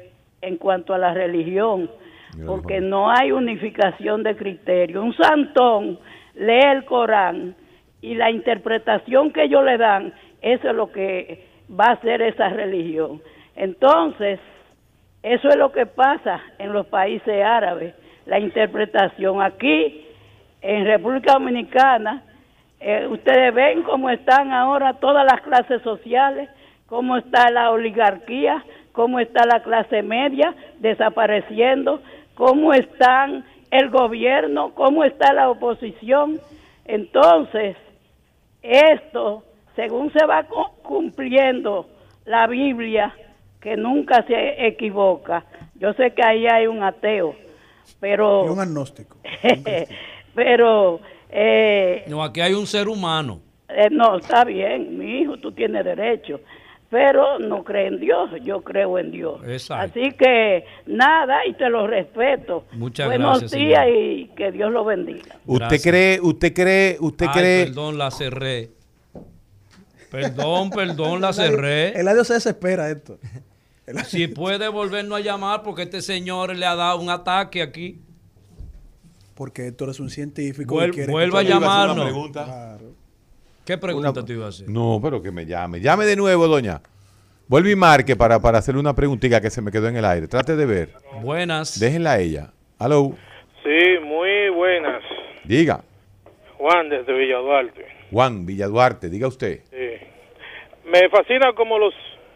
[0.41, 1.91] en cuanto a la religión,
[2.47, 5.03] porque no hay unificación de criterio.
[5.03, 5.99] Un santón
[6.35, 7.57] lee el Corán
[8.01, 12.49] y la interpretación que ellos le dan, eso es lo que va a ser esa
[12.49, 13.21] religión.
[13.57, 14.39] Entonces,
[15.23, 17.95] eso es lo que pasa en los países árabes,
[18.27, 19.43] la interpretación.
[19.43, 20.07] Aquí,
[20.63, 22.23] en República Dominicana,
[22.81, 26.49] eh, ustedes ven cómo están ahora todas las clases sociales,
[26.89, 32.02] cómo está la oligarquía, cómo está la clase media desapareciendo,
[32.35, 36.40] cómo están el gobierno, cómo está la oposición.
[36.85, 37.77] Entonces,
[38.62, 39.44] esto,
[39.77, 41.86] según se va cu- cumpliendo
[42.24, 43.15] la Biblia,
[43.60, 45.44] que nunca se equivoca,
[45.74, 47.35] yo sé que ahí hay un ateo,
[48.01, 48.44] pero...
[48.47, 49.16] Y un agnóstico.
[50.35, 51.01] pero
[51.31, 53.40] eh, No, aquí hay un ser humano.
[53.69, 56.40] eh, no, está bien, mi hijo, tú tienes derecho,
[56.90, 59.40] pero no cree en Dios, yo creo en Dios.
[59.47, 59.90] Exacto.
[60.01, 62.65] Así que nada, y te lo respeto.
[62.73, 63.98] Muchas Buenos gracias, días señor.
[64.02, 65.36] y que Dios lo bendiga.
[65.47, 67.65] ¿Usted cree, usted cree, usted Ay, cree?
[67.66, 68.70] Perdón, la cerré.
[70.10, 71.98] Perdón, perdón, la cerré.
[71.98, 73.19] Eladio se desespera esto.
[74.05, 78.02] Si puede volvernos a llamar porque este señor le ha dado un ataque aquí.
[79.35, 80.74] Porque Héctor es un científico.
[80.74, 82.05] Vuel- y quiere vuelva a llamarnos.
[82.05, 82.44] pregunta.
[82.44, 82.93] Claro.
[83.69, 84.66] ¿Qué pregunta Una- te iba a hacer?
[84.66, 85.78] No, pero que me llame.
[85.81, 86.81] Llame de nuevo, doña.
[87.49, 90.27] Vuelve y marque para, para hacerle una preguntita que se me quedó en el aire.
[90.27, 90.89] Trate de ver.
[91.20, 91.78] Buenas.
[91.78, 92.51] Déjenla a ella.
[92.78, 93.12] Aló.
[93.62, 95.03] Sí, muy buenas.
[95.45, 95.85] Diga.
[96.57, 97.86] Juan desde Villa Duarte.
[98.11, 99.61] Juan Villaduarte, diga usted.
[99.69, 100.07] Sí.
[100.90, 101.93] Me fascina como los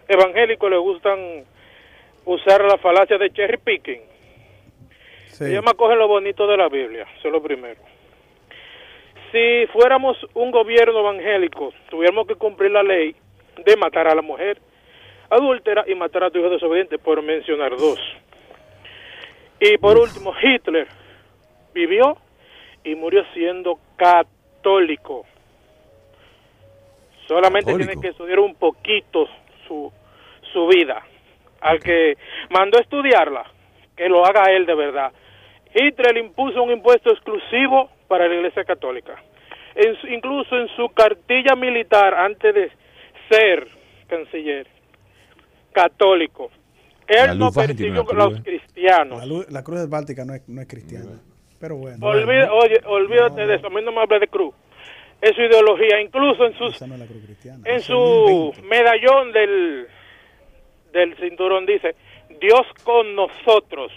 [0.08, 1.44] evangélicos les gustan
[2.26, 4.02] usar la falacia de cherry picking.
[5.28, 5.44] Sí.
[5.46, 7.80] Ellos más cogen lo bonito de la Biblia, eso es lo primero.
[9.32, 13.16] Si fuéramos un gobierno evangélico, tuviéramos que cumplir la ley
[13.64, 14.60] de matar a la mujer
[15.32, 17.98] adúltera y matar a tu hijo desobediente, por mencionar dos.
[19.58, 20.86] Y por último, Hitler
[21.72, 22.16] vivió
[22.84, 25.24] y murió siendo católico.
[27.26, 27.90] Solamente Católico.
[27.90, 29.26] tiene que estudiar un poquito
[29.66, 29.90] su,
[30.52, 31.02] su vida.
[31.62, 32.18] Al que
[32.50, 33.44] mandó a estudiarla,
[33.96, 35.12] que lo haga él de verdad.
[35.74, 39.14] Hitler impuso un impuesto exclusivo para la Iglesia Católica.
[39.74, 42.70] En su- incluso en su cartilla militar, antes de
[43.30, 43.66] ser
[44.06, 44.66] canciller,
[45.72, 46.50] católico,
[47.08, 49.18] La él no persiguió a los cristianos.
[49.20, 51.22] La, luz- la cruz del Báltica no es, no es cristiana.
[51.58, 52.06] Pero bueno.
[52.06, 54.54] Olvida- oye, olvídate de eso, a mí no me hables de cruz.
[55.22, 57.62] Es su ideología, incluso en sus Esa no es la cruz cristiana.
[57.64, 59.86] en su medallón del,
[60.92, 61.94] del cinturón dice,
[62.42, 63.90] Dios con nosotros.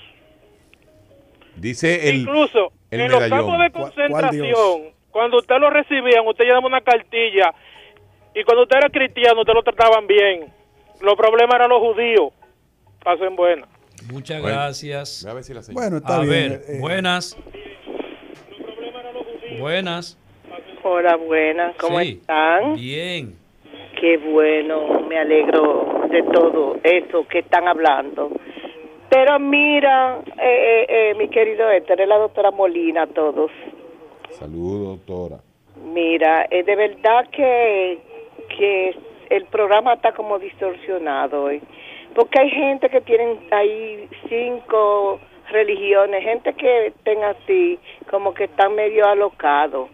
[1.57, 2.17] Dice el.
[2.21, 4.81] Incluso el en los campos de ¿Cuál- cuál concentración,
[5.11, 7.53] cuando usted lo recibían, usted llenaba una cartilla
[8.33, 10.51] y cuando usted era cristiano, usted lo trataban bien.
[11.01, 12.33] Los problemas eran los judíos.
[13.03, 13.67] Pasen buena.
[14.11, 14.55] Muchas Bueno.
[14.57, 15.25] gracias.
[15.25, 16.29] A ver si la Bueno, está A bien.
[16.29, 17.37] ver, eh, buenas.
[19.59, 20.17] Buenas.
[20.83, 22.19] Hola, buenas, ¿cómo Sí.
[22.21, 22.75] están?
[22.75, 23.35] Bien.
[23.99, 28.29] Qué bueno, me alegro de todo eso que están hablando.
[29.15, 33.49] Pero mira, eh, eh, eh, mi querido Héctor, es la doctora Molina, todos.
[34.31, 35.37] Saludos, doctora.
[35.85, 37.97] Mira, eh, de verdad que,
[38.49, 38.93] que
[39.29, 41.61] el programa está como distorsionado hoy.
[42.13, 47.79] Porque hay gente que tienen ahí cinco religiones, gente que estén así,
[48.11, 49.91] como que están medio alocados.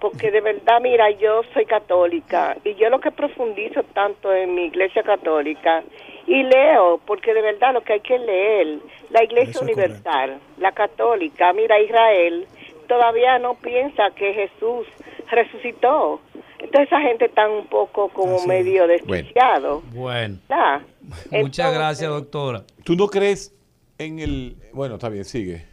[0.00, 4.64] Porque de verdad, mira, yo soy católica y yo lo que profundizo tanto en mi
[4.64, 5.84] iglesia católica
[6.26, 8.78] y leo, porque de verdad lo que hay que leer,
[9.10, 12.46] la iglesia universal, la católica, mira, Israel
[12.88, 14.86] todavía no piensa que Jesús
[15.30, 16.20] resucitó.
[16.58, 19.82] Entonces esa gente está un poco como medio desquiciado.
[19.92, 20.38] Bueno.
[21.30, 22.64] Muchas gracias, doctora.
[22.84, 23.54] ¿Tú no crees
[23.98, 24.56] en el...
[24.72, 25.64] Bueno, está bien, sigue.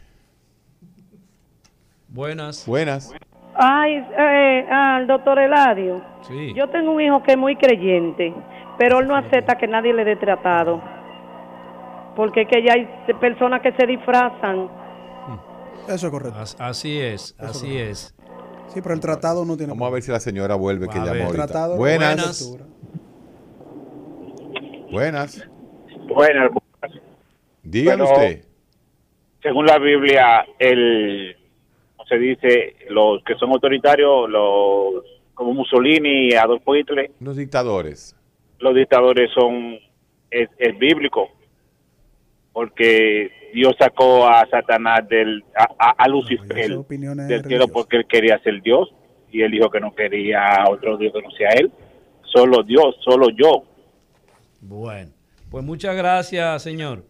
[2.08, 2.66] Buenas.
[2.66, 3.12] Buenas.
[3.54, 6.02] Ay, eh, al doctor Eladio.
[6.28, 6.52] Sí.
[6.54, 8.32] Yo tengo un hijo que es muy creyente,
[8.78, 10.82] pero él no acepta que nadie le dé tratado.
[12.16, 12.88] Porque es que ya hay
[13.20, 14.68] personas que se disfrazan.
[15.88, 16.38] Eso es correcto.
[16.38, 18.14] As- Así es, así es.
[18.68, 19.72] Sí, pero el tratado no tiene.
[19.72, 21.46] Vamos a ver si la señora vuelve, que llamó ahorita.
[21.46, 22.56] Tratado- Buenas.
[24.90, 25.46] Buenas.
[26.08, 26.52] Buenas.
[27.62, 28.44] Dígame Bueno, usted.
[29.42, 31.36] Según la Biblia, el,
[31.96, 38.16] ¿cómo se dice, los que son autoritarios, los como Mussolini y Adolfo Hitler, Los dictadores.
[38.64, 39.78] Los dictadores son,
[40.30, 41.28] es, es bíblico,
[42.52, 48.92] porque Dios sacó a Satanás del, a, Lucifer del cielo porque él quería ser Dios
[49.30, 51.70] y él dijo que no quería a otro Dios que no sea él,
[52.22, 53.64] solo Dios, solo yo.
[54.62, 55.10] Bueno,
[55.50, 57.04] pues muchas gracias, señor.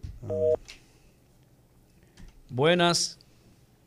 [2.49, 3.17] Buenas.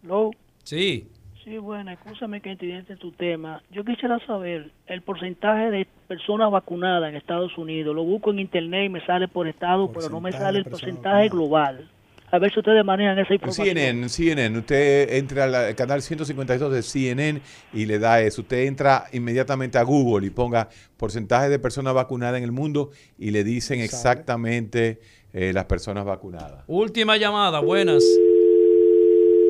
[0.03, 0.31] Hello.
[0.65, 1.07] Sí.
[1.45, 3.63] Sí, bueno, escúchame que entiende tu tema.
[3.71, 7.95] Yo quisiera saber el porcentaje de personas vacunadas en Estados Unidos.
[7.95, 11.29] Lo busco en internet y me sale por estado, pero no me sale el porcentaje
[11.29, 11.89] global.
[12.31, 13.67] A ver si ustedes manejan esa información.
[13.69, 17.41] CNN, CNN, usted entra al al canal 152 de CNN
[17.73, 18.43] y le da eso.
[18.43, 20.69] Usted entra inmediatamente a Google y ponga
[20.99, 25.01] porcentaje de personas vacunadas en el mundo y le dicen exactamente
[25.33, 26.65] eh, las personas vacunadas.
[26.67, 28.05] Última llamada, buenas.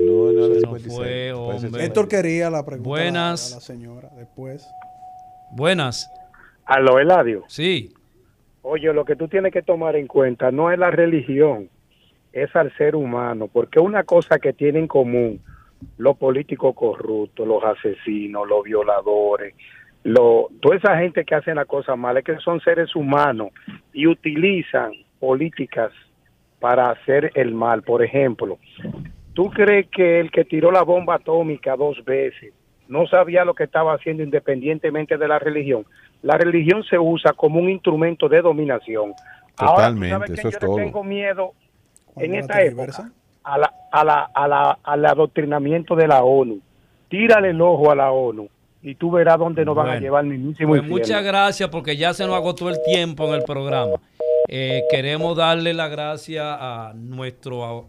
[0.05, 1.71] No, no, Se de nos 56.
[1.71, 1.85] fue.
[1.85, 3.53] Héctor quería la pregunta Buenas.
[3.53, 4.65] a la señora después.
[5.51, 6.09] Buenas.
[6.69, 7.45] Aló, Eladio.
[7.49, 7.95] Sí.
[8.61, 11.71] Oye, lo que tú tienes que tomar en cuenta no es la religión,
[12.31, 15.41] es al ser humano, porque una cosa que tienen en común
[15.97, 19.55] los políticos corruptos, los asesinos, los violadores,
[20.05, 23.49] lo, toda esa gente que hace las cosas malas, es que son seres humanos
[23.95, 25.91] y utilizan políticas
[26.61, 27.83] para hacer el mal.
[27.83, 28.59] Por ejemplo,
[29.33, 32.53] ¿tú crees que el que tiró la bomba atómica dos veces
[32.89, 35.87] no sabía lo que estaba haciendo independientemente de la religión?
[36.23, 39.13] La religión se usa como un instrumento de dominación.
[39.57, 40.77] Ahora, ¿tú Totalmente, sabes eso que es yo todo.
[40.77, 41.53] tengo miedo
[42.17, 43.13] en esta época
[43.45, 46.61] a la, a la, a la, al adoctrinamiento de la ONU.
[47.09, 48.49] Tírale el ojo a la ONU
[48.83, 50.99] y tú verás dónde nos van a llevar mismísimo Pues infierno.
[51.03, 53.97] muchas gracias porque ya se nos agotó el tiempo en el programa.
[54.49, 56.57] Eh, queremos darle la gracia
[56.89, 57.87] a nuestro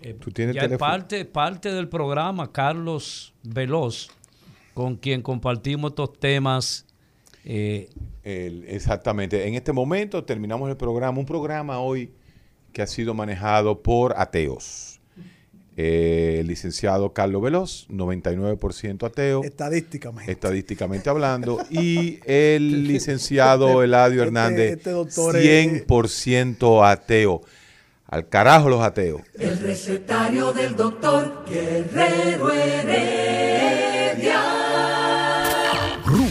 [0.00, 4.10] eh, ¿Tú tienes ya parte, parte del programa, Carlos Veloz,
[4.78, 6.86] con quien compartimos estos temas.
[7.44, 7.88] eh,
[8.22, 9.48] El- exactamente.
[9.48, 12.12] En este momento terminamos el programa, un programa hoy
[12.72, 15.00] que ha sido manejado por ateos.
[15.76, 19.42] Eh, el licenciado Carlos Veloz, 99% ateo.
[19.42, 20.30] Estadísticamente.
[20.30, 21.58] Estadísticamente hablando.
[21.70, 25.42] Y el licenciado Eladio Hernández, este doctor es-
[25.86, 27.40] 100% ateo.
[28.06, 29.22] Al carajo los ateos.
[29.38, 34.42] El recetario del doctor Guerrero Heredia.